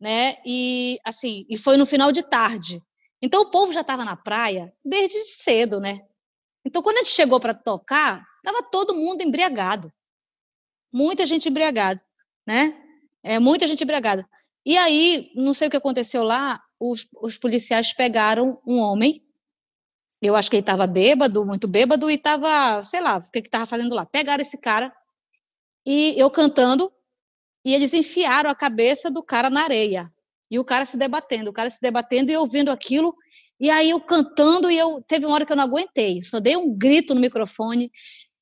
né? 0.00 0.36
E 0.44 0.98
assim, 1.04 1.44
e 1.48 1.56
foi 1.56 1.76
no 1.76 1.86
final 1.86 2.10
de 2.12 2.22
tarde. 2.22 2.80
Então 3.22 3.42
o 3.42 3.50
povo 3.50 3.72
já 3.72 3.80
estava 3.80 4.04
na 4.04 4.16
praia 4.16 4.72
desde 4.84 5.18
cedo, 5.30 5.80
né? 5.80 5.98
Então 6.66 6.82
quando 6.82 6.96
a 6.96 7.00
gente 7.00 7.12
chegou 7.12 7.38
para 7.40 7.54
tocar, 7.54 8.22
estava 8.46 8.62
todo 8.62 8.94
mundo 8.94 9.22
embriagado. 9.22 9.92
Muita 10.92 11.26
gente 11.26 11.48
embriagada, 11.48 12.00
né? 12.46 12.80
É, 13.22 13.38
muita 13.38 13.66
gente 13.66 13.82
embriagada. 13.82 14.28
E 14.64 14.76
aí, 14.76 15.30
não 15.34 15.52
sei 15.52 15.68
o 15.68 15.70
que 15.70 15.76
aconteceu 15.76 16.22
lá, 16.22 16.62
os, 16.78 17.08
os 17.20 17.38
policiais 17.38 17.92
pegaram 17.92 18.60
um 18.66 18.78
homem 18.78 19.26
eu 20.22 20.34
acho 20.34 20.48
que 20.48 20.56
ele 20.56 20.62
estava 20.62 20.86
bêbado, 20.86 21.44
muito 21.44 21.68
bêbado, 21.68 22.10
e 22.10 22.14
estava, 22.14 22.82
sei 22.82 23.00
lá, 23.00 23.18
o 23.18 23.30
que 23.30 23.38
estava 23.38 23.66
fazendo 23.66 23.94
lá. 23.94 24.06
Pegaram 24.06 24.40
esse 24.40 24.58
cara 24.58 24.92
e 25.84 26.14
eu 26.16 26.30
cantando, 26.30 26.92
e 27.64 27.74
eles 27.74 27.92
enfiaram 27.92 28.50
a 28.50 28.54
cabeça 28.54 29.10
do 29.10 29.22
cara 29.22 29.50
na 29.50 29.64
areia. 29.64 30.12
E 30.50 30.58
o 30.58 30.64
cara 30.64 30.84
se 30.84 30.96
debatendo, 30.96 31.50
o 31.50 31.52
cara 31.52 31.68
se 31.68 31.80
debatendo 31.82 32.30
e 32.30 32.36
ouvindo 32.36 32.70
aquilo. 32.70 33.14
E 33.58 33.68
aí 33.70 33.90
eu 33.90 34.00
cantando, 34.00 34.70
e 34.70 34.78
eu 34.78 35.02
teve 35.06 35.26
uma 35.26 35.34
hora 35.34 35.44
que 35.44 35.52
eu 35.52 35.56
não 35.56 35.64
aguentei. 35.64 36.22
Só 36.22 36.40
dei 36.40 36.56
um 36.56 36.76
grito 36.76 37.14
no 37.14 37.20
microfone. 37.20 37.90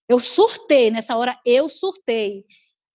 Eu 0.09 0.19
surtei, 0.19 0.91
nessa 0.91 1.17
hora 1.17 1.39
eu 1.45 1.69
surtei. 1.69 2.45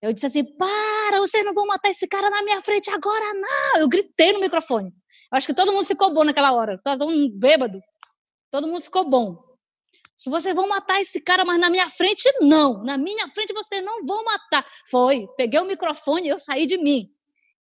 Eu 0.01 0.13
disse 0.13 0.27
assim: 0.27 0.43
para, 0.43 1.19
vocês 1.19 1.43
não 1.43 1.53
vão 1.53 1.67
matar 1.67 1.89
esse 1.89 2.07
cara 2.07 2.29
na 2.29 2.41
minha 2.43 2.61
frente 2.61 2.89
agora, 2.89 3.33
não! 3.33 3.81
Eu 3.81 3.89
gritei 3.89 4.33
no 4.33 4.39
microfone. 4.39 4.89
Eu 5.31 5.37
acho 5.37 5.47
que 5.47 5.53
todo 5.53 5.73
mundo 5.73 5.85
ficou 5.85 6.13
bom 6.13 6.23
naquela 6.23 6.51
hora. 6.53 6.79
Todo 6.83 7.09
mundo 7.09 7.29
bêbado. 7.35 7.79
Todo 8.51 8.67
mundo 8.67 8.81
ficou 8.81 9.07
bom. 9.07 9.39
Se 10.17 10.29
vocês 10.29 10.53
vão 10.53 10.67
matar 10.67 10.99
esse 10.99 11.21
cara, 11.21 11.45
mas 11.45 11.59
na 11.59 11.69
minha 11.69 11.89
frente, 11.89 12.29
não. 12.41 12.83
Na 12.83 12.97
minha 12.97 13.29
frente, 13.29 13.53
vocês 13.53 13.83
não 13.83 14.05
vão 14.05 14.23
matar. 14.25 14.65
Foi. 14.89 15.27
Peguei 15.37 15.59
o 15.59 15.65
microfone 15.65 16.27
e 16.27 16.29
eu 16.29 16.37
saí 16.37 16.65
de 16.65 16.77
mim. 16.77 17.09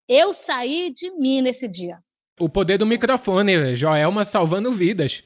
Eu 0.07 0.33
saí 0.33 0.89
de 0.89 1.11
mim 1.11 1.41
nesse 1.41 1.67
dia. 1.67 1.99
O 2.39 2.49
poder 2.49 2.77
do 2.77 2.85
microfone, 2.85 3.75
Joelma 3.75 4.23
salvando 4.23 4.71
vidas. 4.71 5.23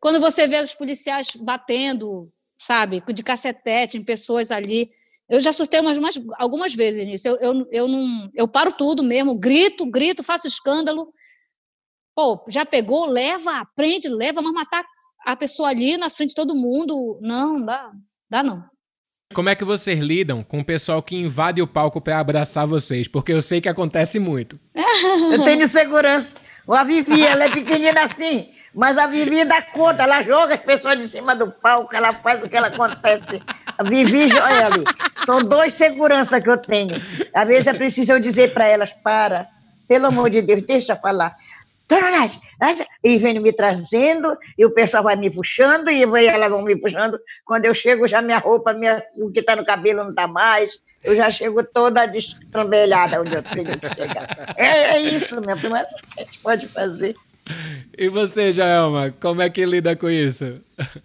Quando 0.00 0.20
você 0.20 0.46
vê 0.46 0.62
os 0.62 0.74
policiais 0.74 1.36
batendo, 1.36 2.20
sabe, 2.58 3.02
de 3.12 3.22
cacetete 3.22 3.96
em 3.96 4.04
pessoas 4.04 4.50
ali, 4.50 4.88
eu 5.28 5.40
já 5.40 5.50
assustei 5.50 5.78
umas, 5.80 5.96
umas- 5.96 6.20
algumas 6.38 6.74
vezes 6.74 7.06
nisso. 7.06 7.28
Eu, 7.28 7.36
eu, 7.36 7.66
eu, 7.70 7.88
não, 7.88 8.30
eu 8.34 8.48
paro 8.48 8.72
tudo 8.72 9.02
mesmo, 9.02 9.38
grito, 9.38 9.86
grito, 9.86 10.22
faço 10.22 10.46
escândalo. 10.46 11.04
Pô, 12.14 12.44
já 12.48 12.64
pegou, 12.66 13.06
leva, 13.06 13.58
aprende, 13.60 14.08
leva, 14.08 14.42
mas 14.42 14.52
matar 14.52 14.84
a 15.24 15.36
pessoa 15.36 15.68
ali 15.68 15.96
na 15.96 16.10
frente 16.10 16.30
de 16.30 16.34
todo 16.34 16.54
mundo, 16.54 17.18
não, 17.22 17.64
dá, 17.64 17.90
dá 18.28 18.42
não. 18.42 18.64
Como 19.34 19.50
é 19.50 19.54
que 19.54 19.64
vocês 19.64 20.00
lidam 20.00 20.42
com 20.42 20.60
o 20.60 20.64
pessoal 20.64 21.02
que 21.02 21.14
invade 21.14 21.60
o 21.60 21.66
palco 21.66 22.00
pra 22.00 22.18
abraçar 22.18 22.66
vocês? 22.66 23.06
Porque 23.06 23.30
eu 23.32 23.42
sei 23.42 23.60
que 23.60 23.68
acontece 23.68 24.18
muito. 24.18 24.58
Eu 25.30 25.44
tenho 25.44 25.68
segurança. 25.68 26.30
Ou 26.66 26.74
a 26.74 26.82
Vivi, 26.82 27.22
ela 27.26 27.44
é 27.44 27.50
pequenina 27.52 28.04
assim. 28.04 28.48
Mas 28.78 28.96
a 28.96 29.08
Vivi 29.08 29.44
dá 29.44 29.60
conta, 29.60 30.04
ela 30.04 30.22
joga 30.22 30.54
as 30.54 30.60
pessoas 30.60 30.96
de 30.98 31.08
cima 31.08 31.34
do 31.34 31.50
palco, 31.50 31.96
ela 31.96 32.12
faz 32.12 32.44
o 32.44 32.48
que 32.48 32.56
ela 32.56 32.68
acontece. 32.68 33.42
A 33.76 33.82
Vivi 33.82 34.28
Joel, 34.28 34.84
são 35.26 35.40
dois 35.40 35.72
seguranças 35.72 36.40
que 36.40 36.48
eu 36.48 36.56
tenho. 36.58 36.94
Às 37.34 37.48
vezes 37.48 37.66
é 37.66 37.72
preciso 37.72 38.12
eu 38.12 38.20
dizer 38.20 38.54
para 38.54 38.68
elas, 38.68 38.92
para, 38.92 39.48
pelo 39.88 40.06
amor 40.06 40.30
de 40.30 40.42
Deus, 40.42 40.62
deixa 40.62 40.94
falar. 40.94 41.34
Dona 41.88 42.08
Nath, 42.12 42.38
e 43.02 43.18
vem 43.18 43.40
me 43.40 43.52
trazendo, 43.52 44.38
e 44.56 44.64
o 44.64 44.70
pessoal 44.70 45.02
vai 45.02 45.16
me 45.16 45.28
puxando, 45.28 45.90
e 45.90 46.04
elas 46.04 46.48
vão 46.48 46.62
me 46.62 46.76
puxando. 46.76 47.18
Quando 47.44 47.64
eu 47.64 47.74
chego, 47.74 48.06
já 48.06 48.22
minha 48.22 48.38
roupa, 48.38 48.72
minha, 48.72 49.02
o 49.16 49.32
que 49.32 49.40
está 49.40 49.56
no 49.56 49.64
cabelo 49.64 50.04
não 50.04 50.10
está 50.10 50.28
mais, 50.28 50.78
eu 51.02 51.16
já 51.16 51.28
chego 51.32 51.64
toda 51.64 52.06
destrambelhada 52.06 53.20
onde 53.20 53.34
eu 53.34 53.42
tenho 53.42 53.76
que 53.76 53.88
chegar. 53.92 54.54
É, 54.56 54.98
é 54.98 55.00
isso, 55.00 55.40
minha 55.40 55.56
prima, 55.56 55.84
a 56.16 56.20
gente 56.20 56.38
pode 56.38 56.68
fazer. 56.68 57.16
E 57.96 58.08
você, 58.08 58.52
Jaelma, 58.52 59.10
como 59.20 59.42
é 59.42 59.50
que 59.50 59.64
lida 59.64 59.96
com 59.96 60.08
isso? 60.08 60.60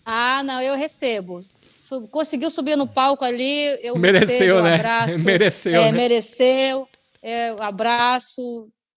Ah, 0.05 0.43
não, 0.43 0.61
eu 0.61 0.75
recebo. 0.75 1.39
Su- 1.77 2.07
conseguiu 2.07 2.49
subir 2.49 2.75
no 2.77 2.87
palco 2.87 3.25
ali, 3.25 3.65
eu 3.81 3.97
Mereceu, 3.97 4.61
né? 4.63 4.75
abraço. 4.75 5.19
Mereceu, 5.25 5.81
É, 5.81 5.91
né? 5.91 5.97
mereceu. 5.97 6.87
É, 7.21 7.49
abraço, 7.59 8.41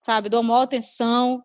sabe, 0.01 0.29
dou 0.29 0.43
maior 0.43 0.63
atenção. 0.63 1.43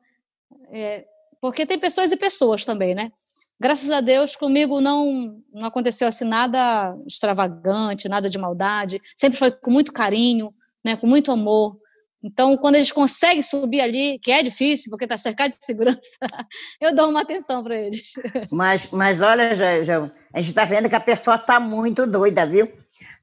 É, 0.72 1.06
porque 1.40 1.66
tem 1.66 1.78
pessoas 1.80 2.12
e 2.12 2.18
pessoas 2.18 2.66
também, 2.66 2.94
né? 2.96 3.12
Graças 3.60 3.92
a 3.92 4.02
Deus, 4.02 4.36
comigo 4.36 4.82
não, 4.82 5.40
não 5.54 5.68
aconteceu 5.68 6.08
assim 6.08 6.26
nada 6.26 6.96
extravagante, 7.08 8.10
nada 8.10 8.28
de 8.30 8.38
maldade. 8.38 9.00
Sempre 9.16 9.38
foi 9.38 9.52
com 9.52 9.70
muito 9.72 9.94
carinho, 9.94 10.52
né, 10.84 10.96
com 10.96 11.06
muito 11.08 11.32
amor. 11.32 11.78
Então, 12.24 12.56
quando 12.56 12.76
eles 12.76 12.92
conseguem 12.92 13.42
subir 13.42 13.82
ali, 13.82 14.20
que 14.20 14.32
é 14.32 14.44
difícil, 14.44 14.92
porque 14.92 15.06
está 15.06 15.18
cercado 15.18 15.52
de 15.52 15.66
segurança, 15.66 16.00
eu 16.80 16.94
dou 16.94 17.10
uma 17.10 17.22
atenção 17.22 17.64
para 17.64 17.76
eles. 17.76 18.14
Mas, 18.52 18.88
mas 18.92 19.22
olha, 19.22 19.56
já, 19.56 19.84
já, 19.84 20.12
a 20.34 20.40
gente 20.40 20.50
está 20.50 20.66
vendo 20.66 20.88
que 20.88 20.96
a 20.96 21.00
pessoa 21.00 21.36
está 21.36 21.60
muito 21.60 22.06
doida, 22.06 22.46
viu? 22.46 22.72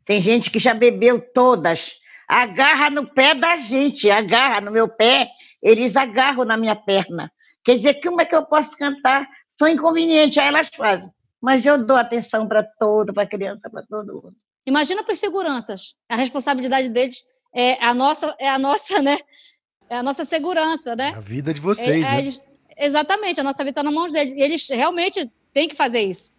Tem 0.04 0.20
gente 0.20 0.50
que 0.50 0.58
já 0.58 0.74
bebeu 0.74 1.20
todas. 1.20 1.96
Agarra 2.26 2.90
no 2.90 3.06
pé 3.06 3.34
da 3.34 3.56
gente, 3.56 4.10
agarra 4.10 4.60
no 4.60 4.70
meu 4.70 4.88
pé, 4.88 5.28
eles 5.62 5.96
agarram 5.96 6.44
na 6.44 6.56
minha 6.56 6.74
perna. 6.74 7.30
Quer 7.64 7.74
dizer, 7.74 8.00
como 8.00 8.20
é 8.20 8.24
que 8.24 8.34
eu 8.34 8.44
posso 8.44 8.76
cantar? 8.76 9.28
São 9.46 9.68
inconvenientes, 9.68 10.38
aí 10.38 10.48
elas 10.48 10.68
fazem. 10.68 11.12
Mas 11.40 11.64
eu 11.64 11.78
dou 11.78 11.96
atenção 11.96 12.48
para 12.48 12.62
todo, 12.62 13.12
para 13.12 13.22
a 13.22 13.28
criança, 13.28 13.70
para 13.70 13.84
todo 13.86 14.14
mundo. 14.14 14.36
Imagina 14.66 15.02
para 15.04 15.12
os 15.12 15.18
seguranças. 15.18 15.94
A 16.08 16.16
responsabilidade 16.16 16.88
deles 16.88 17.26
é 17.54 17.82
a 17.84 17.92
nossa, 17.94 18.34
é 18.38 18.48
a 18.48 18.58
nossa, 18.58 19.00
né? 19.02 19.18
É 19.90 19.96
a 19.96 20.02
nossa 20.02 20.24
segurança, 20.24 20.94
né? 20.94 21.14
A 21.16 21.20
vida 21.20 21.52
de 21.54 21.60
vocês, 21.60 22.06
É- 22.06 22.10
é 22.10 22.12
né? 22.14 22.18
eles- 22.20 22.42
exatamente, 22.76 23.40
a 23.40 23.44
nossa 23.44 23.58
vida 23.58 23.70
está 23.70 23.82
na 23.82 23.90
mão 23.90 24.06
deles. 24.06 24.34
E 24.36 24.40
eles 24.42 24.68
realmente 24.68 25.30
têm 25.52 25.66
que 25.68 25.74
fazer 25.74 26.00
isso. 26.02 26.32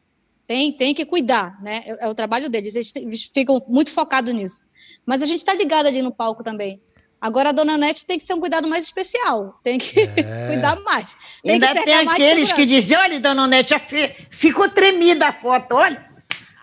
Tem, 0.47 0.72
tem 0.72 0.93
que 0.93 1.05
cuidar, 1.05 1.62
né? 1.62 1.84
É, 1.86 2.05
é 2.05 2.07
o 2.07 2.14
trabalho 2.16 2.49
deles. 2.49 2.76
Eles, 2.76 2.95
eles 2.95 3.24
ficam 3.26 3.64
muito 3.68 3.91
focados 3.91 4.34
nisso. 4.34 4.66
Mas 5.05 5.22
a 5.22 5.26
gente 5.26 5.39
está 5.39 5.53
ligado 5.53 5.86
ali 5.88 6.01
no 6.01 6.12
palco 6.12 6.43
também. 6.43 6.82
Agora 7.22 7.49
a 7.49 7.51
dona 7.51 7.78
Nete 7.78 8.05
tem 8.05 8.18
que 8.18 8.24
ser 8.24 8.34
um 8.34 8.39
cuidado 8.39 8.68
mais 8.68 8.84
especial. 8.86 9.60
Tem 9.62 9.78
que 9.78 9.93
cuidar 10.47 10.80
mais. 10.82 11.16
Tem 11.43 11.53
Ainda 11.53 11.74
que 11.74 11.84
tem 11.84 11.93
aqueles 11.95 12.51
que 12.53 12.66
dizem, 12.66 12.97
olha, 12.97 13.20
dona 13.20 13.47
fi- 13.88 14.16
ficou 14.32 14.70
tremida 14.70 15.28
a 15.28 15.34
foto, 15.34 15.76
olha. 15.76 16.07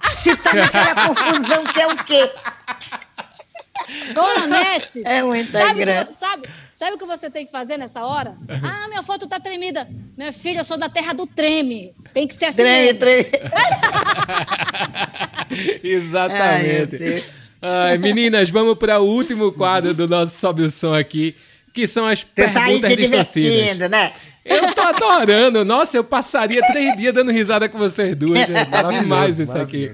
Se 0.23 0.31
está 0.31 0.55
naquela 0.55 1.09
confusão 1.09 1.65
que 1.65 1.81
é 1.81 1.87
o 1.87 1.97
quê? 2.05 2.33
Dona 4.15 4.47
Nete, 4.47 5.03
É 5.05 5.23
muita 5.23 5.59
sabe, 5.59 5.85
sabe, 6.13 6.49
sabe 6.75 6.93
o 6.95 6.99
que 6.99 7.07
você 7.07 7.31
tem 7.31 7.45
que 7.47 7.53
fazer 7.53 7.77
nessa 7.77 8.05
hora? 8.05 8.37
Ah, 8.63 8.89
minha 8.89 9.03
foto 9.03 9.27
tá 9.29 9.39
tremida. 9.41 9.89
Minha 10.17 10.33
filha, 10.33 10.61
eu 10.61 10.65
sou 10.65 10.77
da 10.79 10.89
terra 10.89 11.13
do 11.13 11.27
treme. 11.27 11.95
Tem 12.13 12.27
que 12.27 12.35
ser 12.35 12.47
assim 12.47 12.63
Treme, 12.63 12.85
mesmo. 12.87 12.99
treme. 12.99 13.27
Exatamente. 15.83 16.97
Ai. 17.03 17.23
Ai, 17.91 17.99
meninas, 17.99 18.51
vamos 18.51 18.77
para 18.77 19.01
o 19.01 19.05
último 19.07 19.51
quadro 19.53 19.95
do 19.95 20.07
nosso 20.07 20.37
Sobe 20.39 20.63
o 20.63 20.71
Som 20.71 20.95
aqui, 20.95 21.35
que 21.73 21.87
são 21.87 22.07
as 22.07 22.21
Você 22.21 22.27
tá 22.53 22.65
perguntas 22.65 22.91
te 22.91 22.97
distorcidas. 22.97 23.91
né? 23.91 24.13
Eu 24.45 24.73
tô 24.75 24.83
adorando. 24.83 25.65
Nossa, 25.65 25.97
eu 25.97 26.05
passaria 26.05 26.61
três 26.71 26.97
dias 26.97 27.15
dando 27.15 27.33
risada 27.33 27.69
com 27.69 27.79
vocês 27.79 28.15
duas. 28.15 28.47
Tá 28.47 28.53
Maravilhoso, 28.71 29.03
demais 29.03 29.41
isso 29.41 29.59
aqui. 29.59 29.91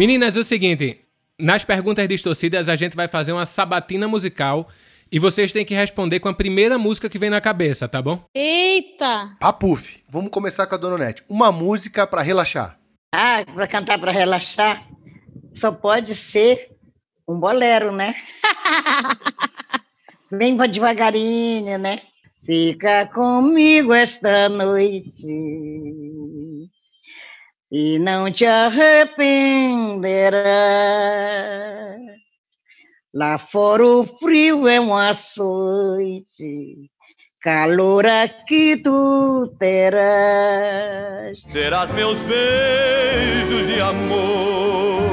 Meninas, 0.00 0.34
é 0.34 0.40
o 0.40 0.42
seguinte. 0.42 0.98
Nas 1.38 1.62
perguntas 1.62 2.08
distorcidas, 2.08 2.70
a 2.70 2.74
gente 2.74 2.96
vai 2.96 3.06
fazer 3.06 3.32
uma 3.32 3.44
sabatina 3.44 4.08
musical 4.08 4.66
e 5.12 5.18
vocês 5.18 5.52
têm 5.52 5.62
que 5.62 5.74
responder 5.74 6.20
com 6.20 6.28
a 6.30 6.32
primeira 6.32 6.78
música 6.78 7.06
que 7.06 7.18
vem 7.18 7.28
na 7.28 7.38
cabeça, 7.38 7.86
tá 7.86 8.00
bom? 8.00 8.24
Eita! 8.34 9.36
Papuf, 9.38 10.02
vamos 10.08 10.30
começar 10.30 10.66
com 10.66 10.74
a 10.74 10.78
Dona 10.78 10.96
Nete. 10.96 11.22
Uma 11.28 11.52
música 11.52 12.06
pra 12.06 12.22
relaxar. 12.22 12.78
Ah, 13.14 13.44
para 13.44 13.66
cantar 13.66 13.98
para 13.98 14.10
relaxar, 14.10 14.88
só 15.52 15.70
pode 15.70 16.14
ser 16.14 16.70
um 17.28 17.38
bolero, 17.38 17.92
né? 17.92 18.14
Bem 20.32 20.56
devagarinho, 20.56 21.76
né? 21.76 22.00
Fica 22.46 23.04
comigo 23.04 23.92
esta 23.92 24.48
noite 24.48 25.26
e 27.70 27.98
não 27.98 28.32
te 28.32 28.44
arrependerá. 28.46 30.40
Lá 33.12 33.38
fora 33.38 33.84
o 33.84 34.04
frio 34.04 34.68
é 34.68 34.80
um 34.80 34.94
açoite, 34.94 36.90
calor 37.40 38.06
aqui 38.06 38.76
tu 38.76 39.52
terás. 39.58 41.42
Terás 41.52 41.92
meus 41.92 42.18
beijos 42.20 43.66
de 43.66 43.80
amor, 43.80 45.12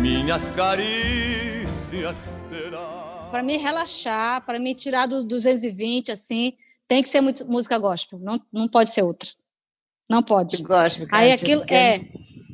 minhas 0.00 0.48
carícias 0.50 2.16
terás. 2.48 3.30
Para 3.30 3.42
me 3.42 3.56
relaxar, 3.56 4.44
para 4.44 4.58
me 4.58 4.74
tirar 4.74 5.06
do 5.06 5.24
220, 5.24 6.12
assim, 6.12 6.54
tem 6.88 7.02
que 7.02 7.08
ser 7.08 7.20
música 7.20 7.78
gospel. 7.78 8.18
Não, 8.20 8.40
não 8.52 8.68
pode 8.68 8.90
ser 8.90 9.02
outra. 9.02 9.28
Não 10.10 10.22
pode. 10.22 10.60
Gosto, 10.62 11.06
Aí 11.12 11.30
aquilo 11.30 11.62
é, 11.68 12.00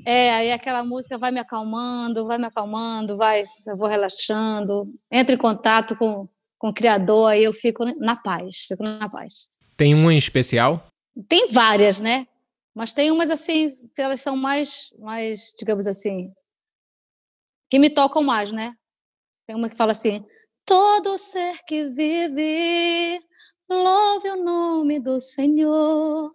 é, 0.05 0.35
aí 0.35 0.53
aquela 0.53 0.85
música 0.85 1.17
vai 1.17 1.31
me 1.31 1.41
acalmando, 1.41 2.27
vai 2.27 2.37
me 2.37 2.45
acalmando, 2.45 3.17
vai, 3.17 3.47
eu 3.67 3.77
vou 3.77 3.89
relaxando, 3.89 4.93
entro 5.11 5.35
em 5.35 5.39
contato 5.39 5.97
com, 5.97 6.29
com 6.59 6.69
o 6.69 6.75
Criador, 6.75 7.31
aí 7.31 7.45
eu 7.45 7.55
fico 7.55 7.85
na 7.99 8.15
paz, 8.15 8.67
fico 8.69 8.83
na 8.83 9.09
paz. 9.09 9.49
Tem 9.75 9.95
uma 9.95 10.13
em 10.13 10.19
especial? 10.19 10.87
Tem 11.29 11.51
várias, 11.51 12.01
né? 12.01 12.27
Mas 12.75 12.93
tem 12.93 13.11
umas 13.11 13.31
assim, 13.31 13.75
que 13.95 14.03
elas 14.03 14.21
são 14.21 14.37
mais, 14.37 14.91
mais, 14.99 15.55
digamos 15.59 15.87
assim, 15.87 16.31
que 17.71 17.79
me 17.79 17.89
tocam 17.89 18.23
mais, 18.23 18.53
né? 18.53 18.75
Tem 19.47 19.57
uma 19.57 19.71
que 19.71 19.77
fala 19.77 19.93
assim: 19.93 20.23
todo 20.67 21.17
ser 21.17 21.65
que 21.67 21.89
vive, 21.89 23.19
louve 23.69 24.29
o 24.29 24.45
nome 24.45 25.01
do 25.01 25.19
Senhor. 25.19 26.31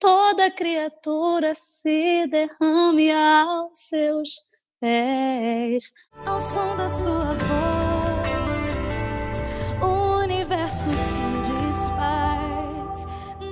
Toda 0.00 0.50
criatura 0.50 1.52
se 1.54 2.26
derrame 2.26 3.12
aos 3.12 3.78
seus 3.78 4.30
pés. 4.80 5.92
Ao 6.24 6.40
som 6.40 6.74
da 6.74 6.88
sua 6.88 7.34
voz, 7.34 7.44
o 9.82 10.20
universo 10.22 10.88
se 10.96 11.18
desfaz. 11.68 13.04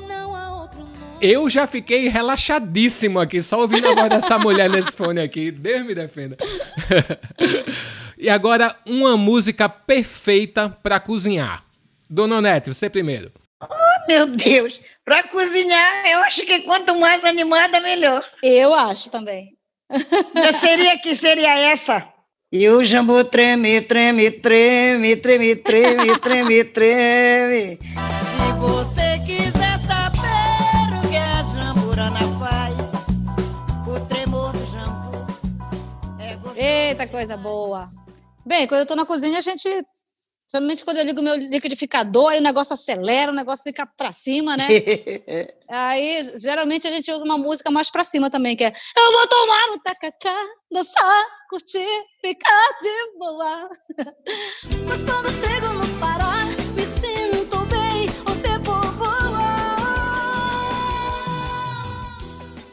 Não 0.09 0.35
há 0.35 0.63
outro 0.63 0.81
nome. 0.81 1.19
Eu 1.21 1.51
já 1.51 1.67
fiquei 1.67 2.09
relaxadíssimo 2.09 3.21
aqui, 3.21 3.43
só 3.43 3.61
ouvindo 3.61 3.87
a 3.87 3.95
voz 3.95 4.09
dessa 4.09 4.39
mulher 4.39 4.71
nesse 4.71 4.97
fone 4.97 5.21
aqui. 5.21 5.51
Deus 5.51 5.85
me 5.85 5.95
defenda. 5.95 6.39
e 8.17 8.31
agora, 8.31 8.75
uma 8.87 9.19
música 9.19 9.69
perfeita 9.69 10.71
pra 10.83 10.99
cozinhar. 10.99 11.63
Dona 12.09 12.39
Onete, 12.39 12.73
você 12.73 12.89
primeiro. 12.89 13.31
Meu 14.09 14.27
Deus, 14.27 14.81
para 15.09 15.23
cozinhar, 15.23 16.07
eu 16.07 16.19
acho 16.19 16.45
que 16.45 16.61
quanto 16.61 16.95
mais 16.95 17.25
animada, 17.25 17.81
melhor. 17.81 18.23
Eu 18.43 18.75
acho 18.75 19.11
também. 19.11 19.57
Já 20.37 20.53
seria 20.53 20.99
que 20.99 21.17
seria 21.17 21.59
essa? 21.59 22.07
E 22.53 22.69
o 22.69 22.85
jambu 22.85 23.25
treme, 23.25 23.81
treme, 23.81 24.31
treme, 24.31 25.17
treme, 25.17 25.57
treme, 25.57 26.13
treme, 26.21 26.65
treme. 26.65 27.79
Se 27.81 28.53
você 28.61 29.19
quiser 29.25 29.79
saber 29.87 30.99
o 30.99 31.09
que 31.09 31.17
a 31.17 31.43
jamburana 31.43 32.21
faz, 32.39 32.77
o 33.87 34.07
tremor 34.09 34.53
do 34.53 34.65
jambu 34.67 35.27
é 36.21 36.35
gostoso. 36.35 36.61
Eita, 36.61 37.07
coisa 37.09 37.35
boa. 37.35 37.89
Bem, 38.45 38.67
quando 38.67 38.81
eu 38.81 38.87
tô 38.87 38.95
na 38.95 39.07
cozinha, 39.07 39.39
a 39.39 39.43
gente. 39.43 39.69
Principalmente 40.51 40.83
quando 40.83 40.97
eu 40.97 41.05
ligo 41.05 41.21
meu 41.21 41.37
liquidificador, 41.37 42.31
aí 42.31 42.39
o 42.39 42.43
negócio 42.43 42.73
acelera, 42.73 43.31
o 43.31 43.35
negócio 43.35 43.65
fica 43.65 43.85
para 43.87 44.11
cima, 44.13 44.57
né? 44.57 44.67
aí, 45.69 46.23
geralmente, 46.37 46.89
a 46.89 46.91
gente 46.91 47.13
usa 47.13 47.23
uma 47.23 47.37
música 47.37 47.71
mais 47.71 47.91
para 47.91 48.03
cima 48.03 48.31
também, 48.31 48.57
que 48.57 48.65
é 48.65 48.73
Eu 48.97 49.13
vou 49.13 49.27
tomar 49.29 49.69
um 49.75 49.79
tacacá, 49.79 50.43
dançar, 50.73 51.25
curtir, 51.51 51.87
ficar 52.25 52.81
de 52.81 53.19
boa. 53.19 53.69
Mas 54.89 55.03
quando 55.03 55.31
chego 55.31 55.67
no 55.75 56.01
Pará, 56.01 56.47
me 56.75 56.87
sinto 56.97 57.67
bem, 57.67 58.09
o 58.21 58.43
tempo 58.43 58.71
voa. 58.97 59.29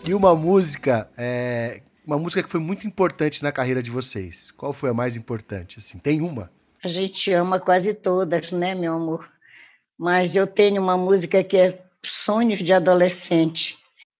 E 0.07 0.13
uma 0.13 0.33
música 0.33 1.09
é, 1.17 1.81
uma 2.07 2.17
música 2.17 2.41
que 2.41 2.49
foi 2.49 2.61
muito 2.61 2.87
importante 2.87 3.43
na 3.43 3.51
carreira 3.51 3.83
de 3.83 3.91
vocês. 3.91 4.51
Qual 4.51 4.71
foi 4.71 4.91
a 4.91 4.93
mais 4.93 5.17
importante? 5.17 5.79
Assim, 5.79 5.97
tem 5.97 6.21
uma? 6.21 6.54
A 6.85 6.87
gente 6.87 7.31
ama 7.31 7.59
quase 7.59 7.95
todas, 7.95 8.51
né, 8.51 8.75
meu 8.75 8.93
amor? 8.93 9.27
Mas 9.97 10.35
eu 10.35 10.45
tenho 10.45 10.79
uma 10.79 10.95
música 10.95 11.43
que 11.43 11.57
é 11.57 11.83
Sonhos 12.05 12.59
de 12.59 12.71
Adolescente, 12.71 13.75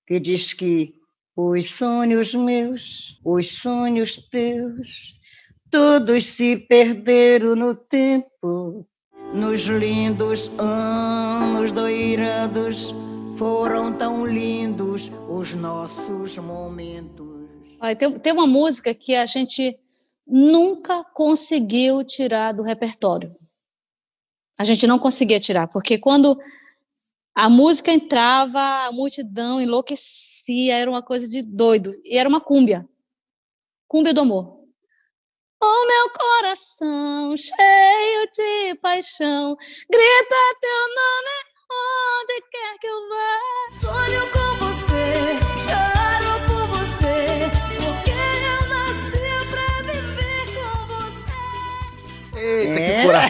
que 0.07 0.19
diz 0.19 0.51
que 0.51 0.95
os 1.37 1.69
sonhos 1.69 2.33
meus, 2.33 3.19
os 3.23 3.51
sonhos 3.59 4.17
teus, 4.31 5.15
todos 5.69 6.25
se 6.25 6.57
perderam 6.57 7.55
no 7.55 7.75
tempo. 7.75 8.83
Nos 9.31 9.67
lindos 9.67 10.49
anos 10.57 11.71
doirados, 11.71 12.95
foram 13.37 13.93
tão 13.93 14.25
lindos 14.25 15.11
os 15.29 15.53
nossos 15.53 16.35
momentos. 16.39 17.27
Tem, 17.99 18.17
tem 18.17 18.33
uma 18.33 18.47
música 18.47 18.91
que 18.91 19.15
a 19.15 19.27
gente 19.27 19.77
nunca 20.25 21.03
conseguiu 21.03 22.03
tirar 22.03 22.53
do 22.53 22.63
repertório. 22.63 23.35
A 24.57 24.63
gente 24.63 24.87
não 24.87 24.97
conseguia 24.97 25.39
tirar, 25.39 25.67
porque 25.67 25.97
quando 25.97 26.39
a 27.35 27.49
música 27.49 27.91
entrava, 27.91 28.85
a 28.85 28.91
multidão 28.91 29.59
enlouquecia, 29.59 30.77
era 30.77 30.89
uma 30.89 31.03
coisa 31.03 31.27
de 31.27 31.41
doido. 31.41 31.91
E 32.03 32.17
era 32.17 32.29
uma 32.29 32.39
cúmbia. 32.39 32.87
Cúmbia 33.87 34.13
do 34.13 34.21
amor. 34.21 34.61
O 35.61 35.87
meu 35.87 36.09
coração 36.11 37.35
cheio 37.35 38.29
de 38.31 38.75
paixão 38.79 39.55
grita 39.89 40.35
teu 40.61 40.81
nome 40.95 41.55
onde 41.71 42.41
quer 42.51 42.77
que 42.79 42.87
eu 42.87 43.09
vá. 43.09 43.94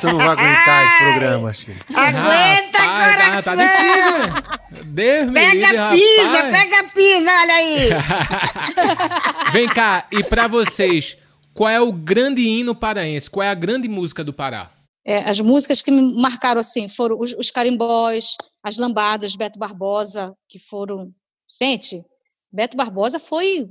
Coração 0.02 0.12
não 0.12 0.18
vai 0.18 0.28
aguentar 0.28 0.86
esse 0.86 0.98
programa, 0.98 1.54
China. 1.54 1.80
Aguenta, 1.96 2.78
Rapaz, 2.78 3.18
tá, 3.18 3.42
tá 3.44 3.56
difícil. 3.56 4.84
Deus 4.86 5.32
me 5.32 5.52
livre, 5.52 5.60
Pega 5.62 5.82
a 5.82 5.84
rapaz. 5.84 6.00
pisa, 6.00 6.44
pega 6.52 6.80
a 6.80 6.84
pisa, 6.84 7.32
olha 7.32 7.54
aí! 7.54 7.90
Vem 9.52 9.68
cá, 9.68 10.08
e 10.12 10.24
pra 10.24 10.48
vocês, 10.48 11.18
qual 11.54 11.70
é 11.70 11.80
o 11.80 11.92
grande 11.92 12.42
hino 12.42 12.76
paraense? 12.76 13.30
Qual 13.30 13.44
é 13.44 13.50
a 13.50 13.54
grande 13.56 13.88
música 13.88 14.24
do 14.24 14.34
Pará? 14.34 14.72
É, 15.06 15.20
as 15.30 15.40
músicas 15.40 15.82
que 15.82 15.92
me 15.92 16.20
marcaram 16.20 16.60
assim 16.60 16.90
foram 16.90 17.20
os, 17.20 17.34
os 17.34 17.52
carimbós, 17.52 18.36
as 18.64 18.78
lambadas 18.78 19.36
Beto 19.36 19.60
Barbosa, 19.60 20.34
que 20.50 20.60
foram. 20.60 21.12
Gente, 21.62 22.04
Beto 22.52 22.76
Barbosa 22.76 23.20
foi. 23.20 23.68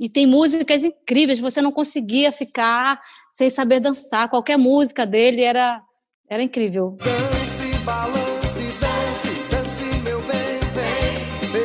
E 0.00 0.08
tem 0.08 0.26
músicas 0.26 0.82
incríveis, 0.82 1.38
você 1.38 1.60
não 1.60 1.70
conseguia 1.70 2.32
ficar 2.32 2.98
sem 3.34 3.50
saber 3.50 3.80
dançar. 3.80 4.30
Qualquer 4.30 4.56
música 4.56 5.04
dele 5.04 5.42
era, 5.42 5.82
era 6.28 6.42
incrível. 6.42 6.96
Dance, 6.98 7.84
balance, 7.84 8.78
dance, 8.80 9.34
dance, 9.50 10.00
meu 10.02 10.18
bem, 10.22 10.58
vem. 10.72 11.60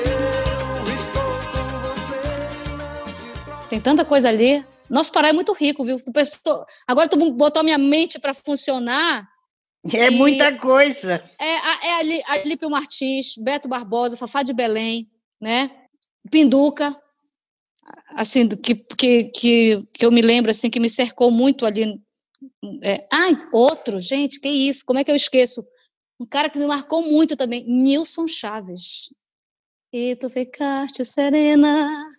Eu 0.86 0.96
estou 0.96 1.24
com 1.24 1.80
você, 1.88 2.28
não 2.78 3.06
te 3.14 3.46
troco. 3.46 3.70
Tem 3.70 3.80
tanta 3.80 4.04
coisa 4.04 4.28
ali. 4.28 4.66
Nosso 4.90 5.14
Pará 5.14 5.30
é 5.30 5.34
muito 5.34 5.54
rico, 5.54 5.86
viu? 5.86 5.98
Tu 5.98 6.12
pensou- 6.12 6.66
Agora 6.86 7.08
tu 7.08 7.18
botou 7.32 7.62
a 7.62 7.64
minha 7.64 7.78
mente 7.78 8.20
para 8.20 8.34
funcionar. 8.34 9.26
É 9.94 10.08
E- 10.08 10.10
muita 10.12 10.52
coisa. 10.58 11.24
É, 11.40 11.88
é 11.88 11.94
Ali- 12.00 12.24
Alípio 12.28 12.70
Martins, 12.70 13.36
Beto 13.38 13.70
Barbosa, 13.70 14.18
Fafá 14.18 14.44
de 14.44 14.52
Belém, 14.52 15.08
né? 15.40 15.72
Pinduca, 16.30 16.94
assim, 18.10 18.48
que, 18.48 18.76
que, 18.76 19.24
que, 19.26 19.88
que 19.94 20.06
eu 20.06 20.12
me 20.12 20.22
lembro, 20.22 20.52
assim, 20.52 20.70
que 20.70 20.80
me 20.80 20.90
cercou 20.90 21.32
muito 21.32 21.66
ali. 21.66 22.00
É, 22.84 23.08
ai, 23.12 23.38
outro, 23.54 24.00
gente, 24.00 24.40
que 24.40 24.50
isso, 24.50 24.84
como 24.86 25.00
é 25.00 25.04
que 25.04 25.12
eu 25.12 25.16
esqueço? 25.16 25.66
Um 26.20 26.26
cara 26.26 26.50
que 26.50 26.58
me 26.58 26.66
marcou 26.66 27.02
muito 27.02 27.36
também, 27.36 27.66
Nilson 27.68 28.28
Chaves. 28.28 29.14
E 29.92 30.16
tu 30.16 30.30
ficaste 30.30 31.06
serena 31.06 32.10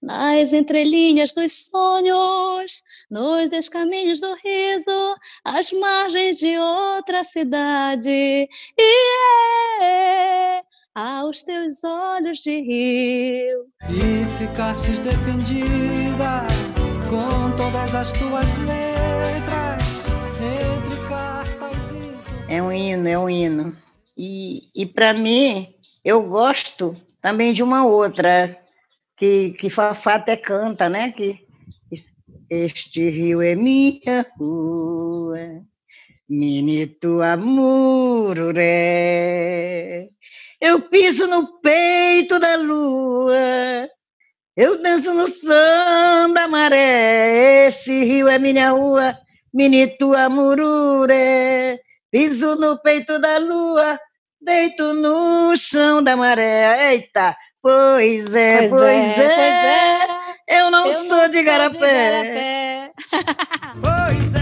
nas 0.00 0.52
entrelinhas 0.52 1.32
dos 1.32 1.66
sonhos, 1.66 2.82
nos 3.10 3.48
descaminhos 3.48 4.20
do 4.20 4.34
riso, 4.34 5.16
às 5.44 5.72
margens 5.72 6.36
de 6.36 6.58
outra 6.58 7.24
cidade. 7.24 8.10
E 8.10 9.82
é 9.82 10.01
aos 11.32 11.42
teus 11.42 11.82
olhos 11.82 12.40
de 12.40 12.60
rio. 12.60 13.64
E 13.88 14.26
ficastes 14.38 14.98
defendida 14.98 16.46
com 17.08 17.56
todas 17.56 17.94
as 17.94 18.12
tuas 18.12 18.44
letras 18.58 19.82
entre 20.38 21.08
cartas 21.08 21.72
e 21.90 22.52
É 22.52 22.62
um 22.62 22.70
hino, 22.70 23.08
é 23.08 23.18
um 23.18 23.30
hino. 23.30 23.74
E, 24.14 24.68
e 24.74 24.84
para 24.84 25.14
mim, 25.14 25.74
eu 26.04 26.22
gosto 26.22 26.94
também 27.22 27.54
de 27.54 27.62
uma 27.62 27.86
outra, 27.86 28.54
que, 29.16 29.52
que 29.52 29.70
Fafá 29.70 30.16
até 30.16 30.36
canta, 30.36 30.86
né? 30.86 31.12
Que 31.12 31.46
este 32.50 33.08
rio 33.08 33.40
é 33.40 33.54
minha 33.54 34.26
rua, 34.38 35.62
menito 36.28 37.22
amururé. 37.22 38.82
Eu 40.62 40.80
piso 40.82 41.26
no 41.26 41.58
peito 41.58 42.38
da 42.38 42.54
lua, 42.54 43.88
eu 44.56 44.80
danço 44.80 45.12
no 45.12 45.26
som 45.26 46.32
da 46.32 46.46
maré. 46.46 47.66
Esse 47.66 48.04
rio 48.04 48.28
é 48.28 48.38
minha 48.38 48.70
rua, 48.70 49.18
menito 49.52 50.14
amururé. 50.14 51.80
Piso 52.12 52.54
no 52.54 52.80
peito 52.80 53.18
da 53.18 53.38
lua, 53.38 53.98
deito 54.40 54.94
no 54.94 55.56
chão 55.56 56.00
da 56.00 56.16
maré. 56.16 56.92
Eita, 56.92 57.36
pois 57.60 58.32
é, 58.32 58.68
pois, 58.68 59.18
é, 59.18 60.06
Eu 60.46 60.70
não 60.70 60.86
Eu 60.86 61.04
sou 61.08 61.26
de 61.26 61.42
garapé. 61.42 62.88
Pois 63.80 64.34
é, 64.36 64.41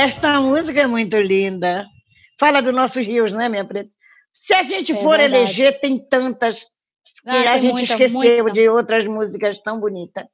Esta 0.00 0.40
música 0.40 0.80
é 0.80 0.86
muito 0.86 1.16
linda. 1.20 1.86
Fala 2.38 2.62
dos 2.62 2.74
nossos 2.74 3.06
rios, 3.06 3.32
né, 3.34 3.48
minha 3.50 3.64
preta? 3.66 3.90
Se 4.32 4.54
a 4.54 4.62
gente 4.62 4.92
É 4.92 4.94
for 4.94 5.18
verdade. 5.18 5.42
eleger, 5.42 5.78
tem 5.78 5.98
tantas 5.98 6.60
que 7.22 7.28
Ah, 7.28 7.52
a 7.52 7.58
gente 7.58 7.72
muita, 7.72 7.92
esqueceu 7.92 8.44
muita. 8.44 8.52
de 8.52 8.66
outras 8.68 9.04
músicas 9.04 9.58
tão 9.58 9.78
bonitas. 9.78 10.24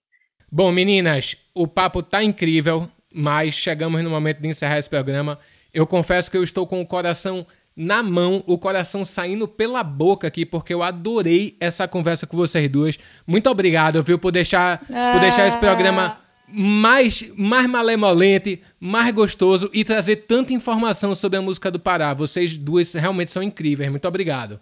Bom, 0.50 0.70
meninas, 0.70 1.36
o 1.52 1.66
papo 1.66 2.00
tá 2.00 2.22
incrível, 2.22 2.88
mas 3.12 3.54
chegamos 3.54 4.02
no 4.04 4.10
momento 4.10 4.40
de 4.40 4.46
encerrar 4.48 4.78
esse 4.78 4.88
programa. 4.88 5.36
Eu 5.74 5.84
confesso 5.84 6.30
que 6.30 6.36
eu 6.36 6.44
estou 6.44 6.64
com 6.64 6.80
o 6.80 6.86
coração 6.86 7.44
na 7.74 8.02
mão, 8.04 8.44
o 8.46 8.56
coração 8.56 9.04
saindo 9.04 9.48
pela 9.48 9.82
boca 9.82 10.28
aqui, 10.28 10.46
porque 10.46 10.72
eu 10.72 10.82
adorei 10.82 11.56
essa 11.60 11.88
conversa 11.88 12.24
com 12.26 12.36
vocês 12.36 12.70
duas. 12.70 12.96
Muito 13.26 13.50
obrigado, 13.50 14.00
viu, 14.02 14.16
por 14.18 14.30
deixar, 14.30 14.78
por 14.78 15.20
deixar 15.20 15.48
esse 15.48 15.58
programa 15.58 16.20
mais, 16.48 17.24
mais 17.36 17.68
malemolente, 17.68 18.62
mais 18.78 19.12
gostoso 19.14 19.70
e 19.72 19.84
trazer 19.84 20.16
tanta 20.16 20.52
informação 20.52 21.14
sobre 21.14 21.38
a 21.38 21.42
música 21.42 21.70
do 21.70 21.78
Pará. 21.80 22.14
Vocês 22.14 22.56
duas 22.56 22.92
realmente 22.94 23.30
são 23.30 23.42
incríveis. 23.42 23.90
Muito 23.90 24.06
obrigado. 24.06 24.60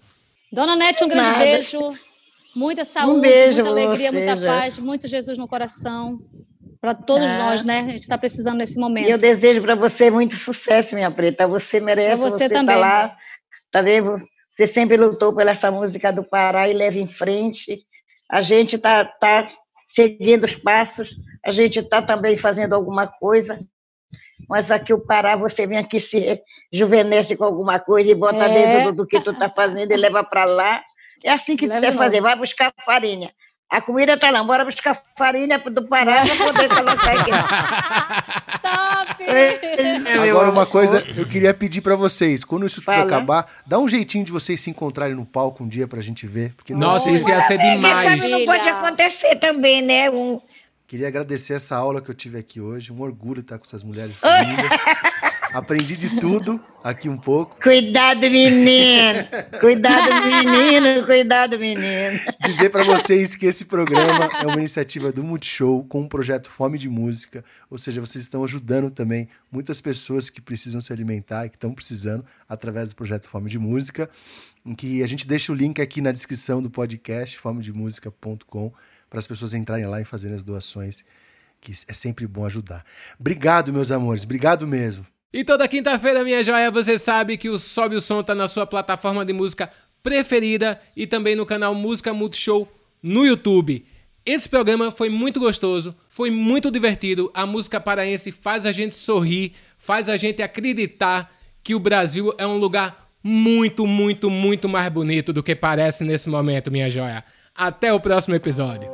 Dona 0.52 0.76
Nete, 0.76 1.04
um 1.04 1.08
grande 1.08 1.30
Nada. 1.30 1.44
beijo. 1.44 1.78
Muita 2.54 2.84
saúde, 2.84 3.22
beijo 3.22 3.64
muita 3.64 3.70
alegria, 3.70 4.12
você, 4.12 4.16
muita 4.16 4.46
paz, 4.46 4.78
muito 4.78 5.08
Jesus 5.08 5.36
no 5.36 5.48
coração. 5.48 6.20
Para 6.80 6.94
todos 6.94 7.26
Ah. 7.26 7.38
nós, 7.38 7.64
né? 7.64 7.80
A 7.80 7.88
gente 7.88 8.00
está 8.00 8.16
precisando 8.16 8.58
nesse 8.58 8.78
momento. 8.78 9.08
E 9.08 9.10
eu 9.10 9.18
desejo 9.18 9.60
para 9.62 9.74
você 9.74 10.10
muito 10.10 10.36
sucesso, 10.36 10.94
minha 10.94 11.10
preta. 11.10 11.48
Você 11.48 11.80
merece. 11.80 12.20
Pra 12.22 12.30
você 12.30 12.48
tá 12.48 12.54
também. 12.56 12.76
lá, 12.76 13.16
tá 13.72 13.82
vendo? 13.82 14.16
Você 14.50 14.66
sempre 14.68 14.96
lutou 14.96 15.34
pela 15.34 15.50
essa 15.50 15.70
música 15.70 16.12
do 16.12 16.22
Pará 16.22 16.68
e 16.68 16.72
leva 16.72 16.98
em 16.98 17.08
frente. 17.08 17.80
A 18.30 18.40
gente 18.40 18.78
tá, 18.78 19.04
tá 19.04 19.48
seguindo 19.88 20.44
os 20.44 20.54
passos. 20.54 21.16
A 21.44 21.50
gente 21.50 21.82
tá 21.82 22.00
também 22.00 22.36
fazendo 22.38 22.74
alguma 22.74 23.06
coisa. 23.06 23.58
Mas 24.48 24.70
aqui 24.70 24.92
o 24.92 24.98
Pará, 24.98 25.36
você 25.36 25.66
vem 25.66 25.78
aqui 25.78 25.98
se 26.00 26.40
rejuvenesce 26.72 27.36
com 27.36 27.44
alguma 27.44 27.78
coisa 27.78 28.10
e 28.10 28.14
bota 28.14 28.44
É. 28.44 28.48
dentro 28.48 28.90
do, 28.92 28.96
do 28.98 29.06
que 29.06 29.20
tu 29.20 29.32
tá 29.32 29.48
fazendo 29.48 29.92
e 29.92 29.96
leva 29.96 30.22
para 30.24 30.44
lá. 30.44 30.82
É 31.24 31.30
assim 31.30 31.56
que 31.56 31.66
você 31.66 31.90
não. 31.90 31.98
fazer. 31.98 32.20
Vai 32.20 32.36
buscar 32.36 32.72
farinha. 32.84 33.30
A 33.70 33.80
comida 33.80 34.16
tá 34.16 34.30
lá, 34.30 34.44
bora 34.44 34.64
buscar 34.64 35.00
farinha 35.16 35.58
do 35.58 35.88
Pará 35.88 36.22
para 36.26 36.46
poder 36.52 36.68
colocar 36.68 37.12
aqui. 37.12 37.30
Top! 38.62 39.22
É, 39.24 39.98
meu 39.98 40.30
Agora, 40.30 40.50
uma 40.50 40.66
coisa, 40.66 41.04
eu 41.16 41.26
queria 41.26 41.52
pedir 41.54 41.80
pra 41.80 41.96
vocês, 41.96 42.44
quando 42.44 42.66
isso 42.66 42.76
tudo 42.80 42.94
Fala. 42.94 43.04
acabar, 43.04 43.46
dá 43.66 43.78
um 43.78 43.88
jeitinho 43.88 44.24
de 44.24 44.30
vocês 44.30 44.60
se 44.60 44.70
encontrarem 44.70 45.14
no 45.16 45.24
palco 45.26 45.64
um 45.64 45.68
dia 45.68 45.88
pra 45.88 46.00
gente 46.00 46.26
ver. 46.26 46.52
Porque 46.54 46.72
não 46.72 46.80
Nossa, 46.80 47.10
isso 47.10 47.28
ia 47.28 47.40
ser 47.42 47.58
demais. 47.58 48.20
sabe 48.20 48.30
não 48.30 48.44
pode 48.44 48.68
acontecer 48.68 49.36
também, 49.36 49.82
né? 49.82 50.10
Um, 50.10 50.40
Queria 50.94 51.08
agradecer 51.08 51.54
essa 51.54 51.74
aula 51.74 52.00
que 52.00 52.08
eu 52.08 52.14
tive 52.14 52.38
aqui 52.38 52.60
hoje. 52.60 52.92
Um 52.92 53.00
orgulho 53.00 53.40
estar 53.40 53.58
com 53.58 53.64
essas 53.64 53.82
mulheres 53.82 54.20
lindas. 54.22 54.80
Aprendi 55.54 55.96
de 55.96 56.18
tudo 56.18 56.60
aqui 56.82 57.08
um 57.08 57.16
pouco. 57.16 57.56
Cuidado, 57.62 58.22
menino! 58.22 59.20
Cuidado, 59.60 60.26
menino! 60.26 61.06
Cuidado, 61.06 61.56
menino! 61.56 62.18
Dizer 62.44 62.70
para 62.70 62.82
vocês 62.82 63.36
que 63.36 63.46
esse 63.46 63.66
programa 63.66 64.28
é 64.40 64.46
uma 64.48 64.56
iniciativa 64.56 65.12
do 65.12 65.22
Multishow 65.22 65.84
com 65.84 66.02
o 66.02 66.08
projeto 66.08 66.50
Fome 66.50 66.76
de 66.76 66.88
Música, 66.88 67.44
ou 67.70 67.78
seja, 67.78 68.00
vocês 68.00 68.24
estão 68.24 68.42
ajudando 68.42 68.90
também 68.90 69.28
muitas 69.48 69.80
pessoas 69.80 70.28
que 70.28 70.40
precisam 70.40 70.80
se 70.80 70.92
alimentar 70.92 71.46
e 71.46 71.50
que 71.50 71.56
estão 71.56 71.72
precisando 71.72 72.24
através 72.48 72.88
do 72.88 72.96
projeto 72.96 73.28
Fome 73.28 73.48
de 73.48 73.58
Música, 73.60 74.10
em 74.66 74.74
que 74.74 75.04
a 75.04 75.06
gente 75.06 75.24
deixa 75.24 75.52
o 75.52 75.54
link 75.54 75.80
aqui 75.80 76.00
na 76.00 76.10
descrição 76.10 76.60
do 76.60 76.68
podcast 76.68 77.38
fomedemusica.com 77.38 78.72
para 79.08 79.20
as 79.20 79.26
pessoas 79.28 79.54
entrarem 79.54 79.86
lá 79.86 80.00
e 80.00 80.04
fazerem 80.04 80.34
as 80.34 80.42
doações, 80.42 81.04
que 81.60 81.70
é 81.86 81.92
sempre 81.92 82.26
bom 82.26 82.44
ajudar. 82.44 82.84
Obrigado, 83.20 83.72
meus 83.72 83.92
amores, 83.92 84.24
obrigado 84.24 84.66
mesmo. 84.66 85.13
E 85.34 85.42
toda 85.42 85.66
quinta-feira, 85.66 86.22
minha 86.22 86.44
joia, 86.44 86.70
você 86.70 86.96
sabe 86.96 87.36
que 87.36 87.48
o 87.48 87.58
Sobe 87.58 87.96
o 87.96 88.00
Som 88.00 88.22
tá 88.22 88.36
na 88.36 88.46
sua 88.46 88.64
plataforma 88.64 89.24
de 89.24 89.32
música 89.32 89.68
preferida 90.00 90.80
e 90.96 91.08
também 91.08 91.34
no 91.34 91.44
canal 91.44 91.74
Música 91.74 92.14
Multishow 92.14 92.68
no 93.02 93.26
YouTube. 93.26 93.84
Esse 94.24 94.48
programa 94.48 94.92
foi 94.92 95.08
muito 95.08 95.40
gostoso, 95.40 95.92
foi 96.06 96.30
muito 96.30 96.70
divertido. 96.70 97.32
A 97.34 97.44
música 97.44 97.80
paraense 97.80 98.30
faz 98.30 98.64
a 98.64 98.70
gente 98.70 98.94
sorrir, 98.94 99.54
faz 99.76 100.08
a 100.08 100.16
gente 100.16 100.40
acreditar 100.40 101.34
que 101.64 101.74
o 101.74 101.80
Brasil 101.80 102.32
é 102.38 102.46
um 102.46 102.56
lugar 102.56 103.10
muito, 103.20 103.88
muito, 103.88 104.30
muito 104.30 104.68
mais 104.68 104.88
bonito 104.88 105.32
do 105.32 105.42
que 105.42 105.56
parece 105.56 106.04
nesse 106.04 106.28
momento, 106.28 106.70
minha 106.70 106.88
joia. 106.88 107.24
Até 107.52 107.92
o 107.92 107.98
próximo 107.98 108.36
episódio. 108.36 108.88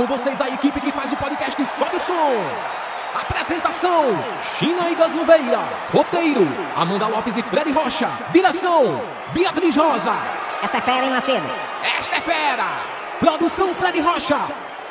Com 0.00 0.06
vocês 0.06 0.40
a 0.40 0.48
equipe 0.48 0.80
que 0.80 0.90
faz 0.90 1.12
o 1.12 1.16
podcast 1.16 1.62
Sobe 1.66 1.96
o 1.96 2.00
Som. 2.00 2.32
Apresentação: 3.14 4.06
China 4.56 4.88
e 4.88 4.94
Gasluveira. 4.94 5.58
Roteiro: 5.92 6.48
Amanda 6.74 7.06
Lopes 7.06 7.36
e 7.36 7.42
Fred 7.42 7.70
Rocha. 7.70 8.08
Direção: 8.32 9.02
Beatriz 9.34 9.76
Rosa. 9.76 10.14
Essa 10.62 10.78
é 10.78 10.80
fera, 10.80 11.04
hein, 11.04 11.10
Macedo? 11.10 11.46
Esta 11.98 12.16
é 12.16 12.20
fera. 12.22 12.64
Produção: 13.20 13.74
Fred 13.74 14.00
Rocha. 14.00 14.38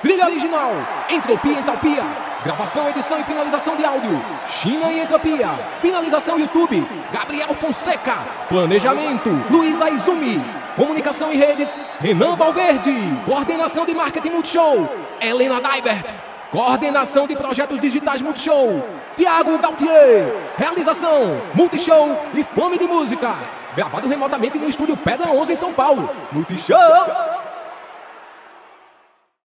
Trilha 0.01 0.25
original: 0.25 0.71
Entropia 1.09 1.59
Entalpia. 1.59 2.03
Gravação, 2.43 2.87
edição 2.87 3.19
e 3.19 3.23
finalização 3.23 3.75
de 3.75 3.83
áudio: 3.83 4.21
China 4.47 4.91
e 4.91 5.01
Entropia. 5.01 5.49
Finalização 5.81 6.39
YouTube: 6.39 6.87
Gabriel 7.11 7.53
Fonseca. 7.55 8.19
Planejamento: 8.47 9.29
Luiz 9.49 9.81
Aizumi. 9.81 10.41
Comunicação 10.77 11.33
e 11.33 11.35
redes: 11.35 11.77
Renan 11.99 12.37
Valverde. 12.37 12.93
Coordenação 13.25 13.85
de 13.85 13.93
marketing 13.93 14.29
Multishow: 14.29 14.89
Helena 15.19 15.59
Daibert. 15.59 16.09
Coordenação 16.49 17.27
de 17.27 17.35
projetos 17.35 17.77
digitais 17.77 18.21
Multishow: 18.21 18.81
Tiago 19.17 19.57
Gautier. 19.59 20.33
Realização: 20.57 21.41
Multishow 21.53 22.25
e 22.33 22.43
Fome 22.43 22.77
de 22.77 22.87
Música. 22.87 23.35
Gravado 23.75 24.07
remotamente 24.07 24.57
no 24.57 24.69
estúdio 24.69 24.95
Pedra 24.95 25.29
11 25.29 25.51
em 25.51 25.55
São 25.57 25.73
Paulo. 25.73 26.09
Multishow! 26.31 27.48